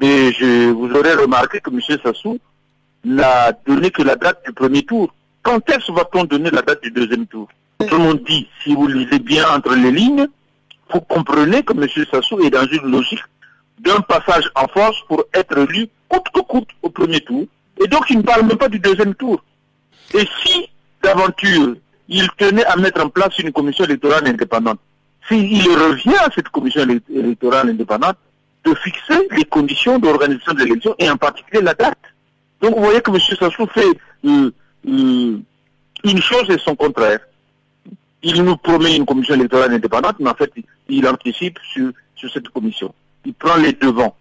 Mais 0.00 0.32
je 0.32 0.70
vous 0.70 0.90
aurez 0.90 1.14
remarqué 1.14 1.60
que 1.60 1.70
M. 1.70 1.80
Sassou 2.02 2.38
n'a 3.04 3.52
donné 3.66 3.90
que 3.90 4.02
la 4.02 4.16
date 4.16 4.44
du 4.46 4.52
premier 4.52 4.82
tour. 4.82 5.12
Quand 5.42 5.68
est-ce 5.68 5.92
va-t-on 5.92 6.24
donner 6.24 6.50
la 6.50 6.62
date 6.62 6.82
du 6.82 6.90
deuxième 6.90 7.26
tour? 7.26 7.48
Tout 7.78 7.96
le 7.96 8.02
monde 8.02 8.22
dit, 8.26 8.48
si 8.62 8.74
vous 8.74 8.86
lisez 8.86 9.18
bien 9.18 9.44
entre 9.50 9.74
les 9.74 9.90
lignes, 9.90 10.26
vous 10.92 11.00
comprenez 11.00 11.62
que 11.62 11.72
M. 11.72 11.86
Sassou 12.10 12.40
est 12.40 12.50
dans 12.50 12.66
une 12.66 12.90
logique 12.90 13.24
d'un 13.80 14.00
passage 14.00 14.48
en 14.54 14.68
force 14.68 15.00
pour 15.08 15.24
être 15.34 15.58
élu 15.58 15.88
coûte 16.08 16.26
que 16.32 16.40
coûte 16.40 16.68
au 16.82 16.90
premier 16.90 17.20
tour. 17.20 17.44
Et 17.82 17.88
donc 17.88 18.08
il 18.10 18.18
ne 18.18 18.22
parle 18.22 18.46
même 18.46 18.58
pas 18.58 18.68
du 18.68 18.78
deuxième 18.78 19.14
tour. 19.14 19.42
Et 20.14 20.26
si, 20.42 20.68
d'aventure, 21.02 21.74
il 22.08 22.28
tenait 22.36 22.64
à 22.66 22.76
mettre 22.76 23.04
en 23.04 23.08
place 23.08 23.38
une 23.38 23.52
commission 23.52 23.84
électorale 23.84 24.26
indépendante, 24.26 24.78
s'il 25.28 25.70
revient 25.70 26.16
à 26.16 26.30
cette 26.34 26.48
commission 26.48 26.82
électorale 26.82 27.70
indépendante 27.70 28.16
de 28.64 28.74
fixer 28.74 29.28
les 29.30 29.44
conditions 29.44 29.98
d'organisation 29.98 30.52
de 30.52 30.60
l'élection 30.60 30.94
et 30.98 31.10
en 31.10 31.16
particulier 31.16 31.62
la 31.62 31.74
date. 31.74 31.98
Donc 32.60 32.76
vous 32.76 32.82
voyez 32.82 33.00
que 33.00 33.10
M. 33.10 33.18
Sassou 33.18 33.66
fait 33.66 33.84
euh, 34.24 34.50
euh, 34.88 35.38
une 36.04 36.22
chose 36.22 36.48
et 36.48 36.58
son 36.58 36.76
contraire. 36.76 37.20
Il 38.22 38.42
nous 38.44 38.56
promet 38.56 38.96
une 38.96 39.04
commission 39.04 39.34
électorale 39.34 39.74
indépendante, 39.74 40.16
mais 40.20 40.30
en 40.30 40.34
fait, 40.34 40.52
il 40.88 41.06
anticipe 41.08 41.58
sur, 41.72 41.90
sur 42.14 42.32
cette 42.32 42.48
commission. 42.50 42.94
Il 43.24 43.34
prend 43.34 43.56
les 43.56 43.72
devants. 43.72 44.16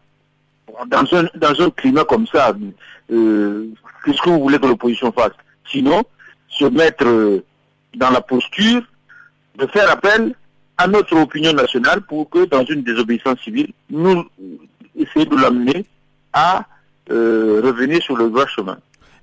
Dans 0.88 1.06
un, 1.14 1.26
dans 1.36 1.62
un 1.62 1.70
climat 1.70 2.06
comme 2.06 2.26
ça, 2.26 2.56
euh, 3.12 3.68
qu'est-ce 4.04 4.22
que 4.22 4.30
vous 4.30 4.40
voulez 4.40 4.58
que 4.58 4.66
l'opposition 4.66 5.12
fasse? 5.12 5.34
Sinon, 5.70 6.04
se 6.48 6.66
mettre 6.66 7.44
dans 7.96 8.10
la 8.10 8.22
posture 8.22 8.82
de 9.58 9.68
faire 9.68 9.92
appel 9.92 10.34
à 10.82 10.88
notre 10.88 11.16
opinion 11.16 11.54
nationale 11.54 12.02
pour 12.02 12.28
que 12.28 12.46
dans 12.46 12.66
une 12.66 12.82
désobéissance 12.82 13.40
civile, 13.42 13.72
nous 13.92 14.26
essayions 14.96 15.30
de 15.30 15.36
l'amener 15.40 15.86
à 16.34 16.66
euh, 17.12 17.62
revenir 17.64 18.02
sur 18.02 18.18
le 18.18 18.30
droit 18.30 18.48
chemin. 18.48 18.78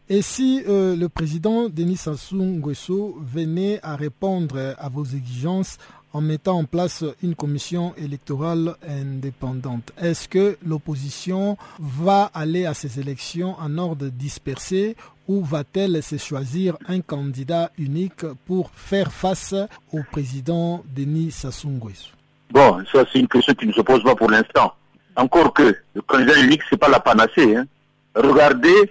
Et 0.08 0.22
si 0.22 0.62
euh, 0.68 0.94
le 0.94 1.08
président 1.08 1.68
Denis 1.68 1.96
Sassou 1.96 2.36
Nguesso 2.36 3.18
venait 3.20 3.80
à 3.82 3.96
répondre 3.96 4.74
à 4.78 4.88
vos 4.88 5.04
exigences 5.04 5.78
en 6.12 6.20
mettant 6.20 6.58
en 6.58 6.64
place 6.64 7.04
une 7.24 7.34
commission 7.34 7.92
électorale 7.96 8.76
indépendante, 8.88 9.90
est-ce 10.00 10.28
que 10.28 10.56
l'opposition 10.64 11.56
va 11.80 12.30
aller 12.34 12.66
à 12.66 12.72
ces 12.74 13.00
élections 13.00 13.56
en 13.58 13.76
ordre 13.78 14.06
dispersé 14.06 14.96
ou 15.28 15.44
va-t-elle 15.44 16.02
se 16.02 16.16
choisir 16.16 16.76
un 16.88 17.00
candidat 17.02 17.70
unique 17.78 18.24
pour 18.46 18.70
faire 18.74 19.12
face 19.12 19.54
au 19.92 20.00
président 20.10 20.82
Denis 20.96 21.30
Sassou 21.30 21.68
Nguesso? 21.68 22.10
Bon, 22.50 22.82
ça 22.90 23.04
c'est 23.12 23.20
une 23.20 23.28
question 23.28 23.54
qui 23.54 23.66
ne 23.66 23.72
se 23.72 23.82
pose 23.82 24.02
pas 24.02 24.16
pour 24.16 24.30
l'instant. 24.30 24.72
Encore 25.14 25.52
que 25.52 25.76
le 25.94 26.02
candidat 26.02 26.38
unique, 26.40 26.62
c'est 26.70 26.78
pas 26.78 26.88
la 26.88 27.00
panacée. 27.00 27.56
Hein. 27.56 27.66
Regardez 28.14 28.90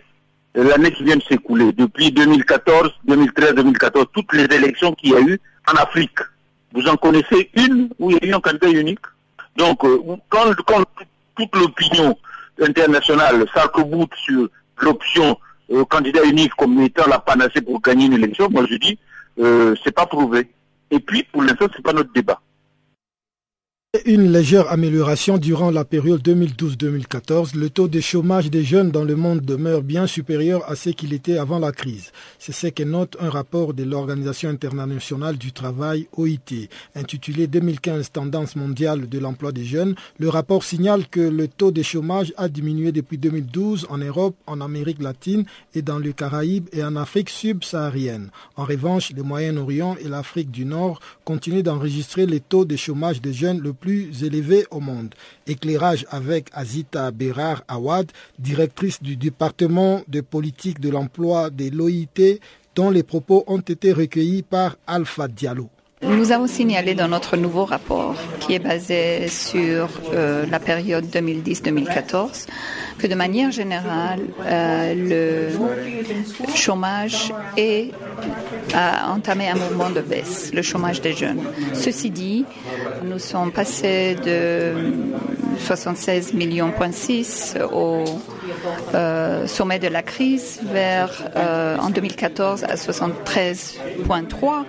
l'année 0.54 0.92
qui 0.92 1.04
vient 1.04 1.18
de 1.18 1.24
s'écouler, 1.24 1.72
depuis 1.74 2.12
2014, 2.12 2.92
2013, 3.06 3.56
2014, 3.56 4.06
toutes 4.14 4.34
les 4.34 4.44
élections 4.56 4.94
qu'il 4.94 5.12
y 5.12 5.16
a 5.16 5.22
eu 5.22 5.40
en 5.68 5.76
Afrique. 5.76 6.20
Vous 6.74 6.88
en 6.88 6.98
connaissez 6.98 7.50
une 7.56 7.90
où 7.98 8.12
il 8.12 8.18
y 8.18 8.26
a 8.26 8.28
eu 8.28 8.34
un 8.34 8.40
candidat 8.40 8.70
unique? 8.70 9.00
Donc, 9.56 9.84
euh, 9.86 10.00
quand, 10.30 10.54
quand 10.66 10.84
toute 11.36 11.56
l'opinion 11.56 12.16
internationale 12.62 13.46
s'arc-boute 13.54 14.14
sur 14.16 14.50
l'option 14.82 15.38
euh, 15.72 15.86
candidat 15.86 16.24
unique 16.24 16.54
comme 16.56 16.80
étant 16.82 17.08
la 17.08 17.20
panacée 17.20 17.62
pour 17.62 17.82
gagner 17.82 18.06
une 18.06 18.14
élection, 18.14 18.50
moi 18.50 18.66
je 18.70 18.76
dis, 18.76 18.98
euh, 19.40 19.76
c'est 19.84 19.94
pas 19.94 20.06
prouvé. 20.06 20.48
Et 20.92 21.00
puis, 21.00 21.24
pour 21.24 21.44
l'instant, 21.44 21.68
c'est 21.76 21.84
pas 21.84 21.94
notre 21.94 22.14
débat. 22.14 22.40
Une 24.06 24.32
légère 24.32 24.70
amélioration 24.72 25.38
durant 25.38 25.72
la 25.72 25.86
période 25.86 26.22
2012-2014. 26.22 27.56
Le 27.56 27.70
taux 27.70 27.88
de 27.88 28.02
chômage 28.02 28.50
des 28.50 28.64
jeunes 28.64 28.92
dans 28.92 29.06
le 29.06 29.16
monde 29.16 29.42
demeure 29.42 29.82
bien 29.82 30.08
supérieur 30.08 30.70
à 30.70 30.76
ce 30.76 30.90
qu'il 30.90 31.14
était 31.14 31.38
avant 31.38 31.58
la 31.58 31.72
crise. 31.72 32.12
C'est 32.38 32.52
ce 32.52 32.68
que 32.68 32.84
note 32.84 33.16
un 33.20 33.30
rapport 33.30 33.74
de 33.74 33.84
l'Organisation 33.84 34.50
internationale 34.50 35.38
du 35.38 35.54
travail 35.54 36.08
OIT, 36.18 36.70
intitulé 36.96 37.48
2015 37.48 38.12
Tendance 38.12 38.56
mondiale 38.58 39.08
de 39.08 39.20
l'emploi 39.20 39.54
des 39.54 39.64
jeunes. 39.64 39.96
Le 40.20 40.28
rapport 40.28 40.64
signale 40.64 41.08
que 41.08 41.22
le 41.22 41.48
taux 41.48 41.72
de 41.72 41.82
chômage 41.82 42.34
a 42.36 42.50
diminué 42.50 42.92
depuis 42.92 43.18
2012 43.18 43.88
en 43.90 44.00
Europe, 44.00 44.36
en 44.48 44.60
Amérique 44.60 45.02
latine 45.02 45.46
et 45.74 45.82
dans 45.82 46.00
le 46.00 46.12
Caraïbes 46.12 46.68
et 46.74 46.84
en 46.84 46.98
Afrique 46.98 47.30
subsaharienne. 47.30 48.32
En 48.58 48.66
revanche, 48.66 49.14
le 49.16 49.24
Moyen-Orient 49.24 49.96
et 50.04 50.10
l'Afrique 50.10 50.52
du 50.52 50.66
Nord 50.66 51.00
continuent 51.24 51.64
d'enregistrer 51.64 52.26
les 52.26 52.42
taux 52.42 52.66
de 52.66 52.76
chômage 52.76 53.22
des 53.22 53.34
jeunes 53.34 53.62
le 53.62 53.74
plus 53.74 53.87
élevé 53.92 54.66
au 54.72 54.80
monde. 54.80 55.14
Éclairage 55.46 56.06
avec 56.10 56.50
Azita 56.54 57.12
Berar 57.12 57.64
Awad, 57.68 58.12
directrice 58.40 59.02
du 59.02 59.16
département 59.16 60.02
de 60.08 60.22
politique 60.22 60.80
de 60.80 60.90
l'emploi 60.90 61.50
de 61.50 61.70
l'OIT, 61.70 62.40
dont 62.76 62.90
les 62.90 63.04
propos 63.04 63.44
ont 63.48 63.60
été 63.60 63.92
recueillis 63.94 64.44
par 64.44 64.78
Alpha 64.86 65.28
Diallo. 65.28 65.70
Nous 66.04 66.32
avons 66.32 66.46
signalé 66.46 66.94
dans 66.94 67.08
notre 67.08 67.38
nouveau 67.38 67.66
rapport, 67.66 68.14
qui 68.40 68.54
est 68.54 68.60
basé 68.60 69.28
sur 69.30 69.90
euh, 70.14 70.46
la 70.46 70.60
période 70.60 71.06
2010-2014, 71.06 72.46
que 73.00 73.08
de 73.08 73.16
manière 73.16 73.50
générale, 73.50 74.20
euh, 74.46 74.94
le 74.94 76.56
chômage 76.56 77.34
a 78.76 79.12
entamé 79.12 79.50
un 79.50 79.56
mouvement 79.56 79.90
de 79.90 80.02
baisse, 80.02 80.52
le 80.54 80.62
chômage 80.62 81.02
des 81.02 81.14
jeunes. 81.14 81.42
Ceci 81.74 82.12
dit, 82.12 82.46
nous 83.04 83.18
sommes 83.18 83.52
passés 83.52 84.16
de 84.24 84.74
76 85.66 86.36
millions 86.36 86.72
au 87.74 88.04
euh, 88.94 89.48
sommet 89.48 89.80
de 89.80 89.88
la 89.88 90.04
crise 90.04 90.60
vers 90.64 91.24
en 91.82 91.90
2014 91.90 92.66
à 92.66 92.76
73,3 92.76 94.66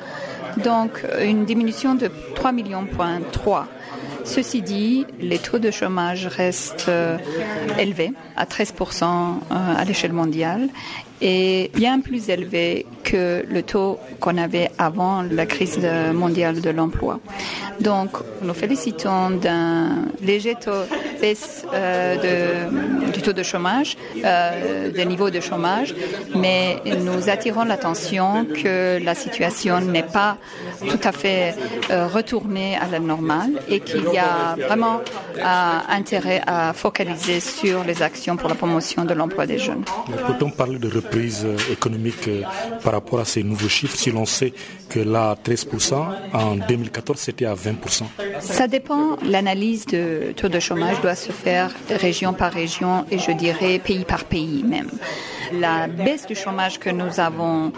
donc 0.56 1.04
une 1.20 1.44
diminution 1.44 1.94
de 1.94 2.10
3 2.34 2.52
millions. 2.52 2.86
Ceci 4.24 4.62
dit, 4.62 5.06
les 5.20 5.38
taux 5.38 5.58
de 5.58 5.70
chômage 5.70 6.26
restent 6.26 6.90
élevés, 7.78 8.12
à 8.36 8.44
13% 8.44 9.04
à 9.50 9.84
l'échelle 9.84 10.12
mondiale, 10.12 10.68
est 11.20 11.74
bien 11.74 12.00
plus 12.00 12.28
élevé 12.28 12.86
que 13.04 13.44
le 13.48 13.62
taux 13.62 13.98
qu'on 14.20 14.36
avait 14.36 14.70
avant 14.78 15.22
la 15.22 15.46
crise 15.46 15.80
mondiale 16.12 16.60
de 16.60 16.70
l'emploi. 16.70 17.20
Donc, 17.80 18.10
nous 18.42 18.54
félicitons 18.54 19.30
d'un 19.30 20.06
léger 20.20 20.54
taux 20.56 20.84
baisse 21.20 21.64
euh, 21.72 22.16
de, 23.06 23.12
du 23.12 23.22
taux 23.22 23.32
de 23.32 23.42
chômage, 23.42 23.96
euh, 24.24 24.90
des 24.90 25.04
niveaux 25.04 25.30
de 25.30 25.40
chômage, 25.40 25.94
mais 26.34 26.80
nous 26.84 27.28
attirons 27.28 27.64
l'attention 27.64 28.46
que 28.46 29.02
la 29.02 29.14
situation 29.14 29.80
n'est 29.80 30.02
pas 30.02 30.36
tout 30.88 31.00
à 31.04 31.12
fait 31.12 31.54
euh, 31.90 32.06
retournée 32.06 32.76
à 32.76 32.86
la 32.90 33.00
normale 33.00 33.52
et 33.68 33.80
qu'il 33.80 34.04
y 34.12 34.18
a 34.18 34.56
vraiment 34.66 35.00
intérêt 35.88 36.42
à 36.46 36.72
focaliser 36.72 37.40
sur 37.40 37.84
les 37.84 38.02
actions 38.02 38.36
pour 38.36 38.48
la 38.48 38.54
promotion 38.54 39.04
de 39.04 39.14
l'emploi 39.14 39.46
des 39.46 39.58
jeunes. 39.58 39.84
Reprise 41.08 41.46
économique 41.70 42.28
par 42.82 42.92
rapport 42.92 43.20
à 43.20 43.24
ces 43.24 43.42
nouveaux 43.42 43.68
chiffres 43.68 43.96
si 43.96 44.10
l'on 44.10 44.26
sait 44.26 44.52
que 44.88 45.00
là, 45.00 45.36
13%, 45.44 45.94
en 46.32 46.56
2014, 46.56 47.18
c'était 47.18 47.44
à 47.44 47.54
20%. 47.54 48.04
Ça 48.40 48.66
dépend. 48.68 49.16
L'analyse 49.24 49.86
de 49.86 50.32
taux 50.36 50.48
de 50.48 50.60
chômage 50.60 51.00
doit 51.00 51.14
se 51.14 51.32
faire 51.32 51.70
région 51.90 52.32
par 52.32 52.52
région 52.52 53.04
et 53.10 53.18
je 53.18 53.32
dirais 53.32 53.78
pays 53.78 54.04
par 54.04 54.24
pays 54.24 54.64
même. 54.64 54.90
La 55.52 55.86
baisse 55.86 56.26
du 56.26 56.34
chômage 56.34 56.78
que 56.78 56.90
nous 56.90 57.20
avons 57.20 57.72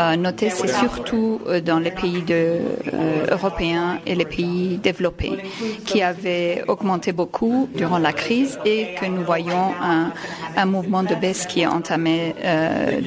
euh, 0.00 0.16
notée, 0.16 0.50
c'est 0.50 0.66
surtout 0.68 1.40
euh, 1.46 1.60
dans 1.60 1.78
les 1.78 1.92
pays 1.92 2.24
euh, 2.30 2.58
européens 3.30 4.00
et 4.06 4.16
les 4.16 4.24
pays 4.24 4.78
développés, 4.78 5.38
qui 5.84 6.02
avaient 6.02 6.64
augmenté 6.66 7.12
beaucoup 7.12 7.68
durant 7.76 7.98
la 7.98 8.12
crise 8.12 8.58
et 8.64 8.94
que 9.00 9.06
nous 9.06 9.22
voyons 9.22 9.72
un 10.56 10.66
mouvement 10.66 11.04
de 11.04 11.14
baisse 11.14 11.46
qui 11.46 11.60
est 11.60 11.66
entamé 11.66 12.34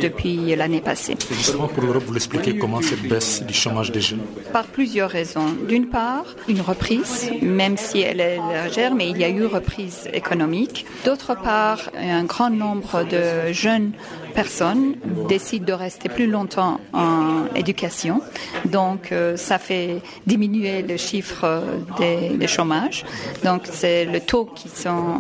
depuis 0.02 0.56
l'année 0.56 0.82
passée. 0.82 1.16
justement, 1.32 1.68
pour 1.68 1.84
l'Europe, 1.84 2.04
vous 2.06 2.14
l'expliquez 2.14 2.58
comment 2.58 2.82
cette 2.82 3.08
baisse 3.08 3.44
du 3.44 3.54
chômage 3.54 3.92
des 3.92 4.02
jeunes? 4.02 4.22
Par 4.54 4.66
plusieurs 4.66 5.10
raisons. 5.10 5.56
D'une 5.68 5.88
part, 5.88 6.26
une 6.48 6.62
reprise, 6.62 7.30
même 7.42 7.78
si 7.78 8.02
elle 8.02 8.20
est 8.20 8.40
légère, 8.64 8.96
mais 8.96 9.10
il 9.10 9.18
y 9.18 9.24
a 9.24 9.30
eu 9.30 9.46
reprise 9.46 10.10
économique. 10.14 10.86
D'autre 11.06 11.36
part, 11.36 11.90
un 11.98 12.24
grand 12.24 12.50
nombre 12.50 13.04
de 13.04 13.52
jeunes 13.54 13.92
personnes 14.34 14.96
décident 15.30 15.66
de 15.66 15.74
rester 15.74 16.10
plus 16.10 16.28
longtemps 16.28 16.80
en 16.94 17.46
éducation. 17.56 18.22
Donc, 18.66 19.12
euh, 19.12 19.38
ça 19.38 19.58
fait 19.58 20.02
diminuer 20.28 20.82
le 20.82 20.98
chiffre 20.98 21.64
des, 21.98 22.36
des 22.38 22.48
chômages. 22.48 23.06
Donc, 23.44 23.62
c'est 23.72 24.04
le 24.06 24.20
taux 24.20 24.46
qui 24.46 24.68
sont 24.68 25.18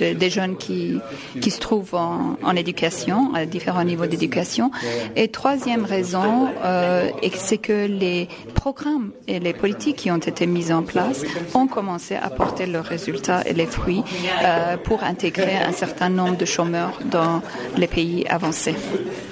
euh, 0.00 0.14
des 0.14 0.30
jeunes 0.30 0.56
qui, 0.56 0.98
qui 1.40 1.50
se 1.50 1.60
trouvent 1.60 1.94
en, 1.94 2.36
en, 2.42 2.56
éducation, 2.56 3.32
à 3.34 3.46
différents 3.46 3.85
niveaux 3.86 4.06
d'éducation. 4.06 4.70
Et 5.14 5.28
troisième 5.28 5.84
raison, 5.84 6.48
euh, 6.64 7.10
c'est 7.34 7.58
que 7.58 7.86
les 7.86 8.28
programmes 8.54 9.10
et 9.28 9.38
les 9.38 9.52
politiques 9.52 9.96
qui 9.96 10.10
ont 10.10 10.18
été 10.18 10.46
mises 10.46 10.72
en 10.72 10.82
place 10.82 11.22
ont 11.54 11.66
commencé 11.66 12.16
à 12.16 12.28
porter 12.30 12.66
leurs 12.66 12.84
résultats 12.84 13.42
et 13.46 13.52
les 13.52 13.66
fruits 13.66 14.02
euh, 14.42 14.76
pour 14.76 15.02
intégrer 15.04 15.56
un 15.56 15.72
certain 15.72 16.08
nombre 16.08 16.36
de 16.36 16.44
chômeurs 16.44 16.98
dans 17.04 17.42
les 17.76 17.86
pays 17.86 18.26
avancés. 18.28 18.74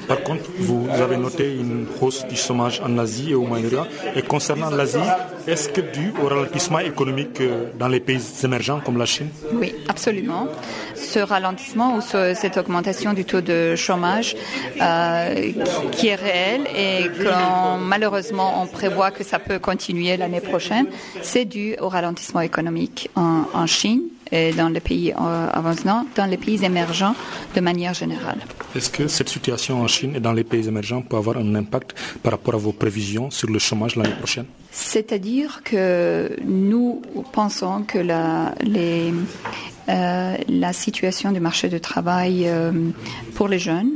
Par 0.09 0.23
contre, 0.23 0.43
vous 0.59 0.87
avez 0.91 1.17
noté 1.17 1.55
une 1.55 1.87
hausse 2.01 2.27
du 2.27 2.37
chômage 2.37 2.81
en 2.85 2.99
Asie 2.99 3.31
et 3.31 3.35
au 3.35 3.43
Moyen-Orient. 3.47 3.87
Et 4.15 4.23
concernant 4.23 4.71
l'Asie, 4.71 4.99
est-ce 5.47 5.69
que 5.71 5.81
dû 5.81 6.13
au 6.23 6.29
ralentissement 6.29 6.79
économique 6.81 7.41
euh, 7.41 7.71
dans 7.79 7.89
les 7.89 8.01
pays 8.01 8.21
émergents 8.43 8.81
comme 8.85 8.99
la 8.99 9.07
Chine? 9.07 9.29
Oui, 9.53 9.75
absolument. 9.89 10.47
Ce 10.95 11.19
ralentissement 11.19 11.97
ou 11.97 12.01
ce, 12.01 12.35
cette 12.35 12.57
augmentation 12.57 13.13
du 13.15 13.25
taux 13.25 13.41
de 13.41 13.77
chômage 13.77 14.37
euh, 14.81 15.53
qui 15.93 16.09
est 16.09 16.15
réel 16.15 16.63
et 16.77 17.09
que 17.09 17.79
malheureusement 17.79 18.63
on 18.63 18.67
prévoit 18.67 19.11
que 19.11 19.25
ça 19.25 19.39
peut 19.39 19.59
continuer 19.59 20.17
l'année 20.17 20.41
prochaine, 20.41 20.87
c'est 21.23 21.45
dû 21.45 21.77
au 21.81 21.89
ralentissement 21.89 22.41
économique 22.41 23.11
en, 23.17 23.45
en 23.53 23.67
Chine 23.67 24.03
et 24.33 24.53
dans 24.53 24.69
les 24.69 24.81
pays 24.81 25.13
euh, 25.13 25.49
avançants, 25.53 26.07
dans 26.17 26.27
les 26.27 26.37
pays 26.37 26.65
émergents 26.65 27.15
de 27.55 27.61
manière 27.61 27.95
générale. 27.95 28.39
Est-ce 28.75 28.91
que 28.91 29.07
cette 29.07 29.29
situation 29.29 29.81
en 29.83 29.87
Chine 29.87 30.17
et 30.17 30.21
dans 30.21 30.33
les 30.33 30.45
pays 30.45 30.67
émergents 30.67 31.03
peut 31.03 31.17
avoir 31.17 31.37
un 31.37 31.55
impact 31.55 31.95
par 32.23 32.33
rapport 32.33 32.55
à 32.55 32.59
vos 32.59 32.73
prévisions 32.73 33.31
sur 33.31 33.49
le 33.51 33.59
chômage 33.59 33.97
l'année 33.97 34.15
prochaine? 34.19 34.47
C'est-à-dire 34.71 35.63
que 35.63 36.37
nous 36.45 37.03
pensons 37.33 37.83
que 37.83 37.99
la, 37.99 38.55
les, 38.63 39.15
euh, 39.89 40.37
la 40.49 40.73
situation 40.73 41.31
du 41.31 41.41
marché 41.41 41.69
du 41.69 41.81
travail 41.81 42.49
euh, 42.49 42.73
pour 43.35 43.47
les 43.47 43.61
jeunes 43.61 43.93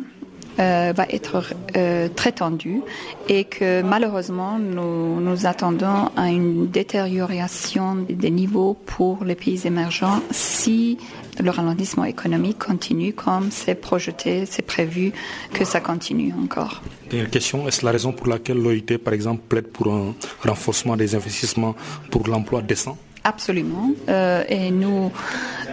euh, 0.58 0.92
va 0.94 1.06
être 1.10 1.54
euh, 1.76 2.08
très 2.14 2.32
tendue 2.32 2.82
et 3.28 3.44
que 3.44 3.82
malheureusement 3.82 4.58
nous, 4.58 5.20
nous 5.20 5.46
attendons 5.46 6.10
à 6.16 6.28
une 6.28 6.68
détérioration 6.68 7.96
des 8.08 8.30
niveaux 8.30 8.76
pour 8.86 9.24
les 9.24 9.34
pays 9.34 9.66
émergents 9.66 10.20
si 10.30 10.98
le 11.40 11.50
ralentissement 11.50 12.04
économique 12.04 12.58
continue 12.58 13.12
comme 13.12 13.50
c'est 13.50 13.74
projeté, 13.74 14.46
c'est 14.46 14.62
prévu 14.62 15.12
que 15.52 15.64
ça 15.64 15.80
continue 15.80 16.32
encore. 16.42 16.82
Dernière 17.10 17.30
question, 17.30 17.68
est-ce 17.68 17.84
la 17.84 17.92
raison 17.92 18.12
pour 18.12 18.26
laquelle 18.26 18.58
l'OIT, 18.58 18.98
par 19.02 19.14
exemple, 19.14 19.42
plaide 19.48 19.68
pour 19.68 19.92
un 19.92 20.14
renforcement 20.44 20.96
des 20.96 21.14
investissements 21.14 21.74
pour 22.10 22.26
l'emploi 22.28 22.62
décent? 22.62 22.98
Absolument. 23.28 23.90
Euh, 24.08 24.42
et 24.48 24.70
nous, 24.70 25.12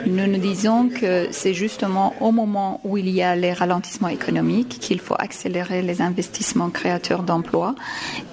nous 0.06 0.38
disons 0.38 0.90
que 0.90 1.30
c'est 1.32 1.54
justement 1.54 2.14
au 2.20 2.34
moment 2.34 2.82
où 2.84 2.98
il 2.98 3.10
y 3.10 3.22
a 3.22 3.34
les 3.38 3.54
ralentissements 3.54 4.10
économiques 4.10 4.78
qu'il 4.82 5.00
faut 5.00 5.16
accélérer 5.18 5.82
les 5.82 6.02
investissements 6.02 6.70
créateurs 6.70 7.24
d'emplois 7.24 7.74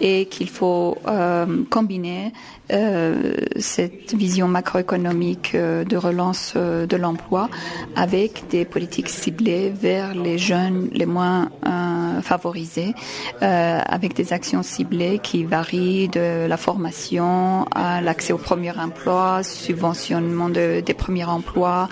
et 0.00 0.26
qu'il 0.26 0.48
faut 0.48 0.98
euh, 1.06 1.62
combiner 1.70 2.32
euh, 2.72 3.34
cette 3.58 4.12
vision 4.12 4.48
macroéconomique 4.48 5.54
de 5.54 5.96
relance 5.96 6.54
de 6.56 6.96
l'emploi 6.96 7.48
avec 7.94 8.48
des 8.50 8.64
politiques 8.64 9.08
ciblées 9.08 9.70
vers 9.70 10.16
les 10.16 10.38
jeunes 10.38 10.88
les 10.92 11.06
moins 11.06 11.50
favorisés, 12.22 12.94
avec 13.40 14.14
des 14.14 14.32
actions 14.32 14.62
ciblées 14.62 15.18
qui 15.22 15.44
varient 15.44 16.08
de 16.08 16.46
la 16.46 16.56
formation 16.56 17.66
à 17.74 18.00
l'accès 18.00 18.32
au 18.32 18.38
premier 18.38 18.72
emploi, 18.78 19.11
subventionnement 19.42 20.48
de, 20.48 20.80
des 20.80 20.94
premiers 20.94 21.24
emplois, 21.24 21.88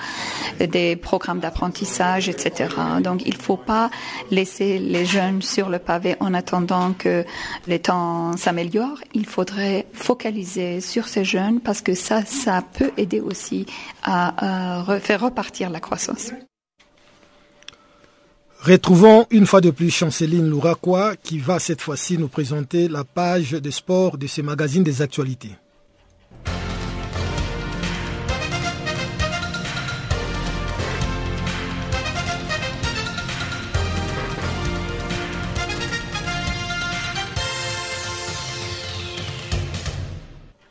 des 0.58 0.96
programmes 0.96 1.40
d'apprentissage, 1.40 2.28
etc. 2.28 2.74
Donc 3.02 3.22
il 3.26 3.34
ne 3.34 3.42
faut 3.42 3.56
pas 3.56 3.90
laisser 4.30 4.78
les 4.78 5.04
jeunes 5.04 5.42
sur 5.42 5.68
le 5.68 5.78
pavé 5.78 6.16
en 6.20 6.34
attendant 6.34 6.92
que 6.92 7.24
les 7.66 7.78
temps 7.78 8.36
s'améliorent. 8.36 9.00
Il 9.14 9.26
faudrait 9.26 9.86
focaliser 9.92 10.80
sur 10.80 11.08
ces 11.08 11.24
jeunes 11.24 11.60
parce 11.60 11.80
que 11.80 11.94
ça, 11.94 12.24
ça 12.24 12.62
peut 12.62 12.92
aider 12.96 13.20
aussi 13.20 13.66
à, 14.02 14.80
à 14.80 15.00
faire 15.00 15.20
repartir 15.20 15.70
la 15.70 15.80
croissance. 15.80 16.32
Retrouvons 18.62 19.26
une 19.30 19.46
fois 19.46 19.62
de 19.62 19.70
plus 19.70 19.90
Chanceline 19.90 20.46
Louraquois 20.46 21.16
qui 21.16 21.38
va 21.38 21.58
cette 21.58 21.80
fois-ci 21.80 22.18
nous 22.18 22.28
présenter 22.28 22.88
la 22.88 23.04
page 23.04 23.52
de 23.52 23.70
sport 23.70 24.18
de 24.18 24.26
ce 24.26 24.42
magazine 24.42 24.82
des 24.82 25.00
actualités. 25.00 25.52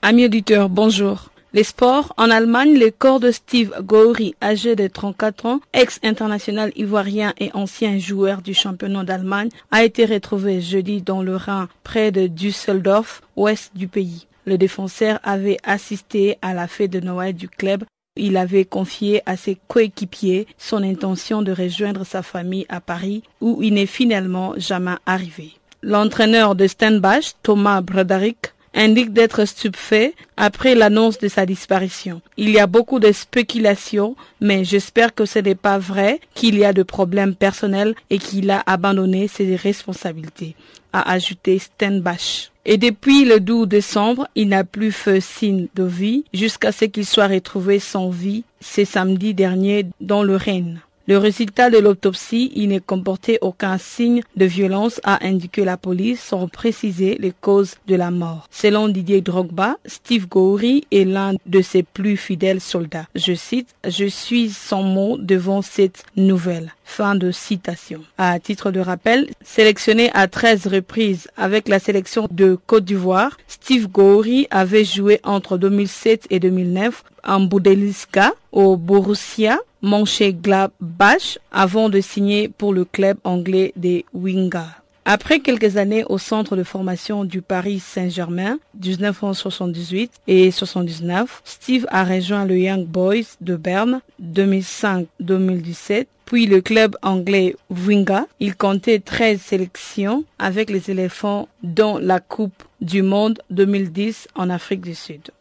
Amis 0.02 0.26
auditeurs, 0.26 0.70
bonjour. 0.70 1.30
Les 1.52 1.66
sports. 1.66 2.14
En 2.16 2.30
Allemagne, 2.30 2.80
le 2.80 2.89
corps 2.89 3.20
de 3.20 3.32
Steve 3.32 3.74
Gowri, 3.82 4.34
âgé 4.41 4.78
de 4.78 4.88
34 4.88 5.45
ans, 5.45 5.60
ex-international 5.74 6.72
ivoirien 6.78 7.34
et 7.38 7.52
ancien 7.54 8.00
joueur 8.00 8.41
du 8.41 8.54
championnat 8.54 9.04
d'Allemagne, 9.04 9.50
a 9.72 9.84
été 9.84 10.06
retrouvé 10.06 10.62
jeudi 10.62 11.02
dans 11.02 11.22
le 11.22 11.36
Rhin, 11.36 11.68
près 11.84 12.14
de 12.14 12.28
Düsseldorf, 12.28 13.22
ouest 13.36 13.72
du 13.76 13.89
pays. 13.89 14.26
Le 14.45 14.58
défenseur 14.58 15.20
avait 15.24 15.58
assisté 15.66 16.38
à 16.41 16.54
la 16.54 16.70
fête 16.70 16.91
de 16.91 17.02
Noël 17.02 17.34
du 17.34 17.50
club. 17.50 17.84
Il 18.16 18.38
avait 18.38 18.66
confié 18.66 19.22
à 19.26 19.36
ses 19.36 19.58
coéquipiers 19.68 20.47
son 20.58 20.82
intention 20.82 21.41
de 21.41 21.52
rejoindre 21.52 22.06
sa 22.06 22.24
famille 22.24 22.66
à 22.70 22.80
Paris, 22.80 23.24
où 23.41 23.62
il 23.62 23.74
n'est 23.74 23.86
finalement 23.86 24.54
jamais 24.56 24.95
arrivé. 25.06 25.52
L'entraîneur 25.82 26.56
de 26.56 26.68
Stenbach, 26.68 27.34
Thomas 27.43 27.82
Broderick, 27.82 28.54
indique 28.74 29.13
d'être 29.13 29.45
stupéfait 29.45 30.13
après 30.38 30.76
l'annonce 30.76 31.17
de 31.17 31.28
sa 31.28 31.45
disparition. 31.45 32.22
Il 32.38 32.49
y 32.51 32.59
a 32.59 32.67
beaucoup 32.67 32.99
de 32.99 33.11
spéculations, 33.11 34.15
mais 34.41 34.63
j'espère 34.63 35.13
que 35.13 35.26
ce 35.26 35.39
n'est 35.39 35.55
pas 35.55 35.78
vrai, 35.78 36.20
qu'il 36.36 36.57
y 36.57 36.65
a 36.65 36.74
de 36.74 36.84
problèmes 36.84 37.36
personnels 37.36 37.95
et 38.09 38.20
qu'il 38.20 38.51
a 38.51 38.63
abandonné 38.65 39.28
ses 39.28 39.55
responsabilités, 39.55 40.55
a 40.93 41.11
ajouté 41.11 41.59
Stenbach. 41.59 42.51
Et 42.65 42.78
depuis 42.78 43.26
le 43.26 43.39
12 43.39 43.67
décembre, 43.67 44.28
il 44.36 44.49
n'a 44.49 44.63
plus 44.63 44.91
fait 44.91 45.22
signe 45.22 45.67
de 45.76 45.84
vie 45.84 46.24
jusqu'à 46.34 46.72
ce 46.72 46.86
qu'il 46.86 47.05
soit 47.05 47.28
retrouvé 47.28 47.80
sans 47.80 48.09
vie 48.09 48.43
ce 48.61 48.86
samedi 48.86 49.34
dernier 49.34 49.88
dans 50.01 50.24
le 50.24 50.36
Rhin. 50.36 50.76
Le 51.10 51.18
résultat 51.18 51.72
de 51.72 51.80
l'autopsie, 51.80 52.51
il 52.55 52.70
ne 52.70 52.78
comportait 52.78 53.39
aucun 53.41 53.80
signe 53.80 54.22
de 54.36 54.45
violence, 54.45 55.01
a 55.03 55.26
indiqué 55.26 55.66
la 55.66 55.76
police 55.76 56.22
sans 56.22 56.47
préciser 56.47 57.18
les 57.20 57.32
causes 57.32 57.78
de 57.88 57.95
la 57.95 58.12
mort. 58.12 58.47
Selon 58.51 58.89
Didier 58.89 59.22
Drogba, 59.22 59.78
Steve 59.88 60.28
Gowrie 60.28 60.86
est 60.91 61.05
l'un 61.05 61.34
de 61.47 61.62
ses 61.64 61.82
plus 61.82 62.16
fidèles 62.16 62.62
soldats. 62.62 63.07
Je 63.16 63.34
cite, 63.34 63.70
je 63.88 64.05
suis 64.05 64.51
sans 64.51 64.84
mots 64.84 65.18
devant 65.18 65.64
cette 65.64 66.03
nouvelle. 66.16 66.76
Fin 66.84 67.16
de 67.16 67.32
citation. 67.32 68.03
À 68.20 68.39
titre 68.39 68.70
de 68.70 68.80
rappel, 68.80 69.32
sélectionné 69.43 70.12
à 70.14 70.28
13 70.28 70.68
reprises 70.68 71.28
avec 71.38 71.70
la 71.70 71.80
sélection 71.80 72.28
de 72.30 72.55
Côte 72.68 72.86
d'Ivoire, 72.86 73.36
Steve 73.47 73.88
Gowrie 73.88 74.47
avait 74.51 74.86
joué 74.86 75.20
entre 75.24 75.57
2007 75.57 76.28
et 76.30 76.39
2009 76.39 77.03
en 77.24 77.39
Bundesliga 77.41 78.34
au 78.51 78.78
Borussia 78.78 79.60
Mönchengladbach 79.82 81.38
avant 81.51 81.89
de 81.89 82.01
signer 82.01 82.49
pour 82.49 82.73
le 82.73 82.86
club 82.86 83.17
anglais 83.23 83.73
des 83.75 84.05
Wingers. 84.13 84.80
Après 85.05 85.39
quelques 85.39 85.77
années 85.77 86.03
au 86.07 86.17
centre 86.17 86.55
de 86.55 86.63
formation 86.63 87.23
du 87.23 87.41
Paris 87.41 87.80
Saint-Germain, 87.80 88.59
1978 88.80 90.11
et 90.27 90.51
79, 90.51 91.41
Steve 91.43 91.88
a 91.89 92.03
rejoint 92.03 92.45
le 92.45 92.59
Young 92.59 92.86
Boys 92.86 93.38
de 93.41 93.55
Berne 93.55 94.01
2005-2017 94.21 96.05
puis 96.30 96.45
le 96.45 96.61
club 96.61 96.95
anglais 97.01 97.55
Winga. 97.71 98.27
Il 98.39 98.55
comptait 98.55 98.99
13 98.99 99.41
sélections 99.41 100.25
avec 100.38 100.69
les 100.69 100.91
éléphants 100.91 101.49
dont 101.63 101.97
la 101.97 102.19
Coupe 102.19 102.63
du 102.82 103.01
Monde 103.01 103.41
2010 103.49 104.27
en 104.36 104.51
Afrique 104.51 104.82
du 104.82 104.93
Sud. 104.93 105.32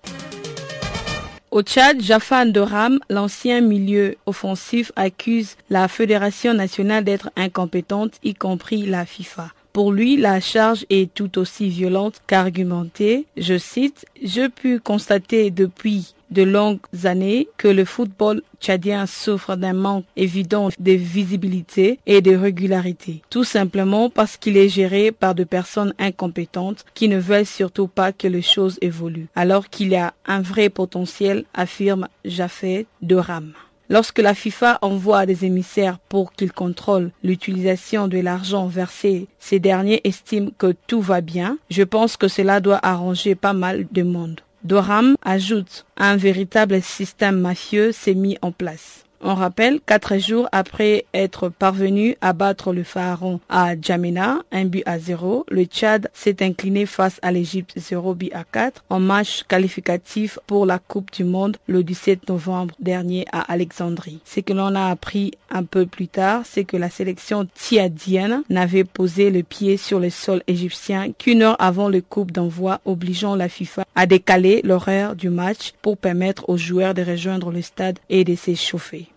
Au 1.51 1.63
Tchad, 1.63 2.03
Jafan 2.03 2.45
Doram, 2.45 2.99
l'ancien 3.09 3.63
milieu 3.63 4.17
offensif, 4.27 4.93
accuse 4.97 5.57
la 5.71 5.89
Fédération 5.89 6.53
nationale 6.53 7.05
d'être 7.05 7.31
incompétente, 7.37 8.13
y 8.23 8.35
compris 8.35 8.85
la 8.85 9.07
FIFA. 9.07 9.49
Pour 9.73 9.93
lui, 9.93 10.19
la 10.19 10.41
charge 10.41 10.85
est 10.91 11.13
tout 11.15 11.39
aussi 11.39 11.71
violente 11.71 12.21
qu'argumentée. 12.27 13.25
Je 13.39 13.57
cite, 13.57 14.05
Je 14.23 14.49
pu 14.49 14.79
constater 14.79 15.51
depuis 15.51 16.15
de 16.31 16.43
longues 16.43 16.81
années 17.05 17.49
que 17.57 17.69
le 17.69 17.85
football 17.85 18.43
tchadien 18.61 19.07
souffre 19.07 19.57
d'un 19.57 19.73
manque 19.73 20.05
évident 20.17 20.69
de 20.79 20.93
visibilité 20.93 21.99
et 22.07 22.21
de 22.21 22.35
régularité, 22.35 23.23
tout 23.31 23.45
simplement 23.45 24.11
parce 24.11 24.37
qu'il 24.37 24.57
est 24.57 24.69
géré 24.69 25.13
par 25.13 25.35
de 25.35 25.45
personnes 25.45 25.95
incompétentes 25.99 26.85
qui 26.95 27.09
ne 27.09 27.19
veulent 27.19 27.47
surtout 27.47 27.89
pas 27.89 28.13
que 28.13 28.29
les 28.29 28.43
choses 28.43 28.79
évoluent, 28.81 29.29
alors 29.35 29.69
qu'il 29.69 29.89
y 29.89 29.97
a 29.97 30.15
un 30.27 30.41
vrai 30.41 30.69
potentiel, 30.69 31.45
affirme 31.55 32.09
Jafet 32.25 32.87
Doram. 33.03 33.53
Lorsque 33.91 34.19
la 34.19 34.35
FIFA 34.35 34.79
envoie 34.83 35.25
des 35.25 35.47
émissaires 35.47 35.99
pour 35.99 36.33
qu'ils 36.33 36.53
contrôlent 36.53 37.11
l'utilisation 37.23 38.07
de 38.07 38.19
l'argent 38.19 38.67
versé, 38.67 39.29
ces 39.39 39.61
derniers 39.61 40.03
estiment 40.05 40.51
que 40.59 40.75
tout 40.87 41.01
va 41.01 41.23
bien. 41.23 41.57
Je 41.71 41.85
pense 41.85 42.19
que 42.19 42.29
cela 42.29 42.61
doit 42.61 42.81
arranger 42.83 43.35
pas 43.35 43.55
mal 43.55 43.87
de 43.91 44.03
monde. 44.03 44.43
Doram 44.65 45.15
ajoute, 45.23 45.87
un 45.97 46.17
véritable 46.17 46.83
système 46.83 47.39
mafieux 47.39 47.93
s'est 47.93 48.15
mis 48.15 48.37
en 48.43 48.51
place. 48.51 49.05
On 49.21 49.35
rappelle, 49.35 49.81
quatre 49.81 50.19
jours 50.19 50.49
après 50.53 51.05
être 51.13 51.49
parvenu 51.49 52.17
à 52.21 52.33
battre 52.33 52.73
le 52.73 52.85
Pharaon 52.85 53.41
à 53.49 53.75
Djamena, 53.81 54.39
un 54.53 54.65
but 54.65 54.85
à 54.87 55.01
zéro, 55.01 55.45
le 55.51 55.65
Tchad 55.65 56.09
s'est 56.15 56.41
incliné 56.43 56.87
face 56.87 57.19
à 57.23 57.33
l'Égypte 57.33 57.73
0 57.77 58.15
but 58.15 58.33
à 58.33 58.45
4 58.45 58.85
en 58.91 59.01
match 59.01 59.43
qualificatif 59.49 60.39
pour 60.47 60.67
la 60.67 60.79
Coupe 60.79 61.11
du 61.11 61.25
Monde 61.25 61.57
le 61.67 61.83
17 61.83 62.29
novembre 62.29 62.75
dernier 62.79 63.25
à 63.33 63.41
Alexandrie. 63.53 64.21
Ce 64.25 64.39
que 64.39 64.53
l'on 64.53 64.77
a 64.77 64.87
appris 64.87 65.33
un 65.51 65.65
peu 65.65 65.87
plus 65.87 66.09
tard, 66.09 66.43
c'est 66.45 66.65
que 66.65 66.77
la 66.77 66.89
sélection 66.89 67.49
tchadienne 67.59 68.45
n'avait 68.49 68.85
posé 68.85 69.31
le 69.31 69.43
pied 69.43 69.77
sur 69.79 69.99
le 69.99 70.11
sol 70.11 70.43
égyptien 70.47 71.13
qu'une 71.13 71.43
heure 71.43 71.57
avant 71.59 71.89
le 71.89 72.03
coupe 72.03 72.31
d'envoi, 72.31 72.81
obligeant 72.85 73.35
la 73.35 73.49
FIFA 73.49 73.85
à 73.97 74.07
décaler 74.07 74.61
l'horaire 74.63 75.17
du 75.17 75.29
match 75.29 75.73
pour 75.83 75.97
permettre 75.97 76.49
aux 76.49 76.57
joueurs 76.57 76.95
de 76.95 77.03
rejoindre 77.03 77.51
le 77.51 77.63
stade 77.63 77.99
et 78.09 78.23
de 78.23 78.37
s'échauffer. 78.37 79.08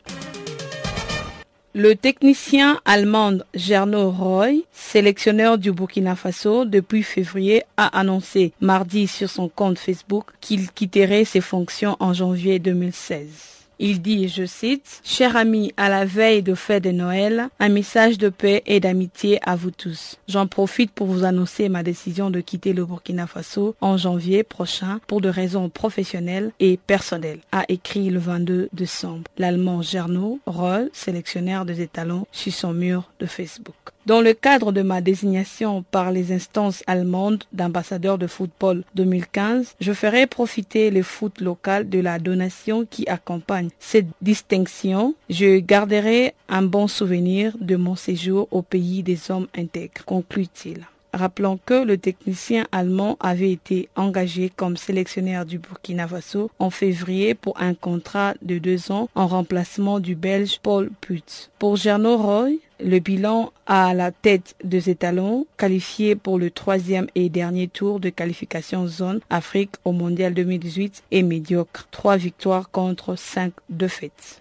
Le 1.74 1.96
technicien 1.96 2.82
allemand 2.84 3.38
Gernot 3.54 4.12
Roy, 4.12 4.66
sélectionneur 4.74 5.58
du 5.58 5.72
Burkina 5.72 6.18
Faso 6.18 6.66
depuis 6.66 7.02
février, 7.02 7.64
a 7.78 7.98
annoncé 7.98 8.52
mardi 8.60 9.08
sur 9.08 9.30
son 9.30 9.48
compte 9.48 9.80
Facebook 9.80 10.26
qu'il 10.42 10.70
quitterait 10.70 11.24
ses 11.24 11.40
fonctions 11.40 11.96
en 12.02 12.12
janvier 12.12 12.60
2016. 12.60 13.61
Il 13.84 14.00
dit, 14.00 14.28
je 14.28 14.46
cite, 14.46 15.02
Chers 15.04 15.36
amis, 15.36 15.74
à 15.76 15.90
la 15.90 16.06
veille 16.06 16.44
de 16.44 16.54
fête 16.54 16.84
de 16.84 16.92
Noël, 16.92 17.50
un 17.60 17.70
message 17.70 18.20
de 18.20 18.30
paix 18.30 18.62
et 18.68 18.80
d'amitié 18.80 19.40
à 19.42 19.56
vous 19.56 19.72
tous. 19.72 20.20
J'en 20.28 20.46
profite 20.46 20.92
pour 20.92 21.08
vous 21.08 21.24
annoncer 21.24 21.68
ma 21.68 21.82
décision 21.82 22.30
de 22.30 22.42
quitter 22.42 22.74
le 22.74 22.86
Burkina 22.86 23.26
Faso 23.26 23.76
en 23.82 23.98
janvier 23.98 24.44
prochain 24.44 25.00
pour 25.08 25.20
de 25.20 25.30
raisons 25.30 25.70
professionnelles 25.70 26.52
et 26.60 26.78
personnelles, 26.78 27.40
a 27.52 27.66
écrit 27.70 28.12
le 28.12 28.20
22 28.20 28.70
décembre 28.72 29.24
l'Allemand 29.40 29.82
Gernot 29.82 30.40
Roll, 30.46 30.92
sélectionnaire 30.94 31.66
des 31.66 31.82
étalons, 31.82 32.28
sur 32.32 32.54
son 32.54 32.74
mur 32.74 33.10
de 33.20 33.26
Facebook. 33.26 33.91
Dans 34.12 34.20
le 34.20 34.34
cadre 34.34 34.74
de 34.74 34.82
ma 34.82 35.00
désignation 35.00 35.86
par 35.90 36.12
les 36.12 36.34
instances 36.34 36.84
allemandes 36.86 37.46
d'ambassadeur 37.54 38.18
de 38.18 38.28
football 38.28 38.84
2015, 38.96 39.76
je 39.80 39.94
ferai 39.94 40.28
profiter 40.28 40.92
le 40.92 41.02
foot 41.02 41.40
local 41.40 41.88
de 41.88 42.00
la 42.00 42.20
donation 42.20 42.86
qui 42.86 43.08
accompagne 43.08 43.70
cette 43.80 44.08
distinction. 44.22 45.16
Je 45.30 45.60
garderai 45.60 46.34
un 46.50 46.62
bon 46.62 46.90
souvenir 46.90 47.56
de 47.62 47.78
mon 47.78 47.96
séjour 47.96 48.50
au 48.52 48.62
pays 48.62 49.02
des 49.02 49.32
hommes 49.32 49.48
intègres, 49.56 50.04
conclut-il. 50.06 50.86
Rappelons 51.14 51.60
que 51.66 51.84
le 51.84 51.98
technicien 51.98 52.68
allemand 52.72 53.18
avait 53.20 53.52
été 53.52 53.90
engagé 53.98 54.50
comme 54.54 54.78
sélectionneur 54.78 55.46
du 55.46 55.60
Burkina 55.60 56.08
Faso 56.08 56.50
en 56.58 56.70
février 56.70 57.34
pour 57.34 57.60
un 57.62 57.74
contrat 57.74 58.34
de 58.42 58.60
deux 58.60 58.92
ans 58.92 59.10
en 59.14 59.28
remplacement 59.28 60.00
du 60.00 60.16
Belge 60.16 60.60
Paul 60.64 60.90
Putz. 61.02 61.50
Pour 61.60 61.76
Gernot 61.76 62.18
Roy, 62.18 62.52
le 62.84 63.00
bilan 63.00 63.52
à 63.66 63.94
la 63.94 64.12
tête 64.12 64.56
des 64.64 64.90
étalons, 64.90 65.46
qualifié 65.58 66.16
pour 66.16 66.38
le 66.38 66.52
troisième 66.52 67.08
et 67.16 67.30
dernier 67.30 67.68
tour 67.68 68.00
de 68.00 68.10
qualification 68.10 68.88
zone 68.88 69.20
Afrique 69.30 69.76
au 69.86 69.92
Mondial 69.92 70.34
2018, 70.34 71.04
est 71.12 71.22
médiocre. 71.22 71.88
Trois 71.92 72.18
victoires 72.18 72.70
contre 72.72 73.16
cinq 73.16 73.54
défaites. 73.70 74.40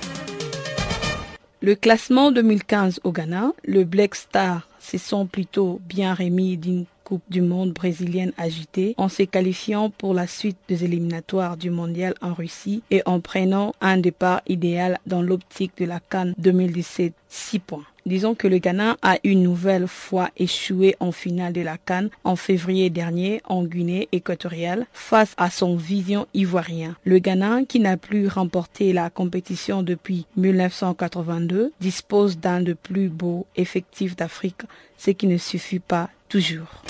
Le 1.62 1.74
classement 1.74 2.32
2015 2.32 3.01
au 3.05 3.12
Ghana, 3.12 3.53
le 3.64 3.84
Black 3.84 4.14
Star 4.14 4.66
se 4.78 4.97
sont 4.97 5.26
plutôt 5.26 5.80
bien 5.86 6.14
remis 6.14 6.57
d'une 6.57 6.86
Coupe 7.05 7.22
du 7.28 7.43
Monde 7.43 7.72
brésilienne 7.72 8.32
agitée 8.38 8.95
en 8.97 9.09
se 9.09 9.24
qualifiant 9.24 9.91
pour 9.91 10.14
la 10.14 10.28
suite 10.28 10.57
des 10.68 10.84
éliminatoires 10.84 11.57
du 11.57 11.68
Mondial 11.68 12.14
en 12.22 12.34
Russie 12.34 12.84
et 12.93 13.03
en 13.05 13.18
prenant 13.18 13.74
un 13.80 13.99
départ 13.99 14.43
idéal 14.47 14.99
dans 15.07 15.20
l'optique 15.20 15.72
de 15.78 15.86
la 15.86 15.99
Cannes 15.99 16.34
2017, 16.38 17.12
6 17.28 17.59
points. 17.59 17.84
Disons 18.07 18.34
que 18.34 18.48
le 18.48 18.59
Ghana 18.59 18.96
a 19.03 19.18
une 19.24 19.42
nouvelle 19.42 19.86
fois 19.86 20.30
échoué 20.36 20.96
en 21.01 21.12
finale 21.12 21.53
de 21.53 21.61
la 21.61 21.78
Cannes 21.78 22.11
en 22.24 22.36
février 22.36 22.90
dernier 22.90 23.40
en 23.44 23.64
Guinée 23.64 24.09
équatoriale 24.12 24.86
face 24.92 25.34
à 25.36 25.51
son 25.51 25.76
vision 25.76 26.26
ivoirien. 26.34 26.96
Le 27.05 27.18
Ghana, 27.18 27.64
qui 27.68 27.80
n'a 27.80 27.96
plus 27.96 28.28
remporté 28.28 28.92
la 28.92 29.11
compétition 29.11 29.82
depuis 29.82 30.26
1982, 30.36 31.72
dispose 31.80 32.38
d'un 32.38 32.61
des 32.61 32.74
plus 32.74 33.09
beaux 33.09 33.46
effectifs 33.57 34.16
d'Afrique, 34.16 34.62
ce 34.96 35.11
qui 35.11 35.26
ne 35.26 35.36
suffit 35.36 35.78
pas 35.78 36.11
toujours. 36.28 36.82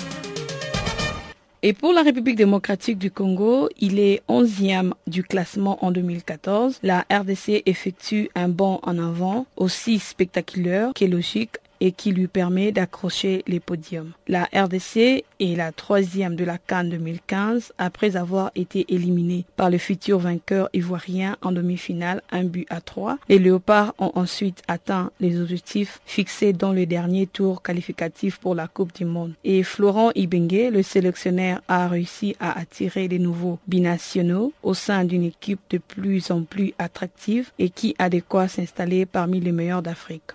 Et 1.63 1.75
pour 1.75 1.93
la 1.93 2.03
République 2.03 2.37
démocratique 2.37 2.97
du 2.97 3.11
Congo, 3.11 3.69
il 3.79 3.99
est 3.99 4.23
11e 4.31 4.93
du 5.07 5.23
classement 5.23 5.85
en 5.85 5.91
2014. 5.91 6.79
La 6.83 7.05
RDC 7.13 7.63
effectue 7.67 8.31
un 8.35 8.49
bond 8.49 8.81
en 8.83 8.99
avant 8.99 9.45
aussi 9.59 9.99
spectaculaire 9.99 10.93
que 10.95 11.05
logique 11.05 11.57
et 11.81 11.93
qui 11.93 12.13
lui 12.13 12.27
permet 12.27 12.73
d'accrocher 12.73 13.43
les 13.47 13.61
podiums. 13.61 14.13
La 14.29 14.45
RDC 14.55 15.25
est 15.41 15.57
la 15.57 15.73
troisième 15.73 16.37
de 16.37 16.45
la 16.45 16.59
Cannes 16.59 16.91
2015 16.91 17.73
après 17.79 18.17
avoir 18.17 18.51
été 18.55 18.87
éliminée 18.89 19.45
par 19.57 19.71
le 19.71 19.79
futur 19.79 20.19
vainqueur 20.19 20.69
ivoirien 20.73 21.37
en 21.43 21.53
demi-finale, 21.53 22.23
un 22.31 22.45
but 22.45 22.67
à 22.71 22.81
trois. 22.81 23.19
Les 23.29 23.39
Léopards 23.39 23.95
ont 23.99 24.13
ensuite 24.15 24.63
atteint 24.69 25.11
les 25.21 25.41
objectifs 25.41 26.01
fixés 26.05 26.53
dans 26.53 26.73
le 26.73 26.87
dernier 26.87 27.27
tour 27.27 27.63
qualificatif 27.63 28.39
pour 28.39 28.55
la 28.55 28.69
Coupe 28.69 28.95
du 28.95 29.05
Monde. 29.05 29.33
Et 29.45 29.63
Florent 29.63 30.11
Ibengue, 30.15 30.71
le 30.73 30.83
sélectionneur, 30.83 31.63
a 31.69 31.89
réussi 31.89 32.37
à 32.41 32.59
attirer 32.59 33.09
les 33.09 33.19
nouveaux 33.19 33.59
binationaux 33.67 34.53
au 34.63 34.75
sein 34.75 35.05
d'une 35.05 35.25
équipe 35.25 35.61
de 35.71 35.79
plus 35.79 36.31
en 36.31 36.43
plus 36.43 36.75
attractive 36.79 37.51
et 37.59 37.71
qui 37.71 37.95
a 37.99 38.09
de 38.09 38.21
quoi 38.21 38.49
s'installer 38.49 39.07
parmi 39.07 39.41
les 39.41 39.53
meilleurs 39.53 39.83
d'Afrique. 39.83 40.33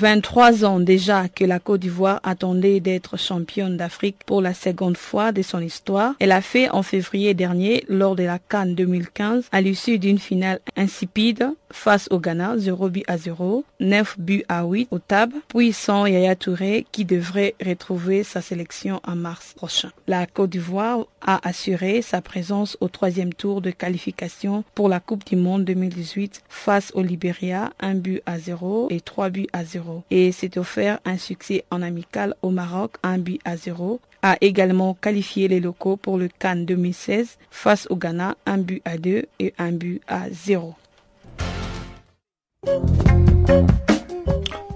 23 0.00 0.64
ans 0.64 0.80
déjà 0.80 1.28
que 1.28 1.44
la 1.44 1.58
Côte 1.58 1.82
d'Ivoire 1.82 2.20
attendait 2.22 2.80
d'être 2.80 3.18
championne 3.18 3.76
d'Afrique 3.76 4.16
pour 4.24 4.40
la 4.40 4.54
seconde 4.54 4.96
fois 4.96 5.30
de 5.30 5.42
son 5.42 5.60
histoire. 5.60 6.14
Elle 6.20 6.32
a 6.32 6.40
fait 6.40 6.70
en 6.70 6.82
février 6.82 7.34
dernier 7.34 7.84
lors 7.86 8.16
de 8.16 8.22
la 8.22 8.38
Cannes 8.38 8.74
2015 8.74 9.48
à 9.52 9.60
l'issue 9.60 9.98
d'une 9.98 10.18
finale 10.18 10.60
insipide 10.74 11.50
face 11.70 12.08
au 12.10 12.18
Ghana 12.18 12.56
0 12.56 12.88
but 12.88 13.04
à 13.08 13.18
0, 13.18 13.64
9 13.78 14.18
buts 14.18 14.42
à 14.48 14.64
8 14.64 14.88
au 14.90 14.98
TAB, 14.98 15.32
puis 15.48 15.72
sans 15.74 16.06
Yaya 16.06 16.34
Touré 16.34 16.86
qui 16.90 17.04
devrait 17.04 17.54
retrouver 17.64 18.24
sa 18.24 18.40
sélection 18.40 19.00
en 19.06 19.16
mars 19.16 19.52
prochain. 19.54 19.90
La 20.06 20.26
Côte 20.26 20.50
d'Ivoire 20.50 21.00
a 21.20 21.46
assuré 21.46 22.00
sa 22.00 22.22
présence 22.22 22.78
au 22.80 22.88
troisième 22.88 23.34
tour 23.34 23.60
de 23.60 23.70
qualification 23.70 24.64
pour 24.74 24.88
la 24.88 24.98
Coupe 24.98 25.26
du 25.26 25.36
Monde 25.36 25.64
2018 25.66 26.42
face 26.48 26.90
au 26.94 27.02
Libéria, 27.02 27.70
1 27.80 27.96
but 27.96 28.22
à 28.24 28.38
0 28.38 28.88
et 28.90 29.00
3 29.00 29.28
buts 29.28 29.46
à 29.52 29.62
0. 29.64 29.89
Et 30.10 30.32
s'est 30.32 30.58
offert 30.58 31.00
un 31.04 31.18
succès 31.18 31.64
en 31.70 31.82
amical 31.82 32.34
au 32.42 32.50
Maroc, 32.50 32.92
1 33.02 33.18
but 33.18 33.40
à 33.44 33.56
0 33.56 34.00
a 34.22 34.36
également 34.40 34.94
qualifié 34.94 35.48
les 35.48 35.60
locaux 35.60 35.96
pour 35.96 36.18
le 36.18 36.28
Cannes 36.28 36.66
2016 36.66 37.38
face 37.50 37.86
au 37.90 37.96
Ghana, 37.96 38.36
1 38.46 38.58
but 38.58 38.82
à 38.84 38.98
2 38.98 39.24
et 39.38 39.54
1 39.58 39.72
but 39.72 40.02
à 40.06 40.30
0. 40.30 40.74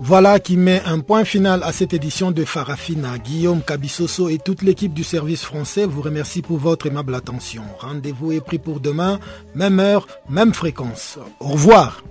Voilà 0.01 0.39
qui 0.39 0.59
met 0.59 0.83
un 0.85 1.01
point 1.01 1.25
final 1.25 1.63
à 1.63 1.73
cette 1.73 1.95
édition 1.95 2.31
de 2.31 2.45
Farafina. 2.45 3.17
Guillaume 3.17 3.63
Cabissoso 3.63 4.29
et 4.29 4.37
toute 4.37 4.61
l'équipe 4.61 4.93
du 4.93 5.03
service 5.03 5.43
français 5.43 5.87
vous 5.87 6.03
remercie 6.03 6.43
pour 6.43 6.59
votre 6.59 6.87
aimable 6.87 7.15
attention. 7.15 7.63
Rendez-vous 7.79 8.33
est 8.33 8.43
pris 8.43 8.59
pour 8.59 8.81
demain, 8.81 9.19
même 9.55 9.81
heure, 9.81 10.07
même 10.29 10.53
fréquence. 10.53 11.19
Au 11.41 11.49
revoir. 11.49 12.05